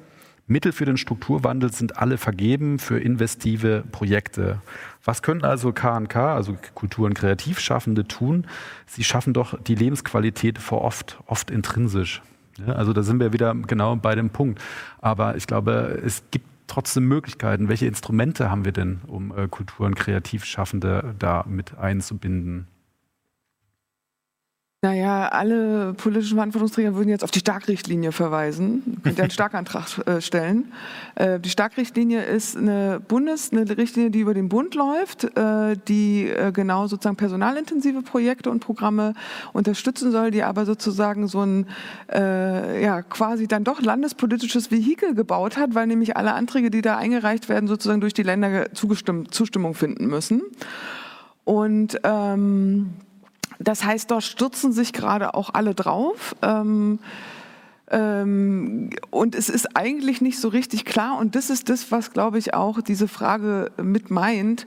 [0.45, 4.61] Mittel für den Strukturwandel sind alle vergeben für investive Projekte.
[5.03, 8.47] Was können also KNK, also Kultur- und Kreativschaffende tun?
[8.85, 12.21] Sie schaffen doch die Lebensqualität vor oft, oft intrinsisch.
[12.65, 14.61] Ja, also da sind wir wieder genau bei dem Punkt.
[15.01, 17.67] Aber ich glaube, es gibt trotzdem Möglichkeiten.
[17.67, 22.67] Welche Instrumente haben wir denn, um äh, Kultur- und Kreativschaffende da mit einzubinden?
[24.84, 28.97] Naja, alle politischen Verantwortungsträger würden jetzt auf die Starkrichtlinie verweisen.
[29.01, 30.73] Könnt ihr einen Starkantrag äh, stellen.
[31.15, 36.30] Äh, die Starkrichtlinie ist eine Bundes-, eine Richtlinie, die über den Bund läuft, äh, die
[36.51, 39.14] genau sozusagen personalintensive Projekte und Programme
[39.53, 41.65] unterstützen soll, die aber sozusagen so ein,
[42.11, 47.47] ja, quasi dann doch landespolitisches Vehikel gebaut hat, weil nämlich alle Anträge, die da eingereicht
[47.47, 50.41] werden, sozusagen durch die Länder Zustimmung finden müssen.
[51.45, 52.93] Und, ähm,
[53.64, 56.35] das heißt, dort stürzen sich gerade auch alle drauf.
[56.41, 56.99] Ähm,
[57.91, 61.18] ähm, und es ist eigentlich nicht so richtig klar.
[61.19, 64.65] Und das ist das, was, glaube ich, auch diese Frage mit meint.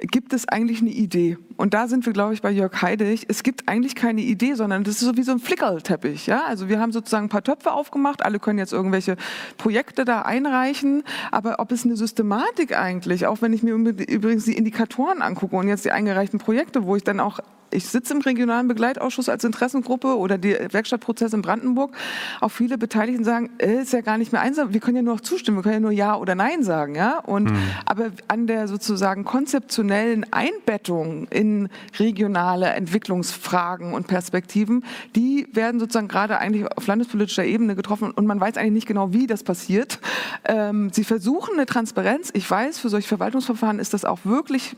[0.00, 1.38] Gibt es eigentlich eine Idee?
[1.56, 3.26] Und da sind wir, glaube ich, bei Jörg Heidig.
[3.28, 6.28] Es gibt eigentlich keine Idee, sondern das ist so wie so ein Flickerlteppich.
[6.28, 6.44] Ja?
[6.46, 8.24] Also wir haben sozusagen ein paar Töpfe aufgemacht.
[8.24, 9.16] Alle können jetzt irgendwelche
[9.56, 11.02] Projekte da einreichen.
[11.32, 15.66] Aber ob es eine Systematik eigentlich, auch wenn ich mir übrigens die Indikatoren angucke und
[15.66, 20.16] jetzt die eingereichten Projekte, wo ich dann auch ich sitze im regionalen Begleitausschuss als Interessengruppe
[20.16, 21.94] oder die Werkstattprozesse in Brandenburg.
[22.40, 24.72] Auch viele Beteiligten sagen, äh, ist ja gar nicht mehr einsam.
[24.72, 25.58] Wir können ja nur noch zustimmen.
[25.58, 27.18] Wir können ja nur Ja oder Nein sagen, ja.
[27.18, 27.58] Und, mhm.
[27.84, 34.84] aber an der sozusagen Konzeption institutionellen Einbettung in regionale Entwicklungsfragen und Perspektiven,
[35.16, 39.12] die werden sozusagen gerade eigentlich auf landespolitischer Ebene getroffen und man weiß eigentlich nicht genau,
[39.12, 40.00] wie das passiert.
[40.44, 42.30] Ähm, sie versuchen eine Transparenz.
[42.34, 44.76] Ich weiß, für solche Verwaltungsverfahren ist das auch wirklich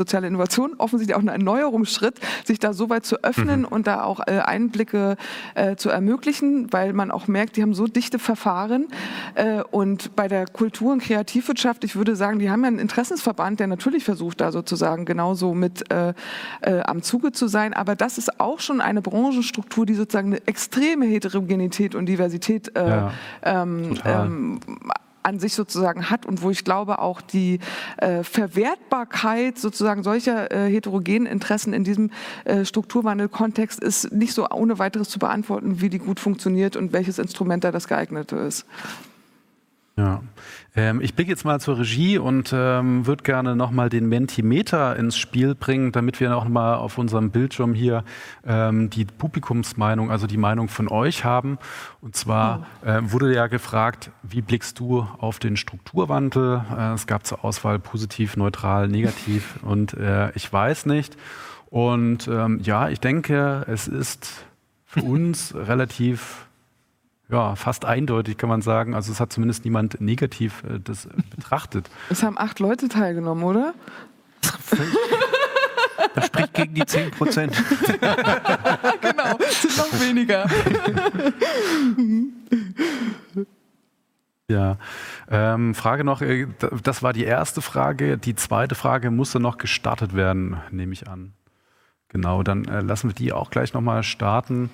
[0.00, 3.66] soziale Innovation offensichtlich auch ein Erneuerungsschritt, sich da so weit zu öffnen mhm.
[3.66, 5.16] und da auch äh, Einblicke
[5.54, 8.88] äh, zu ermöglichen, weil man auch merkt, die haben so dichte Verfahren.
[9.34, 13.60] Äh, und bei der Kultur- und Kreativwirtschaft, ich würde sagen, die haben ja einen Interessensverband,
[13.60, 16.14] der natürlich versucht, da sozusagen genauso mit äh,
[16.62, 17.74] äh, am Zuge zu sein.
[17.74, 22.88] Aber das ist auch schon eine Branchenstruktur, die sozusagen eine extreme Heterogenität und Diversität äh,
[22.88, 23.12] ja,
[23.42, 24.60] ähm, ähm,
[25.22, 27.58] an sich sozusagen hat und wo ich glaube auch die
[27.98, 32.10] äh, Verwertbarkeit sozusagen solcher äh, heterogenen Interessen in diesem
[32.44, 37.18] äh, Strukturwandelkontext ist nicht so ohne weiteres zu beantworten, wie die gut funktioniert und welches
[37.18, 38.66] Instrument da das geeignete ist.
[40.00, 40.22] Ja.
[40.74, 45.18] Ähm, ich blicke jetzt mal zur Regie und ähm, würde gerne nochmal den Mentimeter ins
[45.18, 48.04] Spiel bringen, damit wir nochmal auf unserem Bildschirm hier
[48.46, 51.58] ähm, die Publikumsmeinung, also die Meinung von euch haben.
[52.00, 52.88] Und zwar oh.
[52.88, 56.62] äh, wurde ja gefragt, wie blickst du auf den Strukturwandel?
[56.74, 61.16] Äh, es gab zur Auswahl positiv, neutral, negativ und äh, ich weiß nicht.
[61.68, 64.46] Und ähm, ja, ich denke, es ist
[64.86, 66.46] für uns relativ
[67.30, 68.94] ja, fast eindeutig kann man sagen.
[68.94, 71.90] Also es hat zumindest niemand negativ äh, das betrachtet.
[72.10, 73.74] Es haben acht Leute teilgenommen, oder?
[76.14, 77.54] Das spricht gegen die 10 Prozent.
[79.00, 80.44] genau, sind noch weniger.
[84.48, 84.76] Ja,
[85.30, 86.48] ähm, Frage noch, äh,
[86.82, 88.18] das war die erste Frage.
[88.18, 91.32] Die zweite Frage musste noch gestartet werden, nehme ich an.
[92.08, 94.70] Genau, dann äh, lassen wir die auch gleich nochmal starten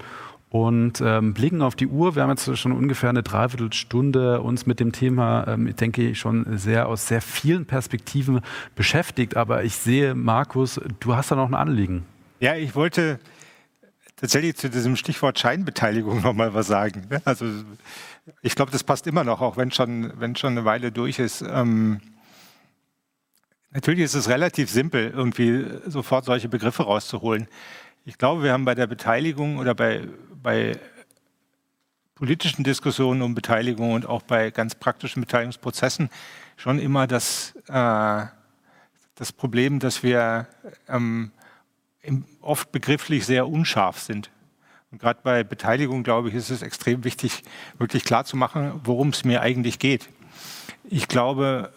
[0.57, 2.15] und ähm, blicken auf die Uhr.
[2.15, 6.57] Wir haben jetzt schon ungefähr eine Dreiviertelstunde uns mit dem Thema, ähm, denke ich, schon
[6.57, 8.41] sehr aus sehr vielen Perspektiven
[8.75, 9.37] beschäftigt.
[9.37, 12.07] Aber ich sehe, Markus, du hast da noch ein Anliegen.
[12.41, 13.19] Ja, ich wollte
[14.17, 17.07] tatsächlich zu diesem Stichwort Scheinbeteiligung noch mal was sagen.
[17.11, 17.21] Ne?
[17.27, 17.45] Also
[18.41, 21.43] ich glaube, das passt immer noch, auch wenn schon, wenn schon eine Weile durch ist.
[21.43, 22.01] Ähm,
[23.73, 27.47] natürlich ist es relativ simpel, irgendwie sofort solche Begriffe rauszuholen.
[28.07, 30.03] Ich glaube, wir haben bei der Beteiligung oder bei,
[30.47, 30.79] bei
[32.15, 36.09] politischen Diskussionen um Beteiligung und auch bei ganz praktischen Beteiligungsprozessen
[36.57, 38.27] schon immer das, äh,
[39.17, 40.47] das Problem, dass wir
[40.89, 41.33] ähm,
[42.43, 44.31] oft begrifflich sehr unscharf sind.
[44.93, 47.43] Und gerade bei Beteiligung, glaube ich, ist es extrem wichtig,
[47.79, 50.09] wirklich klarzumachen, worum es mir eigentlich geht.
[50.85, 51.73] Ich glaube,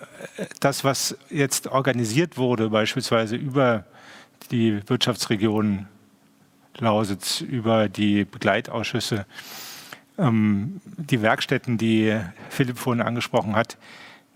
[0.59, 3.85] das, was jetzt organisiert wurde, beispielsweise über
[4.51, 5.87] die Wirtschaftsregionen
[6.79, 9.25] Lausitz, über die Begleitausschüsse,
[10.17, 12.19] ähm, die Werkstätten, die
[12.49, 13.77] Philipp vorhin angesprochen hat.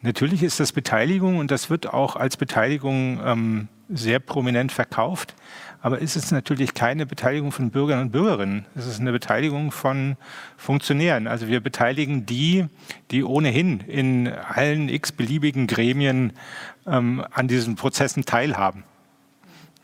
[0.01, 5.33] Natürlich ist das Beteiligung und das wird auch als Beteiligung ähm, sehr prominent verkauft.
[5.81, 8.65] Aber ist es natürlich keine Beteiligung von Bürgern und Bürgerinnen.
[8.75, 10.15] Es ist eine Beteiligung von
[10.57, 11.27] Funktionären.
[11.27, 12.65] Also wir beteiligen die,
[13.11, 16.33] die ohnehin in allen x-beliebigen Gremien
[16.85, 18.83] ähm, an diesen Prozessen teilhaben.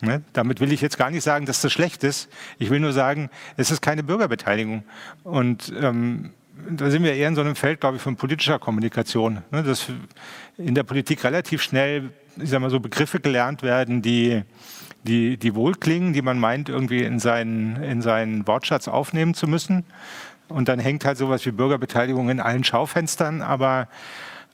[0.01, 0.21] Ne?
[0.33, 2.29] Damit will ich jetzt gar nicht sagen, dass das schlecht ist.
[2.57, 4.83] Ich will nur sagen, es ist keine Bürgerbeteiligung.
[5.23, 6.31] Und ähm,
[6.69, 9.41] da sind wir eher in so einem Feld, glaube ich, von politischer Kommunikation.
[9.51, 9.63] Ne?
[9.63, 9.87] Dass
[10.57, 14.43] in der Politik relativ schnell, ich sag mal so, Begriffe gelernt werden, die,
[15.03, 19.85] die, die wohlklingen, die man meint, irgendwie in seinen, in seinen Wortschatz aufnehmen zu müssen.
[20.47, 23.87] Und dann hängt halt sowas wie Bürgerbeteiligung in allen Schaufenstern, aber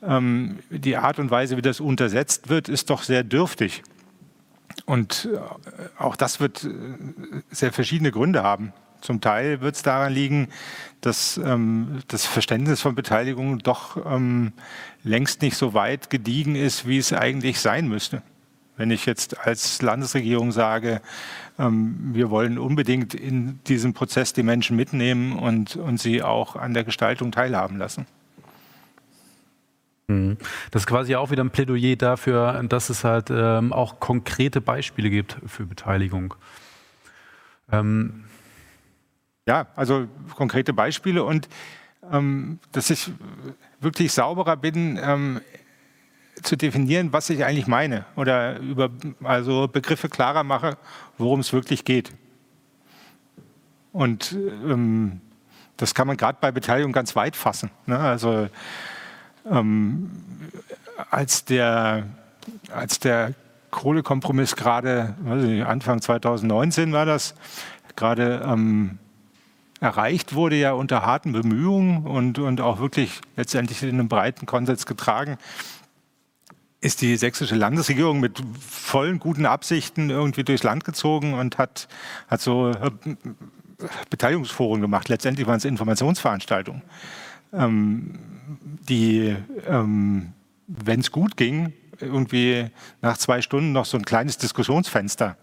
[0.03, 3.81] ähm, die Art und Weise, wie das untersetzt wird, ist doch sehr dürftig.
[4.86, 5.40] Und äh,
[5.98, 6.70] auch das wird äh,
[7.49, 8.74] sehr verschiedene Gründe haben.
[9.02, 10.48] Zum Teil wird es daran liegen,
[11.02, 14.53] dass ähm, das Verständnis von Beteiligung doch ähm,
[15.03, 18.24] längst nicht so weit gediegen ist, wie es eigentlich sein müsste.
[18.78, 21.02] Wenn ich jetzt als Landesregierung sage,
[21.60, 26.74] ähm, wir wollen unbedingt in diesem Prozess die Menschen mitnehmen und, und sie auch an
[26.74, 28.07] der Gestaltung teilhaben lassen.
[30.07, 30.38] Mhm.
[30.72, 35.10] Das ist quasi auch wieder ein Plädoyer dafür, dass es halt ähm, auch konkrete Beispiele
[35.10, 36.36] gibt für Beteiligung.
[37.72, 38.26] Ähm.
[39.48, 41.48] Ja, also konkrete Beispiele und
[42.11, 43.11] ähm, dass ich
[43.80, 45.41] wirklich sauberer bin, ähm,
[46.41, 48.90] zu definieren, was ich eigentlich meine oder über
[49.23, 50.77] also Begriffe klarer mache,
[51.18, 52.11] worum es wirklich geht.
[53.91, 55.22] Und ähm,
[55.77, 57.72] das kann man gerade bei Beteiligung ganz weit fassen.
[57.86, 57.98] Ne?
[57.98, 58.49] Also
[59.49, 60.11] ähm,
[61.09, 62.05] als, der,
[62.72, 63.34] als der
[63.72, 65.15] Kohlekompromiss gerade,
[65.65, 67.35] Anfang 2019 war das,
[67.95, 68.99] gerade ähm,
[69.80, 74.85] erreicht wurde, ja unter harten Bemühungen und, und auch wirklich letztendlich in einem breiten Konsens
[74.85, 75.38] getragen,
[76.81, 81.88] ist die sächsische Landesregierung mit vollen guten Absichten irgendwie durchs Land gezogen und hat,
[82.27, 82.91] hat so äh,
[84.09, 85.09] Beteiligungsforen gemacht.
[85.09, 86.84] Letztendlich waren es Informationsveranstaltungen,
[87.56, 88.19] ähm,
[88.90, 89.36] die,
[89.68, 90.34] ähm,
[90.68, 92.68] wenn es gut ging, irgendwie
[93.02, 95.38] nach zwei Stunden noch so ein kleines Diskussionsfenster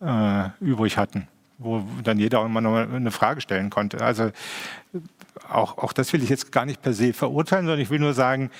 [0.00, 4.00] äh, übrig hatten, wo dann jeder immer noch eine Frage stellen konnte.
[4.00, 4.30] Also
[5.48, 8.14] auch, auch das will ich jetzt gar nicht per se verurteilen, sondern ich will nur
[8.14, 8.50] sagen,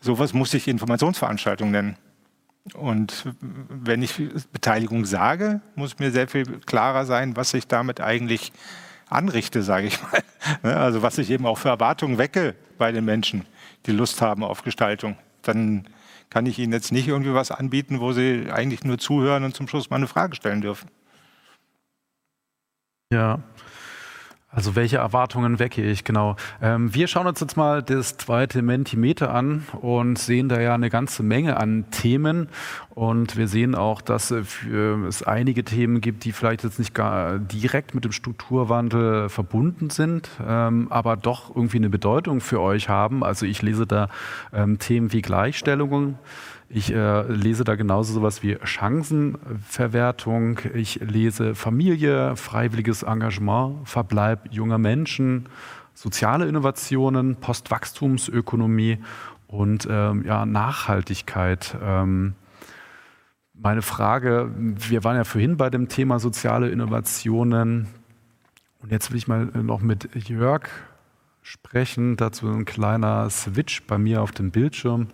[0.00, 1.96] sowas muss ich Informationsveranstaltung nennen.
[2.74, 4.14] Und wenn ich
[4.52, 8.52] Beteiligung sage, muss mir sehr viel klarer sein, was ich damit eigentlich
[9.10, 10.22] anrichte, sage ich mal.
[10.62, 13.44] Ne, also was ich eben auch für Erwartungen wecke bei den Menschen,
[13.84, 15.18] die Lust haben auf Gestaltung.
[15.42, 15.86] Dann
[16.30, 19.68] kann ich ihnen jetzt nicht irgendwie was anbieten, wo sie eigentlich nur zuhören und zum
[19.68, 20.88] Schluss mal eine Frage stellen dürfen.
[23.12, 23.40] Ja,
[24.50, 26.36] also welche Erwartungen wecke ich, genau.
[26.62, 30.88] Ähm, wir schauen uns jetzt mal das zweite Mentimeter an und sehen da ja eine
[30.88, 32.48] ganze Menge an Themen.
[32.94, 37.94] Und wir sehen auch, dass es einige Themen gibt, die vielleicht jetzt nicht gar direkt
[37.94, 43.22] mit dem Strukturwandel verbunden sind, ähm, aber doch irgendwie eine Bedeutung für euch haben.
[43.22, 44.08] Also ich lese da
[44.54, 46.18] ähm, Themen wie Gleichstellung.
[46.70, 50.60] Ich äh, lese da genauso sowas wie Chancenverwertung.
[50.74, 55.46] Ich lese Familie, freiwilliges Engagement, Verbleib junger Menschen,
[55.94, 58.98] soziale Innovationen, Postwachstumsökonomie
[59.46, 61.74] und ähm, ja, Nachhaltigkeit.
[61.82, 62.34] Ähm,
[63.54, 67.88] meine Frage, wir waren ja vorhin bei dem Thema soziale Innovationen
[68.82, 70.68] und jetzt will ich mal noch mit Jörg
[71.40, 72.16] sprechen.
[72.16, 75.08] Dazu ein kleiner Switch bei mir auf dem Bildschirm.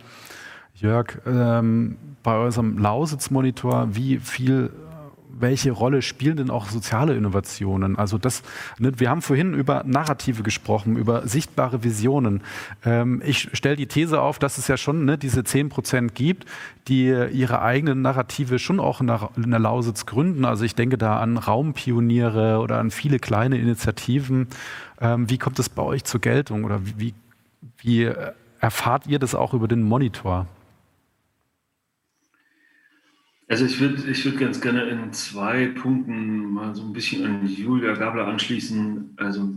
[0.77, 4.71] Jörg, ähm, bei eurem Lausitz-Monitor, wie viel,
[5.31, 7.97] welche Rolle spielen denn auch soziale Innovationen?
[7.97, 8.43] Also das,
[8.81, 12.43] ne, wir haben vorhin über Narrative gesprochen, über sichtbare Visionen.
[12.85, 16.45] Ähm, ich stelle die These auf, dass es ja schon ne, diese 10 Prozent gibt,
[16.89, 20.45] die ihre eigenen Narrative schon auch in der, in der Lausitz gründen.
[20.45, 24.49] Also ich denke da an Raumpioniere oder an viele kleine Initiativen.
[25.01, 27.15] Ähm, wie kommt das bei euch zur Geltung oder wie,
[27.79, 28.11] wie
[28.59, 30.49] erfahrt ihr das auch über den Monitor?
[33.47, 37.47] Also ich würde ich würd ganz gerne in zwei Punkten mal so ein bisschen an
[37.47, 39.15] Julia Gabler anschließen.
[39.17, 39.53] Also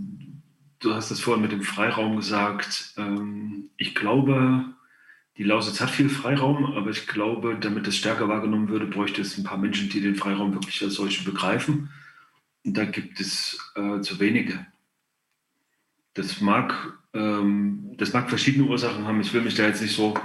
[0.80, 2.93] du hast das vorhin mit dem Freiraum gesagt.
[2.97, 4.65] Ähm, ich glaube,
[5.38, 9.38] die Lausitz hat viel Freiraum, aber ich glaube, damit es stärker wahrgenommen würde, bräuchte es
[9.38, 11.89] ein paar Menschen, die den Freiraum wirklich als solchen begreifen.
[12.65, 14.65] Und da gibt es äh, zu wenige.
[16.14, 19.22] Das mag, ähm, das mag verschiedene Ursachen haben.
[19.22, 20.15] Ich will mich da jetzt nicht so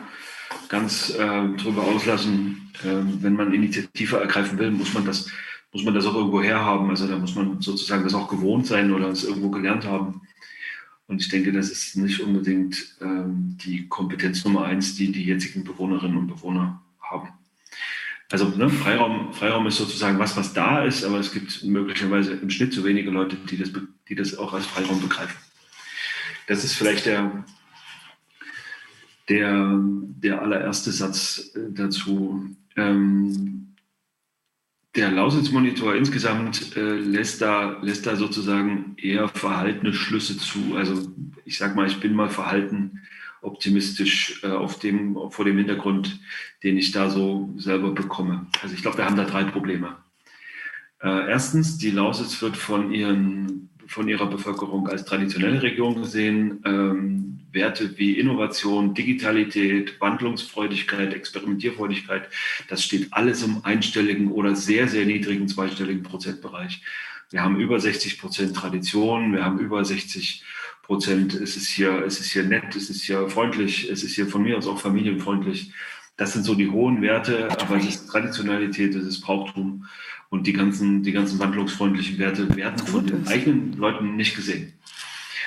[0.69, 2.71] ganz äh, drüber auslassen.
[2.83, 5.31] Äh, wenn man Initiative ergreifen will, muss man das
[5.73, 6.91] muss man das auch irgendwo herhaben.
[6.91, 10.21] Also da muss man sozusagen das auch gewohnt sein oder es irgendwo gelernt haben.
[11.07, 15.65] Und ich denke, das ist nicht unbedingt ähm, die Kompetenz Nummer eins, die die jetzigen
[15.65, 17.29] Bewohnerinnen und Bewohner haben.
[18.31, 22.49] Also ne, Freiraum, Freiraum ist sozusagen was, was da ist, aber es gibt möglicherweise im
[22.49, 23.71] Schnitt zu wenige Leute, die das,
[24.09, 25.37] die das auch als Freiraum begreifen.
[26.47, 27.45] Das ist vielleicht der,
[29.33, 32.51] der, der allererste Satz äh, dazu.
[32.77, 33.75] Ähm,
[34.95, 40.77] der Lausitz-Monitor insgesamt äh, lässt, da, lässt da sozusagen eher verhaltene Schlüsse zu.
[40.77, 41.09] Also
[41.47, 43.01] ich sage mal, ich bin mal verhalten
[43.41, 46.21] optimistisch äh, auf dem, vor dem Hintergrund,
[46.63, 48.47] den ich da so selber bekomme.
[48.63, 49.97] Also ich glaube, wir haben da drei Probleme.
[51.01, 56.63] Äh, erstens, die Lausitz wird von ihren von ihrer Bevölkerung als traditionelle Region gesehen.
[56.65, 62.29] Ähm, Werte wie Innovation, Digitalität, Wandlungsfreudigkeit, Experimentierfreudigkeit,
[62.69, 66.83] das steht alles im einstelligen oder sehr, sehr niedrigen zweistelligen Prozentbereich.
[67.31, 70.45] Wir haben über 60 Prozent Tradition, wir haben über 60
[70.83, 74.27] Prozent, es ist hier, es ist hier nett, es ist hier freundlich, es ist hier
[74.27, 75.73] von mir aus auch familienfreundlich.
[76.17, 79.87] Das sind so die hohen Werte, aber es ist Traditionalität, es ist Brauchtum.
[80.29, 84.73] Und die ganzen, die ganzen wandlungsfreundlichen Werte werden von den eigenen Leuten nicht gesehen.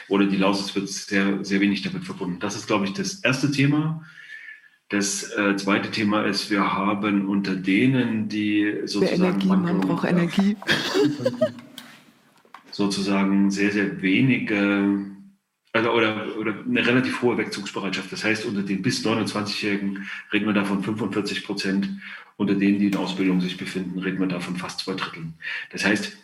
[0.07, 2.39] Oder die Lausitz wird sehr, sehr wenig damit verbunden.
[2.39, 4.03] Das ist, glaube ich, das erste Thema.
[4.89, 9.41] Das äh, zweite Thema ist, wir haben unter denen, die sozusagen.
[9.41, 10.55] Energie, man braucht Energie.
[12.71, 15.15] sozusagen sehr, sehr wenige
[15.75, 18.09] also, oder, oder eine relativ hohe Wegzugsbereitschaft.
[18.09, 21.89] Das heißt, unter den bis 29-Jährigen reden wir davon 45 Prozent
[22.37, 25.33] unter denen, die in Ausbildung sich befinden, reden wir da von fast zwei Dritteln.
[25.71, 26.17] Das heißt,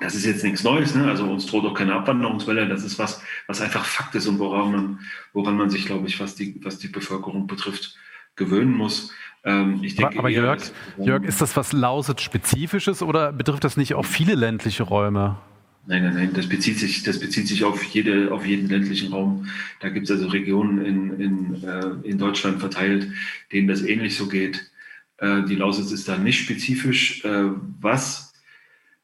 [0.00, 1.06] das ist jetzt nichts Neues, ne?
[1.06, 4.72] also uns droht auch keine Abwanderungswelle, das ist was, was einfach Fakt ist und woran
[4.72, 4.98] man,
[5.32, 7.96] woran man sich, glaube ich, was die, was die Bevölkerung betrifft,
[8.36, 9.12] gewöhnen muss.
[9.44, 10.62] Ähm, ich denke, aber Jörg,
[10.98, 15.38] eher, Jörg, ist das was Lausitz-spezifisches oder betrifft das nicht auch viele ländliche Räume?
[15.86, 19.48] Nein, nein, nein, das bezieht sich, das bezieht sich auf, jede, auf jeden ländlichen Raum.
[19.80, 23.08] Da gibt es also Regionen in, in, äh, in Deutschland verteilt,
[23.50, 24.70] denen das ähnlich so geht.
[25.16, 27.24] Äh, die Lausitz ist da nicht spezifisch.
[27.24, 27.50] Äh,
[27.80, 28.29] was,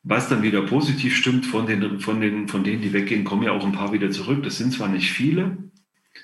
[0.09, 3.51] was dann wieder positiv stimmt, von, den, von, den, von denen, die weggehen, kommen ja
[3.51, 4.45] auch ein paar wieder zurück.
[4.45, 5.59] Das sind zwar nicht viele,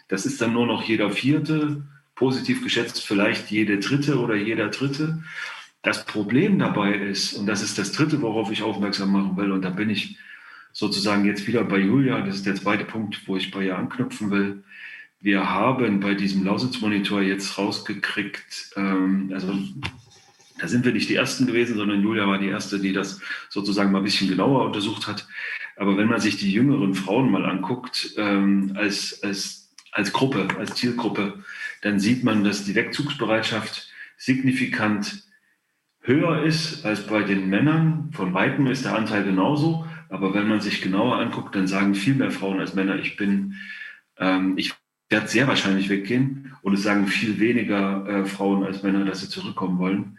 [0.06, 1.82] das ist dann nur noch jeder vierte,
[2.14, 5.24] positiv geschätzt vielleicht jede dritte oder jeder dritte.
[5.82, 9.62] Das Problem dabei ist, und das ist das dritte, worauf ich aufmerksam machen will, und
[9.62, 10.16] da bin ich
[10.72, 14.30] sozusagen jetzt wieder bei Julia, das ist der zweite Punkt, wo ich bei ihr anknüpfen
[14.30, 14.62] will.
[15.20, 19.58] Wir haben bei diesem Lausitz-Monitor jetzt rausgekriegt, ähm, also
[20.62, 23.90] da sind wir nicht die Ersten gewesen, sondern Julia war die Erste, die das sozusagen
[23.90, 25.26] mal ein bisschen genauer untersucht hat.
[25.76, 30.76] Aber wenn man sich die jüngeren Frauen mal anguckt, ähm, als, als, als Gruppe, als
[30.76, 31.42] Zielgruppe,
[31.80, 35.24] dann sieht man, dass die Wegzugsbereitschaft signifikant
[35.98, 38.10] höher ist als bei den Männern.
[38.12, 39.84] Von weitem ist der Anteil genauso.
[40.10, 43.56] Aber wenn man sich genauer anguckt, dann sagen viel mehr Frauen als Männer, ich bin,
[44.16, 44.74] ähm, ich
[45.08, 46.54] werde sehr wahrscheinlich weggehen.
[46.62, 50.18] Und es sagen viel weniger äh, Frauen als Männer, dass sie zurückkommen wollen.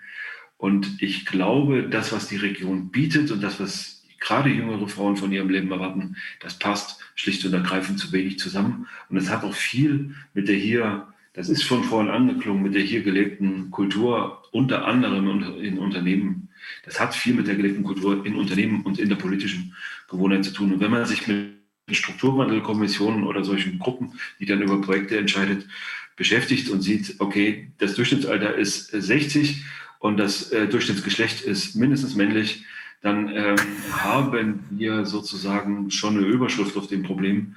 [0.63, 5.33] Und ich glaube, das, was die Region bietet und das, was gerade jüngere Frauen von
[5.33, 8.87] ihrem Leben erwarten, das passt schlicht und ergreifend zu wenig zusammen.
[9.09, 12.81] Und es hat auch viel mit der hier, das ist schon vorhin angeklungen, mit der
[12.81, 16.47] hier gelebten Kultur, unter anderem in Unternehmen
[16.85, 19.75] das hat viel mit der gelebten Kultur in Unternehmen und in der politischen
[20.09, 20.71] Gewohnheit zu tun.
[20.71, 21.57] Und wenn man sich mit
[21.91, 25.67] Strukturwandelkommissionen oder solchen Gruppen, die dann über Projekte entscheidet,
[26.15, 29.63] beschäftigt und sieht, okay, das Durchschnittsalter ist 60
[30.03, 32.65] und das äh, Durchschnittsgeschlecht ist mindestens männlich,
[33.01, 33.55] dann ähm,
[33.93, 37.55] haben wir sozusagen schon eine Überschrift auf dem Problem.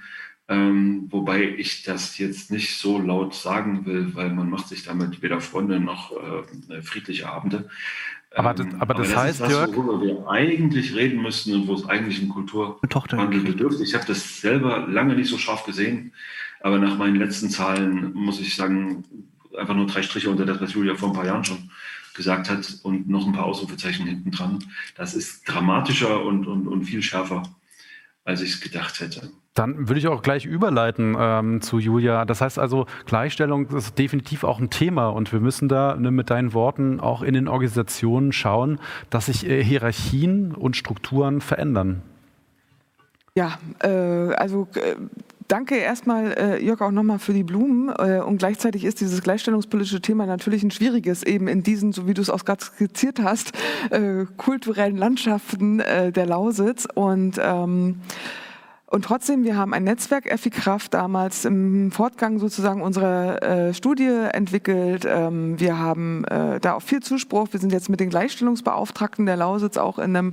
[0.49, 5.23] Ähm, wobei ich das jetzt nicht so laut sagen will, weil man macht sich damit
[5.23, 7.69] weder Freunde noch äh, friedliche Abende.
[8.33, 11.67] Aber, das, aber das, aber heißt, das ist das, worüber wir eigentlich reden müssten und
[11.67, 13.81] wo es eigentlich einen Kulturwandel bedürft.
[13.81, 16.13] Ich habe das selber lange nicht so scharf gesehen,
[16.61, 19.03] aber nach meinen letzten Zahlen muss ich sagen,
[19.59, 21.71] einfach nur drei Striche unter das, was Julia vor ein paar Jahren schon
[22.17, 24.59] gesagt hat und noch ein paar Ausrufezeichen hinten dran.
[24.97, 27.43] Das ist dramatischer und, und, und viel schärfer,
[28.25, 29.31] als ich es gedacht hätte.
[29.55, 32.27] Dann würde ich auch gleich überleiten ähm, zu Julia.
[32.27, 36.29] Das heißt also, Gleichstellung ist definitiv auch ein Thema und wir müssen da ne, mit
[36.29, 38.79] deinen Worten auch in den Organisationen schauen,
[39.09, 42.03] dass sich äh, Hierarchien und Strukturen verändern.
[43.35, 44.97] Ja, äh, also äh,
[45.49, 47.89] danke erstmal, äh, Jörg, auch nochmal für die Blumen.
[47.89, 52.15] Äh, und gleichzeitig ist dieses gleichstellungspolitische Thema natürlich ein schwieriges, eben in diesen, so wie
[52.15, 53.53] du es auch gerade skizziert hast,
[53.91, 56.87] äh, kulturellen Landschaften äh, der Lausitz.
[56.95, 58.01] Und ähm,
[58.89, 64.09] und trotzdem, wir haben ein Netzwerk Effi Kraft damals im Fortgang sozusagen unserer äh, Studie
[64.33, 65.05] entwickelt.
[65.05, 67.49] Ähm, wir haben äh, da auch viel Zuspruch.
[67.51, 70.33] Wir sind jetzt mit den Gleichstellungsbeauftragten der Lausitz auch in einem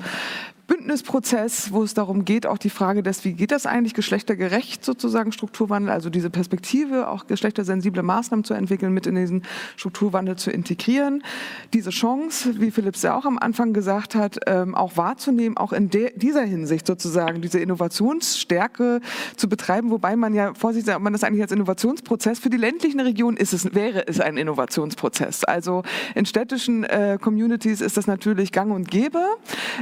[0.68, 5.34] Bündnisprozess, wo es darum geht, auch die Frage des, wie geht das eigentlich geschlechtergerecht sozusagen
[5.34, 9.44] Strukturwandel, also diese Perspektive, auch geschlechtersensible Maßnahmen zu entwickeln, mit in diesen
[9.76, 11.23] Strukturwandel zu integrieren.
[11.73, 15.90] Diese Chance, wie Philipp ja auch am Anfang gesagt hat, ähm, auch wahrzunehmen, auch in
[15.90, 19.02] dieser Hinsicht sozusagen diese Innovationsstärke
[19.35, 22.99] zu betreiben, wobei man ja vorsichtig sagt, man das eigentlich als Innovationsprozess für die ländlichen
[22.99, 25.44] Regionen ist es, wäre es ein Innovationsprozess.
[25.44, 25.84] Also
[26.15, 29.19] in städtischen äh, Communities ist das natürlich gang und gäbe.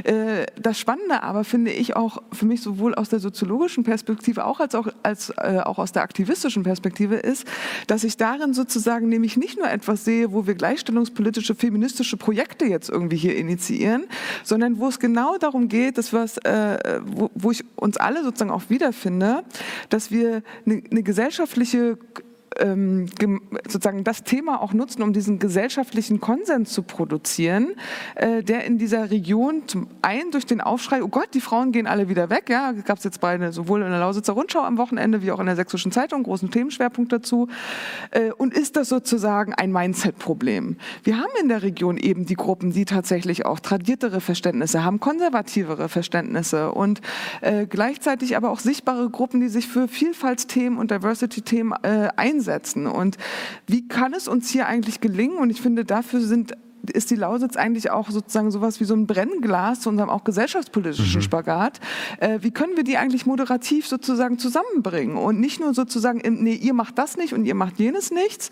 [0.04, 4.58] Äh, das Spannende aber finde ich auch für mich sowohl aus der soziologischen Perspektive auch
[4.58, 7.46] als auch, als, äh, auch aus der aktivistischen Perspektive ist,
[7.88, 12.88] dass ich darin sozusagen nämlich nicht nur etwas sehe, wo wir gleichstellungspolitische, feministische Projekte jetzt
[12.88, 14.04] irgendwie hier initiieren,
[14.44, 18.50] sondern wo es genau darum geht, dass was, äh, wo, wo ich uns alle sozusagen
[18.50, 19.44] auch wiederfinde,
[19.90, 21.98] dass wir eine, eine gesellschaftliche
[22.58, 23.06] ähm,
[23.68, 27.74] sozusagen das Thema auch nutzen, um diesen gesellschaftlichen Konsens zu produzieren,
[28.14, 31.86] äh, der in dieser Region zum einen durch den Aufschrei, oh Gott, die Frauen gehen
[31.86, 35.22] alle wieder weg, ja, gab es jetzt beide sowohl in der Lausitzer Rundschau am Wochenende
[35.22, 37.48] wie auch in der Sächsischen Zeitung, großen Themenschwerpunkt dazu.
[38.10, 40.76] Äh, und ist das sozusagen ein Mindset-Problem?
[41.04, 45.88] Wir haben in der Region eben die Gruppen, die tatsächlich auch tradiertere Verständnisse haben, konservativere
[45.88, 47.00] Verständnisse und
[47.40, 52.86] äh, gleichzeitig aber auch sichtbare Gruppen, die sich für Vielfaltsthemen und Diversity-Themen äh, einsetzen einsetzen.
[52.86, 53.16] Und
[53.66, 55.38] wie kann es uns hier eigentlich gelingen?
[55.38, 56.54] Und ich finde, dafür sind
[56.90, 61.20] ist die Lausitz eigentlich auch sozusagen sowas wie so ein Brennglas zu unserem auch gesellschaftspolitischen
[61.20, 61.22] mhm.
[61.22, 61.80] Spagat.
[62.18, 66.74] Äh, wie können wir die eigentlich moderativ sozusagen zusammenbringen und nicht nur sozusagen, nee, ihr
[66.74, 68.50] macht das nicht und ihr macht jenes nichts.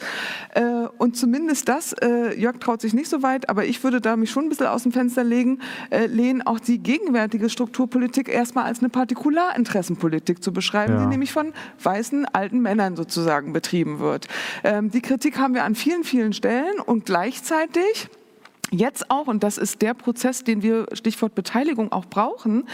[0.54, 0.62] Äh,
[0.98, 4.30] und zumindest das, äh, Jörg traut sich nicht so weit, aber ich würde da mich
[4.30, 8.80] schon ein bisschen aus dem Fenster legen, äh, lehnen, auch die gegenwärtige Strukturpolitik erstmal als
[8.80, 11.00] eine Partikularinteressenpolitik zu beschreiben, ja.
[11.00, 11.52] die nämlich von
[11.82, 14.28] weißen alten Männern sozusagen betrieben wird.
[14.64, 18.08] Ähm, die Kritik haben wir an vielen, vielen Stellen und gleichzeitig
[18.70, 22.64] jetzt auch, und das ist der Prozess, den wir, Stichwort Beteiligung, auch brauchen.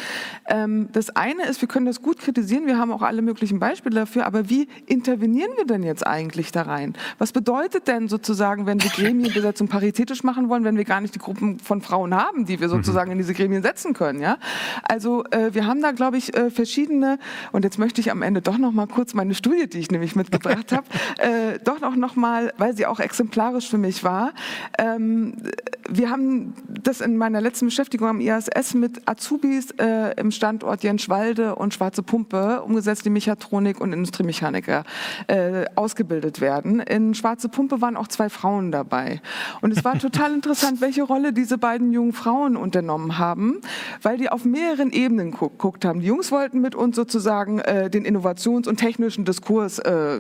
[0.47, 3.97] Ähm, das eine ist, wir können das gut kritisieren, wir haben auch alle möglichen Beispiele
[3.97, 6.95] dafür, aber wie intervenieren wir denn jetzt eigentlich da rein?
[7.19, 11.19] Was bedeutet denn sozusagen, wenn wir Gremienbesetzung paritätisch machen wollen, wenn wir gar nicht die
[11.19, 14.21] Gruppen von Frauen haben, die wir sozusagen in diese Gremien setzen können?
[14.21, 14.39] Ja?
[14.83, 17.19] Also äh, wir haben da, glaube ich, äh, verschiedene,
[17.53, 20.17] und jetzt möchte ich am Ende doch noch mal kurz meine Studie, die ich nämlich
[20.17, 20.87] mitgebracht habe,
[21.19, 24.33] äh, doch auch noch mal, weil sie auch exemplarisch für mich war,
[24.79, 25.35] ähm,
[25.89, 31.55] wir haben das in meiner letzten Beschäftigung am ISS mit Azubis äh, im Standort Jenschwalde
[31.55, 34.85] und Schwarze Pumpe umgesetzt, die Mechatronik und Industriemechaniker
[35.27, 36.81] äh, ausgebildet werden.
[36.81, 39.21] In Schwarze Pumpe waren auch zwei Frauen dabei.
[39.61, 43.61] Und es war total interessant, welche Rolle diese beiden jungen Frauen unternommen haben,
[44.03, 46.01] weil die auf mehreren Ebenen geguckt haben.
[46.01, 50.19] Die Jungs wollten mit uns sozusagen äh, den Innovations- und technischen Diskurs äh,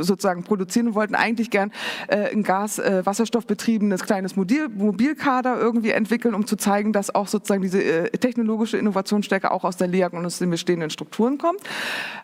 [0.00, 1.72] sozusagen produzieren und wollten eigentlich gern
[2.08, 7.80] äh, ein Gas-Wasserstoffbetriebenes kleines Mobil Mobilkader irgendwie entwickeln, um zu zeigen, dass auch sozusagen diese
[7.80, 11.60] äh, technologische Innovationsstärke auch aus der LEAG und aus den bestehenden Strukturen kommt.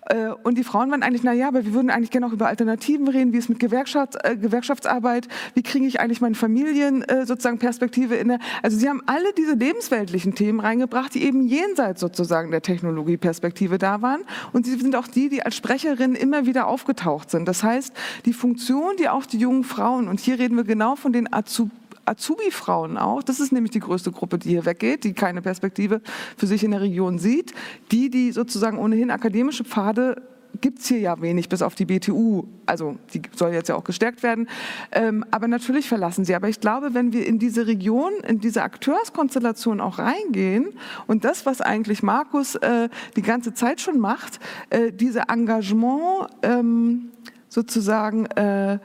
[0.06, 2.48] Äh, und die Frauen waren eigentlich, na ja, aber wir würden eigentlich gerne auch über
[2.48, 7.24] Alternativen reden, wie es mit Gewerkschafts-, äh, Gewerkschaftsarbeit, wie kriege ich eigentlich meine Familien äh,
[7.24, 8.40] sozusagen Perspektive inne.
[8.62, 14.02] Also sie haben alle diese lebensweltlichen Themen reingebracht, die eben jenseits sozusagen der Technologieperspektive da
[14.02, 14.22] waren.
[14.52, 17.46] Und sie sind auch die, die als Sprecherinnen immer wieder aufgetaucht sind.
[17.46, 17.92] Das heißt,
[18.24, 21.85] die Funktion, die auch die jungen Frauen, und hier reden wir genau von den Azubis,
[22.06, 23.22] Azubi-Frauen auch.
[23.22, 26.00] Das ist nämlich die größte Gruppe, die hier weggeht, die keine Perspektive
[26.36, 27.52] für sich in der Region sieht.
[27.92, 30.22] Die, die sozusagen ohnehin akademische Pfade
[30.60, 32.44] gibt es hier ja wenig, bis auf die BTU.
[32.66, 34.48] Also die soll jetzt ja auch gestärkt werden.
[34.92, 36.34] Ähm, aber natürlich verlassen sie.
[36.34, 40.68] Aber ich glaube, wenn wir in diese Region, in diese Akteurskonstellation auch reingehen
[41.06, 47.10] und das, was eigentlich Markus äh, die ganze Zeit schon macht, äh, diese Engagement ähm,
[47.48, 48.78] sozusagen äh,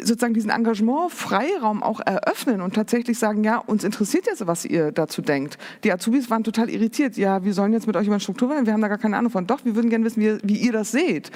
[0.00, 5.22] sozusagen diesen Engagement-Freiraum auch eröffnen und tatsächlich sagen, ja, uns interessiert jetzt, was ihr dazu
[5.22, 5.58] denkt.
[5.84, 7.16] Die Azubis waren total irritiert.
[7.16, 9.30] Ja, wir sollen jetzt mit euch über Struktur reden, wir haben da gar keine Ahnung
[9.30, 9.46] von.
[9.46, 11.30] Doch, wir würden gerne wissen, wie, wie ihr das seht.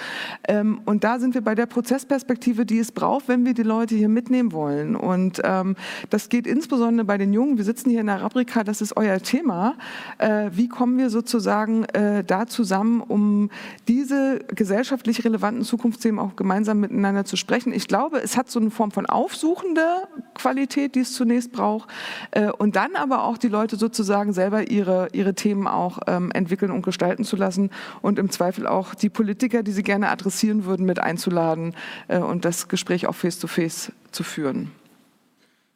[0.49, 3.95] Ähm, und da sind wir bei der Prozessperspektive, die es braucht, wenn wir die Leute
[3.95, 4.97] hier mitnehmen wollen.
[4.97, 5.77] Und ähm,
[6.11, 7.57] das geht insbesondere bei den Jungen.
[7.57, 9.77] Wir sitzen hier in der Arabrika, das ist euer Thema.
[10.19, 13.51] Äh, wie kommen wir sozusagen äh, da zusammen, um
[13.89, 17.73] diese gesellschaftlich relevanten Zukunftsthemen auch gemeinsam miteinander zu sprechen?
[17.73, 21.89] Ich glaube, es hat so eine Form von aufsuchender Qualität, die es zunächst braucht.
[22.31, 26.71] Äh, und dann aber auch die Leute sozusagen selber ihre, ihre Themen auch ähm, entwickeln
[26.71, 27.71] und gestalten zu lassen
[28.03, 31.75] und im Zweifel auch die Politiker, die sie gerne adressieren würden, mit einzuladen
[32.09, 34.71] äh, und das Gespräch auch face-to-face -face zu führen.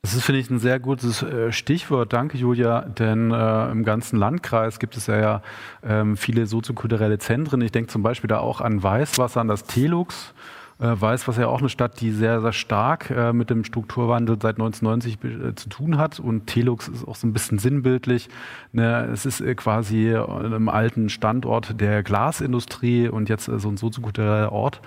[0.03, 2.15] Das ist, finde ich, ein sehr gutes äh, Stichwort.
[2.15, 2.83] Danke, Julia.
[2.83, 5.43] Denn äh, im ganzen Landkreis gibt es ja, ja
[5.85, 7.61] ähm, viele soziokulturelle Zentren.
[7.61, 10.33] Ich denke zum Beispiel da auch an Weißwasser, an das Telux
[10.81, 14.57] weiß, was ja auch eine Stadt, die sehr, sehr stark äh, mit dem Strukturwandel seit
[14.57, 16.21] 1990 äh, zu tun hat.
[16.21, 18.29] Und Telux ist auch so ein bisschen sinnbildlich.
[18.73, 19.09] Ne?
[19.13, 24.53] Es ist äh, quasi einem alten Standort der Glasindustrie und jetzt äh, so ein soziokultureller
[24.53, 24.81] Ort.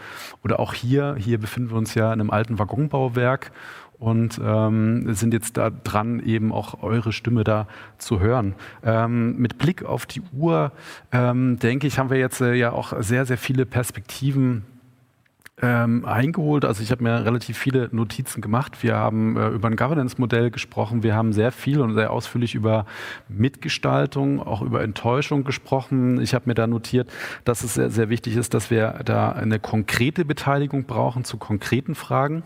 [0.43, 3.51] Oder auch hier, hier befinden wir uns ja in einem alten Waggonbauwerk
[3.99, 7.67] und ähm, sind jetzt da dran, eben auch eure Stimme da
[7.97, 8.55] zu hören.
[8.83, 10.71] Ähm, mit Blick auf die Uhr,
[11.11, 14.65] ähm, denke ich, haben wir jetzt äh, ja auch sehr, sehr viele Perspektiven
[15.61, 16.65] ähm, eingeholt.
[16.65, 18.81] Also ich habe mir relativ viele Notizen gemacht.
[18.81, 21.03] Wir haben äh, über ein Governance-Modell gesprochen.
[21.03, 22.85] Wir haben sehr viel und sehr ausführlich über
[23.29, 26.19] Mitgestaltung, auch über Enttäuschung gesprochen.
[26.21, 27.11] Ich habe mir da notiert,
[27.45, 31.93] dass es sehr, sehr wichtig ist, dass wir da eine konkrete Beteiligung brauchen zu konkreten
[31.93, 32.43] Fragen.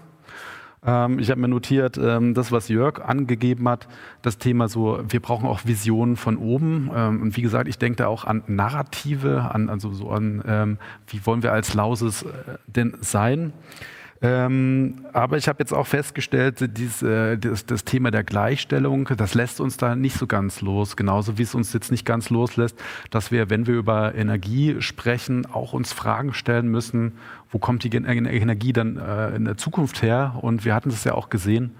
[0.88, 3.88] Ähm, ich habe mir notiert, ähm, das, was Jörg angegeben hat,
[4.22, 6.89] das Thema so, wir brauchen auch Visionen von oben.
[6.95, 10.77] Ähm, und wie gesagt, ich denke da auch an Narrative, an, also so an, ähm,
[11.07, 12.27] wie wollen wir als Lauses äh,
[12.68, 13.51] denn sein?
[14.22, 19.35] Ähm, aber ich habe jetzt auch festgestellt, dies, äh, das, das, Thema der Gleichstellung, das
[19.35, 20.95] lässt uns da nicht so ganz los.
[20.95, 22.80] Genauso wie es uns jetzt nicht ganz loslässt,
[23.11, 27.14] dass wir, wenn wir über Energie sprechen, auch uns Fragen stellen müssen,
[27.52, 30.39] wo kommt die Energie dann äh, in der Zukunft her?
[30.41, 31.76] Und wir hatten es ja auch gesehen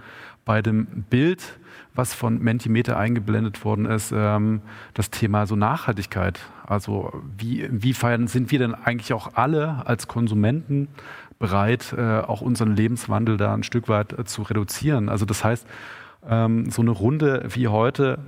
[0.45, 1.59] bei dem Bild,
[1.93, 4.61] was von Mentimeter eingeblendet worden ist, ähm,
[4.93, 6.39] das Thema so Nachhaltigkeit.
[6.65, 10.88] Also wie, inwiefern sind wir denn eigentlich auch alle als Konsumenten
[11.39, 15.09] bereit, äh, auch unseren Lebenswandel da ein Stück weit äh, zu reduzieren.
[15.09, 15.68] Also das heißt,
[16.27, 18.19] ähm, so eine Runde wie heute,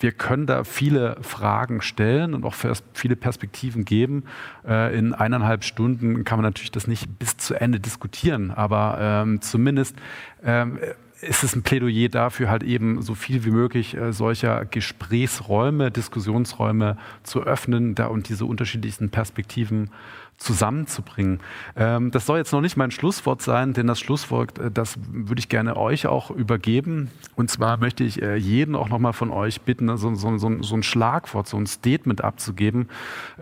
[0.00, 2.54] wir können da viele Fragen stellen und auch
[2.92, 4.24] viele Perspektiven geben.
[4.66, 9.40] Äh, in eineinhalb Stunden kann man natürlich das nicht bis zu Ende diskutieren, aber ähm,
[9.40, 9.96] zumindest
[10.44, 10.78] ähm,
[11.20, 17.42] ist es ein Plädoyer dafür, halt eben so viel wie möglich solcher Gesprächsräume, Diskussionsräume zu
[17.42, 19.90] öffnen da und diese unterschiedlichsten Perspektiven
[20.38, 21.40] zusammenzubringen.
[21.76, 25.40] Ähm, das soll jetzt noch nicht mein Schlusswort sein, denn das Schlusswort, äh, das würde
[25.40, 27.10] ich gerne euch auch übergeben.
[27.36, 30.74] Und zwar möchte ich äh, jeden auch nochmal von euch bitten, so, so, so, so,
[30.76, 32.88] ein Schlagwort, so ein Statement abzugeben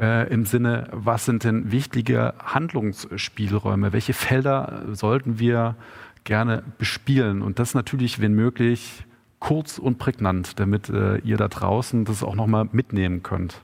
[0.01, 3.93] äh, im Sinne, was sind denn wichtige Handlungsspielräume?
[3.93, 5.77] Welche Felder sollten wir
[6.24, 7.43] gerne bespielen?
[7.43, 9.05] Und das natürlich, wenn möglich,
[9.39, 13.60] kurz und prägnant, damit äh, ihr da draußen das auch nochmal mitnehmen könnt.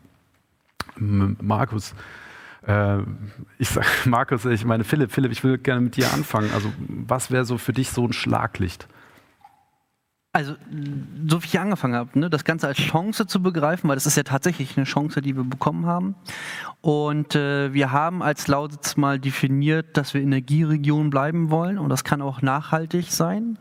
[0.98, 1.94] M Markus,
[2.66, 2.98] äh,
[3.58, 6.50] ich sage Markus, ich meine Philipp, Philipp, ich will gerne mit dir anfangen.
[6.54, 8.88] Also was wäre so für dich so ein Schlaglicht?
[10.34, 10.54] Also,
[11.28, 14.16] so wie ich angefangen habe, ne, das Ganze als Chance zu begreifen, weil das ist
[14.16, 16.14] ja tatsächlich eine Chance, die wir bekommen haben.
[16.80, 21.76] Und äh, wir haben als Lausitz mal definiert, dass wir Energieregion bleiben wollen.
[21.76, 23.58] Und das kann auch nachhaltig sein,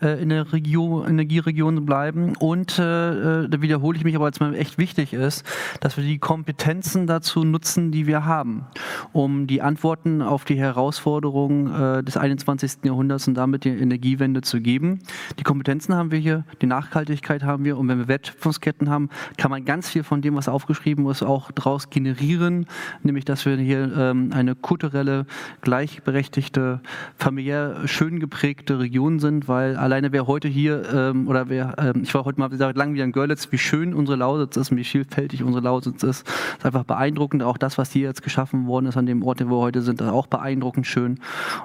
[0.00, 2.36] äh, in der Region, Energieregion bleiben.
[2.36, 5.44] Und äh, da wiederhole ich mich aber, als mir echt wichtig ist,
[5.80, 8.64] dass wir die Kompetenzen dazu nutzen, die wir haben,
[9.12, 12.84] um die Antworten auf die Herausforderungen äh, des 21.
[12.84, 15.00] Jahrhunderts und damit die Energiewende zu geben.
[15.40, 19.50] Die Kompetenzen haben wir hier, die Nachhaltigkeit haben wir und wenn wir Wertschöpfungsketten haben, kann
[19.50, 22.66] man ganz viel von dem, was aufgeschrieben ist, auch daraus generieren,
[23.02, 25.26] nämlich dass wir hier ähm, eine kulturelle,
[25.62, 26.80] gleichberechtigte,
[27.16, 32.14] familiär schön geprägte Region sind, weil alleine wer heute hier ähm, oder wer, ähm, ich
[32.14, 34.84] war heute mal seit langem wieder in Görlitz, wie schön unsere Lausitz ist und wie
[34.84, 36.28] vielfältig unsere Lausitz ist,
[36.58, 37.42] ist einfach beeindruckend.
[37.42, 40.00] Auch das, was hier jetzt geschaffen worden ist an dem Ort, wo wir heute sind,
[40.00, 41.18] ist auch beeindruckend schön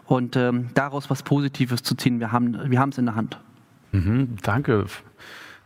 [0.06, 2.20] und ähm, daraus was Positives zu ziehen.
[2.20, 3.38] Wir haben wir haben es in der Hand.
[3.98, 4.86] Mhm, danke.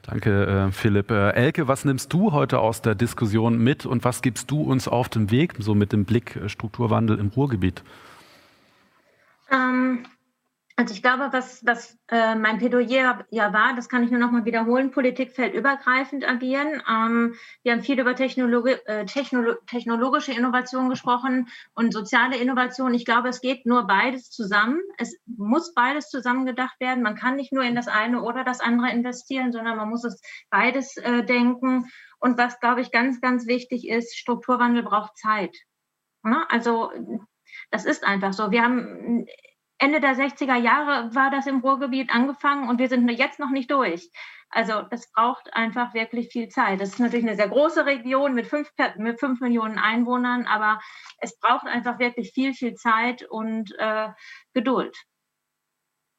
[0.03, 1.11] Danke, äh, Philipp.
[1.11, 4.87] Äh, Elke, was nimmst du heute aus der Diskussion mit und was gibst du uns
[4.87, 7.83] auf den Weg, so mit dem Blick äh, Strukturwandel im Ruhrgebiet?
[9.51, 10.05] Ähm,
[10.81, 14.31] also ich glaube, was, was äh, mein Plädoyer ja war, das kann ich nur noch
[14.31, 16.81] mal wiederholen, Politik fällt übergreifend agieren.
[16.89, 22.95] Ähm, wir haben viel über Technologi äh, Technolo technologische Innovation gesprochen und soziale Innovation.
[22.95, 24.79] Ich glaube, es geht nur beides zusammen.
[24.97, 27.03] Es muss beides zusammen gedacht werden.
[27.03, 30.19] Man kann nicht nur in das eine oder das andere investieren, sondern man muss es
[30.49, 31.91] beides äh, denken.
[32.17, 35.55] Und was, glaube ich, ganz, ganz wichtig ist, Strukturwandel braucht Zeit.
[36.25, 36.47] Ja?
[36.49, 36.89] Also
[37.69, 38.49] das ist einfach so.
[38.49, 39.27] Wir haben
[39.81, 43.71] Ende der 60er Jahre war das im Ruhrgebiet angefangen und wir sind jetzt noch nicht
[43.71, 44.11] durch.
[44.51, 46.81] Also das braucht einfach wirklich viel Zeit.
[46.81, 50.79] Das ist natürlich eine sehr große Region mit fünf, mit fünf Millionen Einwohnern, aber
[51.19, 54.09] es braucht einfach wirklich viel, viel Zeit und äh,
[54.53, 54.95] Geduld.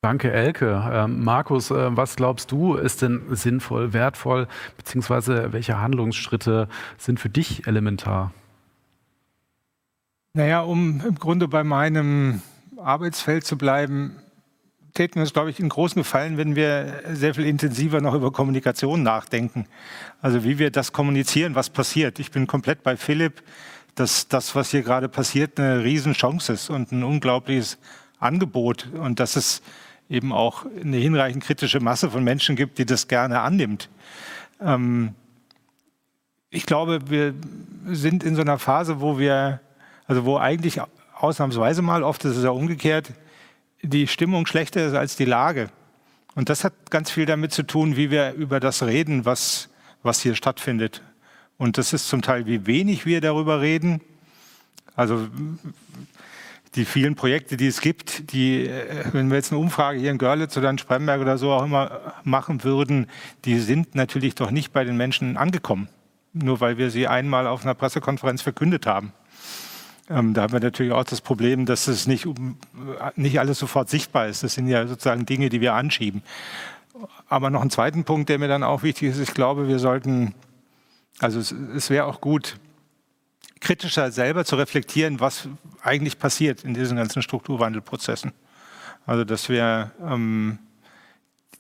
[0.01, 0.91] Danke, Elke.
[0.93, 6.69] Ähm, Markus, äh, was glaubst du, ist denn sinnvoll, wertvoll, beziehungsweise welche Handlungsschritte
[6.99, 8.33] sind für dich elementar?
[10.35, 12.43] Naja, um im Grunde bei meinem
[12.83, 14.17] Arbeitsfeld zu bleiben,
[14.95, 19.03] täten uns, glaube ich, in großen Gefallen, wenn wir sehr viel intensiver noch über Kommunikation
[19.03, 19.67] nachdenken.
[20.21, 22.19] Also wie wir das kommunizieren, was passiert.
[22.19, 23.43] Ich bin komplett bei Philipp,
[23.95, 27.79] dass das, was hier gerade passiert, eine Riesenchance ist und ein unglaubliches
[28.19, 29.63] Angebot und dass es
[30.09, 33.89] eben auch eine hinreichend kritische Masse von Menschen gibt, die das gerne annimmt.
[34.61, 35.15] Ähm
[36.51, 37.35] ich glaube, wir
[37.87, 39.61] sind in so einer Phase, wo wir,
[40.07, 40.83] also wo eigentlich
[41.23, 43.13] ausnahmsweise mal, oft ist es ja umgekehrt,
[43.83, 45.71] die Stimmung schlechter ist als die Lage.
[46.35, 49.69] Und das hat ganz viel damit zu tun, wie wir über das reden, was,
[50.03, 51.03] was hier stattfindet.
[51.59, 54.01] Und das ist zum Teil, wie wenig wir darüber reden.
[54.97, 55.29] Also
[56.75, 60.19] die vielen Projekte, die es gibt, die, äh, wenn wir jetzt eine Umfrage hier in
[60.19, 63.09] Görlitz oder in Spremberg oder so auch immer machen würden,
[63.45, 65.89] die sind natürlich doch nicht bei den Menschen angekommen.
[66.33, 69.13] Nur weil wir sie einmal auf einer Pressekonferenz verkündet haben.
[70.13, 72.27] Ähm, da haben wir natürlich auch das Problem, dass es nicht,
[73.17, 74.43] nicht alles sofort sichtbar ist.
[74.43, 76.23] Das sind ja sozusagen Dinge, die wir anschieben.
[77.29, 80.35] Aber noch ein zweiten Punkt, der mir dann auch wichtig ist, ich glaube, wir sollten,
[81.19, 82.59] also es, es wäre auch gut,
[83.61, 85.49] kritischer selber zu reflektieren, was
[85.83, 88.33] eigentlich passiert in diesen ganzen Strukturwandelprozessen.
[89.07, 90.59] Also dass wir ähm,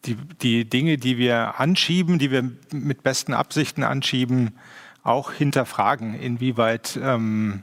[0.05, 4.59] die, die Dinge, die wir anschieben, die wir mit besten Absichten anschieben,
[5.03, 7.63] auch hinterfragen, inwieweit ähm,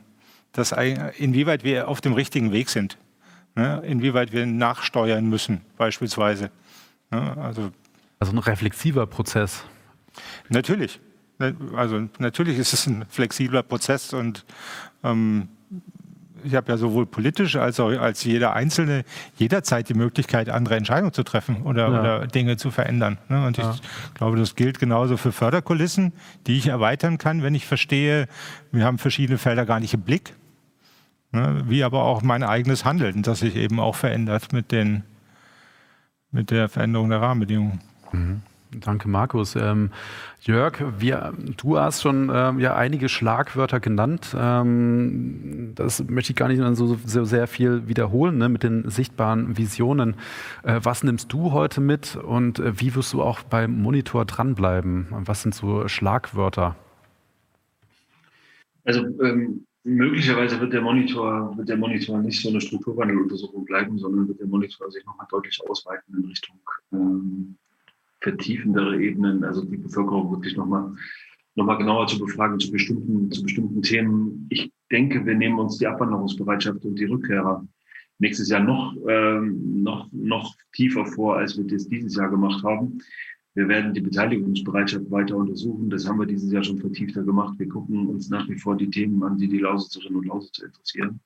[0.59, 0.73] dass,
[1.17, 2.97] inwieweit wir auf dem richtigen Weg sind.
[3.55, 3.81] Ne?
[3.85, 6.51] Inwieweit wir nachsteuern müssen, beispielsweise.
[7.11, 7.37] Ne?
[7.37, 7.71] Also,
[8.19, 9.63] also ein reflexiver Prozess.
[10.49, 10.99] Natürlich.
[11.39, 14.45] Ne, also natürlich ist es ein flexibler Prozess und
[15.03, 15.47] ähm,
[16.43, 19.03] ich habe ja sowohl politisch als auch als jeder Einzelne
[19.37, 21.99] jederzeit die Möglichkeit, andere Entscheidungen zu treffen oder, ja.
[21.99, 23.17] oder Dinge zu verändern.
[23.27, 23.45] Ne?
[23.45, 23.73] Und ja.
[23.73, 23.81] ich
[24.13, 26.13] glaube, das gilt genauso für Förderkulissen,
[26.47, 28.27] die ich erweitern kann, wenn ich verstehe,
[28.71, 30.33] wir haben verschiedene Felder gar nicht im Blick.
[31.31, 31.63] Ne?
[31.67, 35.03] Wie aber auch mein eigenes Handeln, das sich eben auch verändert mit, den,
[36.31, 37.79] mit der Veränderung der Rahmenbedingungen.
[38.11, 38.41] Mhm.
[38.71, 39.55] Danke, Markus.
[39.55, 39.89] Ähm,
[40.41, 44.35] Jörg, wir, du hast schon ähm, ja einige Schlagwörter genannt.
[44.37, 49.57] Ähm, das möchte ich gar nicht so, so sehr viel wiederholen ne, mit den sichtbaren
[49.57, 50.15] Visionen.
[50.61, 55.07] Äh, was nimmst du heute mit und äh, wie wirst du auch beim Monitor dranbleiben?
[55.09, 56.75] Was sind so Schlagwörter?
[58.85, 64.27] Also ähm, möglicherweise wird der Monitor, wird der Monitor nicht so eine Strukturwandeluntersuchung bleiben, sondern
[64.27, 66.59] wird der Monitor sich nochmal deutlich ausweiten in Richtung
[66.93, 67.57] ähm,
[68.21, 70.93] vertiefendere Ebenen, also die Bevölkerung wirklich nochmal
[71.55, 74.47] noch mal genauer zu befragen zu bestimmten, zu bestimmten Themen.
[74.49, 77.67] Ich denke, wir nehmen uns die Abwanderungsbereitschaft und die Rückkehrer
[78.19, 82.99] nächstes Jahr noch, ähm, noch, noch tiefer vor, als wir das dieses Jahr gemacht haben.
[83.59, 85.89] Wir werden die Beteiligungsbereitschaft weiter untersuchen.
[85.89, 87.59] Das haben wir dieses Jahr schon vertiefter gemacht.
[87.59, 91.19] Wir gucken uns nach wie vor die Themen an, die die Lausitzerinnen und Lausitzer interessieren.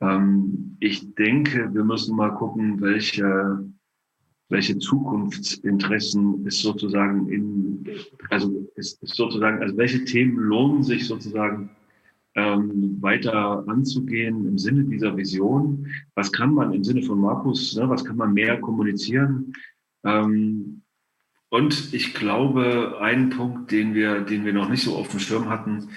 [0.00, 3.64] Ähm, ich denke, wir müssen mal gucken, welche
[4.48, 7.84] welche Zukunftsinteressen es sozusagen in,
[8.28, 11.70] also ist, sozusagen, also welche Themen lohnen sich sozusagen
[12.34, 15.86] ähm, weiter anzugehen im Sinne dieser Vision?
[16.16, 19.52] Was kann man im Sinne von Markus, ne, was kann man mehr kommunizieren?
[20.04, 20.81] Ähm,
[21.52, 25.50] und ich glaube, ein Punkt, den wir, den wir noch nicht so auf dem Schirm
[25.50, 25.90] hatten,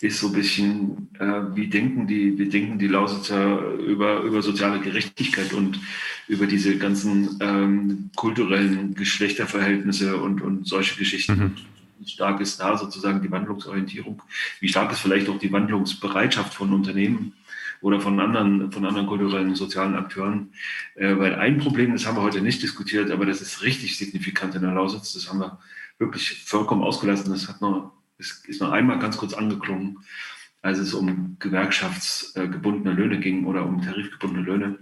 [0.00, 4.80] ist so ein bisschen, äh, wie denken die, wie denken die Lausitzer über, über soziale
[4.80, 5.78] Gerechtigkeit und
[6.26, 11.38] über diese ganzen ähm, kulturellen Geschlechterverhältnisse und, und solche Geschichten.
[11.38, 11.52] Mhm.
[12.00, 14.20] Wie stark ist da sozusagen die Wandlungsorientierung?
[14.58, 17.32] Wie stark ist vielleicht auch die Wandlungsbereitschaft von Unternehmen
[17.80, 20.52] oder von anderen, von anderen kulturellen und sozialen Akteuren?
[20.94, 24.54] Äh, weil ein Problem, das haben wir heute nicht diskutiert, aber das ist richtig signifikant
[24.54, 25.58] in der Lausitz, das haben wir
[25.98, 27.30] wirklich vollkommen ausgelassen.
[27.30, 29.98] Das hat noch es ist noch einmal ganz kurz angeklungen,
[30.62, 34.78] als es um gewerkschaftsgebundene Löhne ging oder um tarifgebundene Löhne.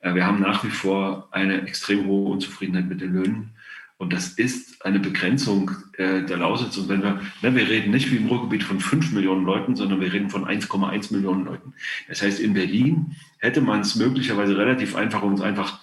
[0.00, 3.50] Äh, wir haben nach wie vor eine extrem hohe Unzufriedenheit mit den Löhnen.
[3.98, 6.76] Und das ist eine Begrenzung äh, der Lausitz.
[6.76, 10.00] Und wenn wir, ne, wir reden nicht wie im Ruhrgebiet von 5 Millionen Leuten, sondern
[10.00, 11.72] wir reden von 1,1 Millionen Leuten.
[12.08, 15.80] Das heißt, in Berlin hätte man es möglicherweise relativ einfach, uns einfach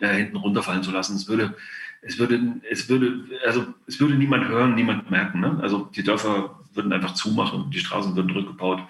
[0.00, 1.16] äh, hinten runterfallen zu lassen.
[1.16, 1.54] Es würde
[2.00, 5.40] es würde, es würde, also es würde niemand hören, niemand merken.
[5.40, 5.58] Ne?
[5.60, 8.80] Also die Dörfer würden einfach zumachen, die Straßen würden rückgebaut,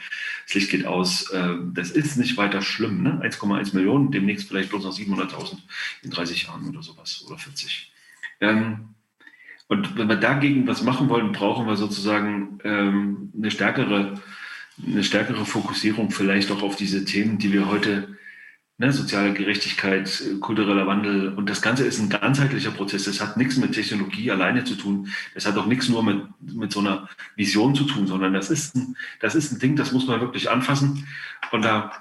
[0.45, 1.33] das Licht geht aus.
[1.33, 3.03] Ähm, das ist nicht weiter schlimm.
[3.03, 3.21] Ne?
[3.23, 5.57] 1,1 Millionen, demnächst vielleicht bloß noch 700.000
[6.03, 7.91] in 30 Jahren oder sowas oder 40.
[8.41, 8.95] Ähm,
[9.69, 14.15] und wenn wir dagegen was machen wollen, brauchen wir sozusagen ähm, eine stärkere,
[14.85, 18.17] eine stärkere Fokussierung vielleicht auch auf diese Themen, die wir heute
[18.79, 21.35] ne, soziale Gerechtigkeit, kultureller Wandel.
[21.35, 23.05] Und das Ganze ist ein ganzheitlicher Prozess.
[23.05, 25.09] Das hat nichts mit Technologie alleine zu tun.
[25.35, 28.75] Das hat auch nichts nur mit, mit so einer Vision zu tun, sondern das ist,
[28.75, 31.07] ein, das ist ein Ding, das muss man wirklich anfassen.
[31.51, 31.93] Und da,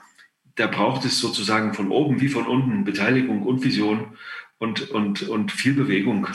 [0.55, 4.15] da braucht es sozusagen von oben wie von unten Beteiligung und Vision
[4.57, 6.27] und, und, und viel Bewegung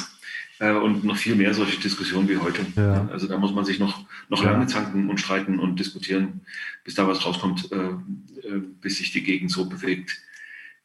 [0.59, 2.65] äh, und noch viel mehr solche Diskussionen wie heute.
[2.77, 3.09] Ja.
[3.11, 4.53] Also da muss man sich noch, noch ja.
[4.53, 6.43] lange zanken und streiten und diskutieren,
[6.85, 10.21] bis da was rauskommt, äh, äh, bis sich die Gegend so bewegt,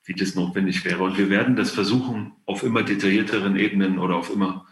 [0.05, 1.03] wie das notwendig wäre.
[1.03, 4.65] Und wir werden das versuchen, auf immer detaillierteren Ebenen oder auf immer,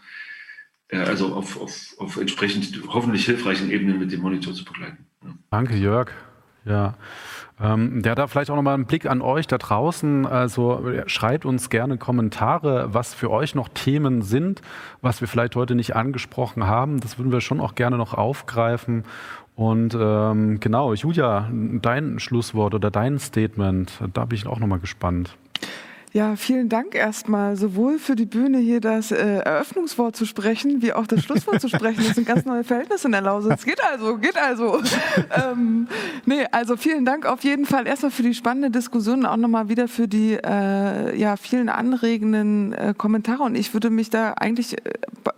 [0.88, 5.06] äh, also auf, auf, auf entsprechend hoffentlich hilfreichen Ebenen mit dem Monitor zu begleiten.
[5.22, 5.34] Ja.
[5.50, 6.10] Danke, Jörg.
[6.64, 6.96] Ja.
[7.58, 10.26] Ähm, der da vielleicht auch nochmal einen Blick an euch da draußen.
[10.26, 14.60] Also schreibt uns gerne Kommentare, was für euch noch Themen sind,
[15.00, 17.00] was wir vielleicht heute nicht angesprochen haben.
[17.00, 19.04] Das würden wir schon auch gerne noch aufgreifen.
[19.54, 25.34] Und ähm, genau, Julia, dein Schlusswort oder dein Statement, da bin ich auch nochmal gespannt.
[26.16, 30.94] Ja, vielen Dank erstmal sowohl für die Bühne hier das äh, Eröffnungswort zu sprechen, wie
[30.94, 32.02] auch das Schlusswort zu sprechen.
[32.06, 33.64] Das sind ganz neue Verhältnisse in der Lausitz.
[33.66, 34.80] Geht also, geht also.
[35.30, 35.88] ähm,
[36.24, 39.68] nee, also vielen Dank auf jeden Fall erstmal für die spannende Diskussion und auch nochmal
[39.68, 43.42] wieder für die äh, ja, vielen anregenden äh, Kommentare.
[43.42, 44.92] Und ich würde mich da eigentlich äh,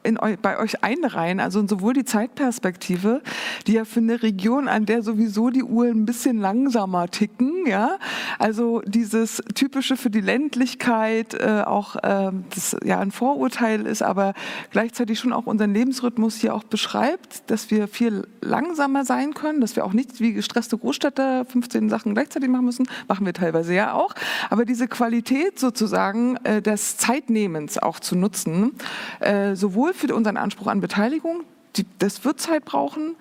[0.04, 3.22] in, bei euch einreihen, also sowohl die Zeitperspektive,
[3.66, 7.98] die ja für eine Region, an der sowieso die Uhren ein bisschen langsamer ticken, ja,
[8.38, 14.02] also dieses typische für die ländliche Männlichkeit äh, auch äh, das ja ein Vorurteil ist,
[14.02, 14.34] aber
[14.70, 19.76] gleichzeitig schon auch unseren Lebensrhythmus hier auch beschreibt, dass wir viel langsamer sein können, dass
[19.76, 23.94] wir auch nicht wie gestresste Großstädter 15 Sachen gleichzeitig machen müssen, machen wir teilweise ja
[23.94, 24.14] auch,
[24.50, 28.72] aber diese Qualität sozusagen äh, des Zeitnehmens auch zu nutzen,
[29.20, 31.44] äh, sowohl für unseren Anspruch an Beteiligung,
[31.78, 33.16] die, das wird Zeit brauchen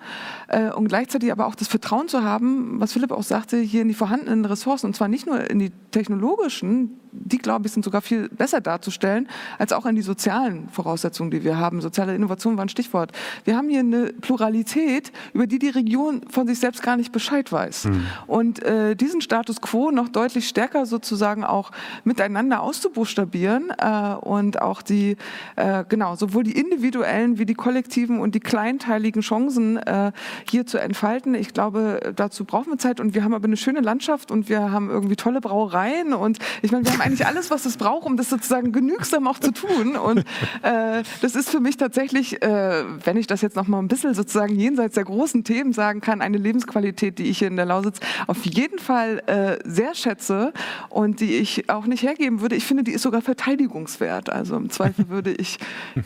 [0.48, 3.88] äh, und gleichzeitig aber auch das Vertrauen zu haben, was Philipp auch sagte, hier in
[3.88, 8.00] die vorhandenen Ressourcen und zwar nicht nur in die technologischen, die, glaube ich, sind sogar
[8.00, 9.28] viel besser darzustellen,
[9.58, 11.80] als auch an die sozialen Voraussetzungen, die wir haben.
[11.80, 13.12] Soziale Innovation war ein Stichwort.
[13.44, 17.50] Wir haben hier eine Pluralität, über die die Region von sich selbst gar nicht Bescheid
[17.50, 17.84] weiß.
[17.84, 18.06] Mhm.
[18.26, 21.70] Und äh, diesen Status quo noch deutlich stärker sozusagen auch
[22.04, 25.16] miteinander auszubuchstabieren äh, und auch die,
[25.56, 30.12] äh, genau, sowohl die individuellen wie die kollektiven und die kleinteiligen Chancen äh,
[30.48, 31.34] hier zu entfalten.
[31.34, 34.70] Ich glaube, dazu brauchen wir Zeit und wir haben aber eine schöne Landschaft und wir
[34.70, 38.16] haben irgendwie tolle Brauereien und ich meine, wir haben eigentlich alles, was es braucht, um
[38.16, 39.96] das sozusagen genügsam auch zu tun.
[39.96, 40.20] Und
[40.62, 44.14] äh, das ist für mich tatsächlich, äh, wenn ich das jetzt noch mal ein bisschen
[44.14, 48.00] sozusagen jenseits der großen Themen sagen kann, eine Lebensqualität, die ich hier in der Lausitz
[48.26, 50.52] auf jeden Fall äh, sehr schätze
[50.88, 52.56] und die ich auch nicht hergeben würde.
[52.56, 54.30] Ich finde, die ist sogar verteidigungswert.
[54.30, 55.58] Also im Zweifel würde ich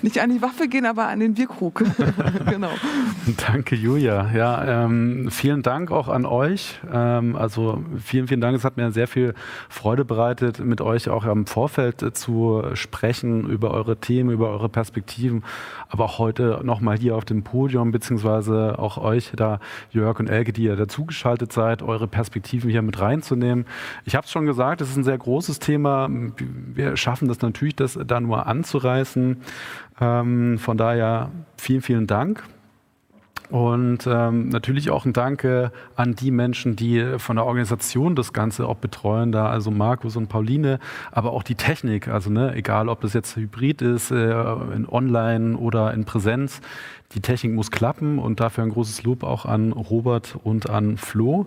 [0.03, 1.85] nicht an die Waffe gehen, aber an den Bierkrug.
[2.49, 2.73] genau.
[3.47, 4.31] Danke, Julia.
[4.35, 6.81] Ja, ähm, vielen Dank auch an euch.
[6.93, 8.57] Ähm, also vielen, vielen Dank.
[8.57, 9.35] Es hat mir sehr viel
[9.69, 14.69] Freude bereitet, mit euch auch im Vorfeld äh, zu sprechen über eure Themen, über eure
[14.69, 15.45] Perspektiven,
[15.89, 19.61] aber auch heute nochmal hier auf dem Podium, beziehungsweise auch euch da,
[19.91, 23.67] Jörg und Elke, die ihr dazugeschaltet seid, eure Perspektiven hier mit reinzunehmen.
[24.05, 26.09] Ich habe es schon gesagt, es ist ein sehr großes Thema.
[26.75, 29.39] Wir schaffen das natürlich, das da nur anzureißen.
[30.01, 32.43] Ähm, von daher vielen, vielen Dank.
[33.53, 38.67] Und ähm, natürlich auch ein Danke an die Menschen, die von der Organisation das Ganze
[38.67, 40.79] auch betreuen, da also Markus und Pauline,
[41.11, 44.33] aber auch die Technik, also ne, egal ob das jetzt hybrid ist, äh,
[44.75, 46.63] in Online oder in Präsenz,
[47.15, 51.45] die Technik muss klappen und dafür ein großes Lob auch an Robert und an Flo.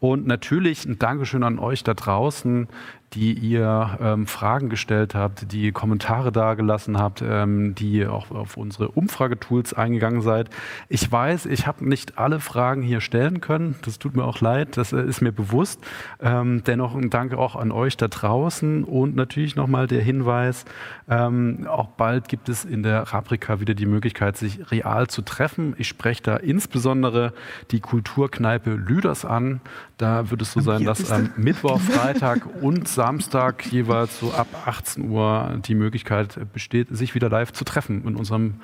[0.00, 2.66] Und natürlich ein Dankeschön an euch da draußen,
[3.12, 8.88] die ihr ähm, Fragen gestellt habt, die Kommentare dargelassen habt, ähm, die auch auf unsere
[8.88, 10.50] Umfragetools eingegangen seid.
[10.88, 13.76] Ich weiß, ich habe nicht alle Fragen hier stellen können.
[13.82, 15.80] Das tut mir auch leid, das äh, ist mir bewusst.
[16.20, 20.64] Ähm, dennoch ein Danke auch an euch da draußen und natürlich nochmal der Hinweis,
[21.08, 25.74] ähm, auch bald gibt es in der Raprika wieder die Möglichkeit, sich real zu treffen.
[25.78, 27.32] Ich spreche da insbesondere
[27.70, 29.60] die Kulturkneipe Lüders an.
[29.96, 35.08] Da wird es so sein, dass am Mittwoch, Freitag und Samstag jeweils so ab 18
[35.08, 38.60] Uhr die Möglichkeit besteht, sich wieder live zu treffen in unserem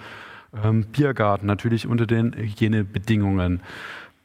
[0.63, 3.63] ähm, Biergarten, natürlich unter den Hygienebedingungen.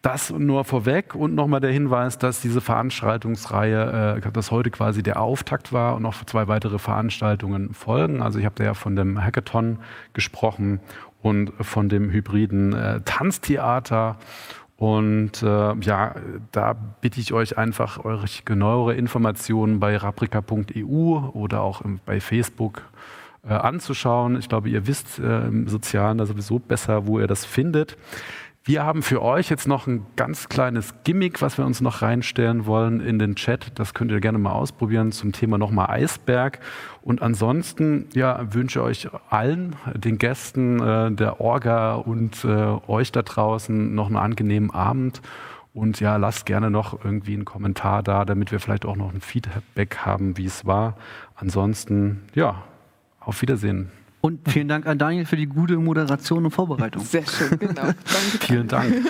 [0.01, 5.21] Das nur vorweg und nochmal der Hinweis, dass diese Veranstaltungsreihe, äh, dass heute quasi der
[5.21, 8.21] Auftakt war und noch zwei weitere Veranstaltungen folgen.
[8.21, 9.79] Also ich habe da ja von dem Hackathon
[10.13, 10.81] gesprochen
[11.21, 14.17] und von dem hybriden äh, Tanztheater
[14.77, 16.15] und äh, ja,
[16.51, 22.83] da bitte ich euch einfach, euch genauere Informationen bei raprika.eu oder auch im, bei Facebook
[23.43, 24.37] äh, anzuschauen.
[24.37, 27.97] Ich glaube, ihr wisst äh, im Sozialen da sowieso besser, wo ihr das findet.
[28.67, 32.65] Wir haben für euch jetzt noch ein ganz kleines Gimmick, was wir uns noch reinstellen
[32.65, 33.71] wollen in den Chat.
[33.79, 36.59] Das könnt ihr gerne mal ausprobieren zum Thema nochmal Eisberg.
[37.01, 42.47] Und ansonsten ja, wünsche euch allen, den Gästen, äh, der Orga und äh,
[42.89, 45.21] euch da draußen noch einen angenehmen Abend.
[45.73, 49.21] Und ja, lasst gerne noch irgendwie einen Kommentar da, damit wir vielleicht auch noch ein
[49.21, 50.97] Feedback haben, wie es war.
[51.37, 52.63] Ansonsten, ja,
[53.21, 53.91] auf Wiedersehen.
[54.27, 57.01] Und vielen Dank an Daniel für die gute Moderation und Vorbereitung.
[57.01, 57.75] Sehr schön, genau.
[57.83, 57.95] Danke.
[58.41, 58.93] vielen Dank.